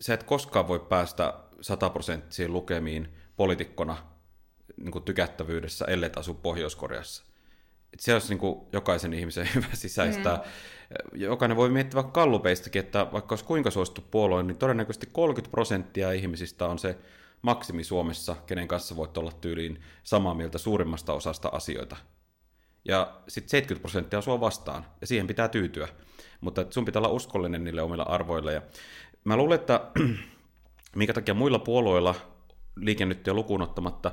sä 0.00 0.14
et 0.14 0.22
koskaan 0.22 0.68
voi 0.68 0.80
päästä 0.80 1.34
sataprosenttisiin 1.60 2.52
lukemiin 2.52 3.08
poliitikkona 3.36 3.96
niin 4.76 5.02
tykättävyydessä, 5.02 5.84
ellei 5.84 6.10
asu 6.16 6.34
Pohjois-Koreassa. 6.34 7.24
Et 7.92 8.00
se 8.00 8.12
olisi 8.12 8.28
niin 8.28 8.38
kuin 8.38 8.60
jokaisen 8.72 9.14
ihmisen 9.14 9.48
hyvä 9.54 9.66
sisäistää. 9.72 10.36
Mm. 10.36 11.20
Jokainen 11.20 11.56
voi 11.56 11.70
miettiä 11.70 11.94
vaikka 11.94 12.12
kallupeistakin, 12.12 12.80
että 12.80 13.06
vaikka 13.12 13.32
olisi 13.32 13.44
kuinka 13.44 13.70
suosittu 13.70 14.04
puolue, 14.10 14.42
niin 14.42 14.56
todennäköisesti 14.56 15.08
30 15.12 15.50
prosenttia 15.50 16.12
ihmisistä 16.12 16.66
on 16.66 16.78
se 16.78 16.98
maksimi 17.42 17.84
Suomessa, 17.84 18.36
kenen 18.46 18.68
kanssa 18.68 18.96
voit 18.96 19.16
olla 19.16 19.32
tyyliin 19.32 19.82
samaa 20.02 20.34
mieltä 20.34 20.58
suurimmasta 20.58 21.12
osasta 21.12 21.48
asioita. 21.52 21.96
Ja 22.84 23.12
sitten 23.28 23.50
70 23.50 23.82
prosenttia 23.82 24.18
on 24.18 24.22
sua 24.22 24.40
vastaan, 24.40 24.86
ja 25.00 25.06
siihen 25.06 25.26
pitää 25.26 25.48
tyytyä. 25.48 25.88
Mutta 26.40 26.66
sun 26.70 26.84
pitää 26.84 27.00
olla 27.00 27.08
uskollinen 27.08 27.64
niille 27.64 27.82
omilla 27.82 28.02
arvoille. 28.02 28.52
Ja 28.52 28.62
mä 29.24 29.36
luulen, 29.36 29.60
että 29.60 29.80
minkä 30.96 31.12
takia 31.12 31.34
muilla 31.34 31.58
puolueilla 31.58 32.14
liikennyttyä 32.76 33.34
lukuun 33.34 33.62
ottamatta 33.62 34.12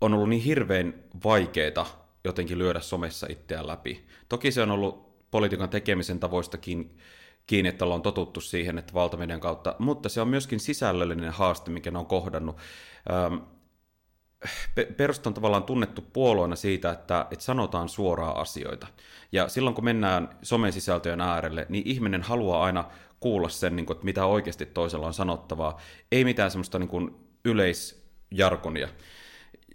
on 0.00 0.14
ollut 0.14 0.28
niin 0.28 0.42
hirveän 0.42 0.94
vaikeita 1.24 1.86
jotenkin 2.24 2.58
lyödä 2.58 2.80
somessa 2.80 3.26
itseään 3.30 3.66
läpi. 3.66 4.06
Toki 4.28 4.52
se 4.52 4.62
on 4.62 4.70
ollut 4.70 5.12
politiikan 5.30 5.68
tekemisen 5.68 6.20
tavoistakin 6.20 6.98
kiinni, 7.46 7.68
että 7.68 7.84
ollaan 7.84 8.02
totuttu 8.02 8.40
siihen, 8.40 8.78
että 8.78 8.94
valtamedian 8.94 9.40
kautta, 9.40 9.74
mutta 9.78 10.08
se 10.08 10.20
on 10.20 10.28
myöskin 10.28 10.60
sisällöllinen 10.60 11.32
haaste, 11.32 11.70
mikä 11.70 11.90
ne 11.90 11.98
on 11.98 12.06
kohdannut. 12.06 12.56
Perusta 14.96 15.30
on 15.30 15.34
tavallaan 15.34 15.62
tunnettu 15.62 16.04
puolueena 16.12 16.56
siitä, 16.56 16.90
että, 16.90 17.26
että 17.30 17.44
sanotaan 17.44 17.88
suoraa 17.88 18.40
asioita. 18.40 18.86
Ja 19.32 19.48
silloin 19.48 19.74
kun 19.74 19.84
mennään 19.84 20.28
somesisältöjen 20.42 21.20
äärelle, 21.20 21.66
niin 21.68 21.82
ihminen 21.86 22.22
haluaa 22.22 22.64
aina 22.64 22.84
kuulla 23.20 23.48
sen, 23.48 23.76
niin 23.76 23.86
kuin, 23.86 23.94
että 23.94 24.04
mitä 24.04 24.26
oikeasti 24.26 24.66
toisella 24.66 25.06
on 25.06 25.14
sanottavaa. 25.14 25.80
Ei 26.12 26.24
mitään 26.24 26.50
semmoista 26.50 26.78
niin 26.78 26.88
kuin, 26.88 27.16
yleisjarkonia. 27.44 28.88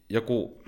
Joku, 0.10 0.64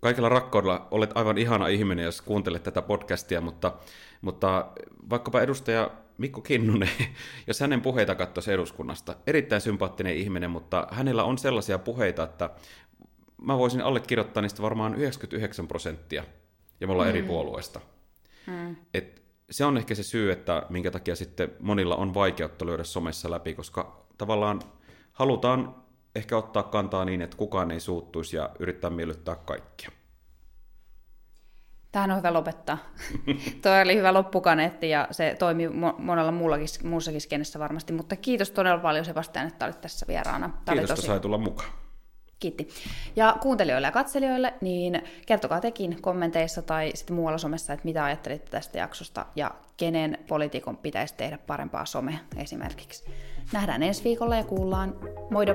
kaikella 0.00 0.28
rakkaudella 0.28 0.88
olet 0.90 1.10
aivan 1.14 1.38
ihana 1.38 1.68
ihminen, 1.68 2.04
jos 2.04 2.22
kuuntelet 2.22 2.62
tätä 2.62 2.82
podcastia, 2.82 3.40
mutta, 3.40 3.72
mutta 4.20 4.66
vaikkapa 5.10 5.40
edustaja 5.40 5.90
Mikko 6.18 6.40
Kinnunen, 6.40 6.90
jos 7.46 7.60
hänen 7.60 7.80
puheita 7.80 8.14
katsoisi 8.14 8.52
eduskunnasta, 8.52 9.14
erittäin 9.26 9.60
sympaattinen 9.60 10.16
ihminen, 10.16 10.50
mutta 10.50 10.86
hänellä 10.90 11.24
on 11.24 11.38
sellaisia 11.38 11.78
puheita, 11.78 12.22
että 12.22 12.50
mä 13.42 13.58
voisin 13.58 13.80
allekirjoittaa 13.80 14.42
niistä 14.42 14.62
varmaan 14.62 14.94
99 14.94 15.68
prosenttia, 15.68 16.24
ja 16.80 16.86
me 16.86 16.92
ollaan 16.92 17.08
mm. 17.08 17.16
eri 17.16 17.22
puolueista. 17.22 17.80
Mm. 18.46 18.76
Et 18.94 19.22
se 19.50 19.64
on 19.64 19.76
ehkä 19.76 19.94
se 19.94 20.02
syy, 20.02 20.32
että 20.32 20.66
minkä 20.68 20.90
takia 20.90 21.16
sitten 21.16 21.52
monilla 21.60 21.96
on 21.96 22.14
vaikeutta 22.14 22.66
löydä 22.66 22.84
somessa 22.84 23.30
läpi, 23.30 23.54
koska 23.54 24.06
tavallaan 24.18 24.60
halutaan 25.12 25.74
ehkä 26.14 26.36
ottaa 26.36 26.62
kantaa 26.62 27.04
niin, 27.04 27.22
että 27.22 27.36
kukaan 27.36 27.70
ei 27.70 27.80
suuttuisi 27.80 28.36
ja 28.36 28.50
yrittää 28.58 28.90
miellyttää 28.90 29.36
kaikkia. 29.36 29.90
Tähän 31.92 32.10
on 32.10 32.16
hyvä 32.16 32.32
lopettaa. 32.32 32.78
Tuo 33.62 33.72
oli 33.84 33.96
hyvä 33.96 34.14
loppukaneetti 34.14 34.90
ja 34.90 35.08
se 35.10 35.36
toimii 35.38 35.68
monella 35.98 36.32
muullakin, 36.32 36.68
muussakin 36.84 37.20
skenessä 37.20 37.58
varmasti, 37.58 37.92
mutta 37.92 38.16
kiitos 38.16 38.50
todella 38.50 38.78
paljon 38.78 39.04
Sebastian, 39.04 39.46
että 39.46 39.66
olit 39.66 39.80
tässä 39.80 40.06
vieraana. 40.08 40.50
Tämä 40.64 40.76
kiitos, 40.76 40.90
tosi... 40.90 41.00
että 41.00 41.06
sai 41.06 41.20
tulla 41.20 41.38
mukaan. 41.38 41.70
Kiitti. 42.40 42.68
Ja 43.16 43.36
kuuntelijoille 43.40 43.86
ja 43.86 43.92
katselijoille, 43.92 44.54
niin 44.60 45.02
kertokaa 45.26 45.60
tekin 45.60 46.02
kommenteissa 46.02 46.62
tai 46.62 46.90
sitten 46.94 47.16
muualla 47.16 47.38
somessa, 47.38 47.72
että 47.72 47.84
mitä 47.84 48.04
ajattelitte 48.04 48.50
tästä 48.50 48.78
jaksosta 48.78 49.26
ja 49.36 49.50
kenen 49.76 50.18
poliitikon 50.28 50.76
pitäisi 50.76 51.14
tehdä 51.16 51.38
parempaa 51.46 51.84
somea 51.86 52.18
esimerkiksi. 52.36 53.04
Nähdään 53.52 53.82
ensi 53.82 54.04
viikolla 54.04 54.36
ja 54.36 54.44
kuullaan. 54.44 54.96
Moido! 55.30 55.54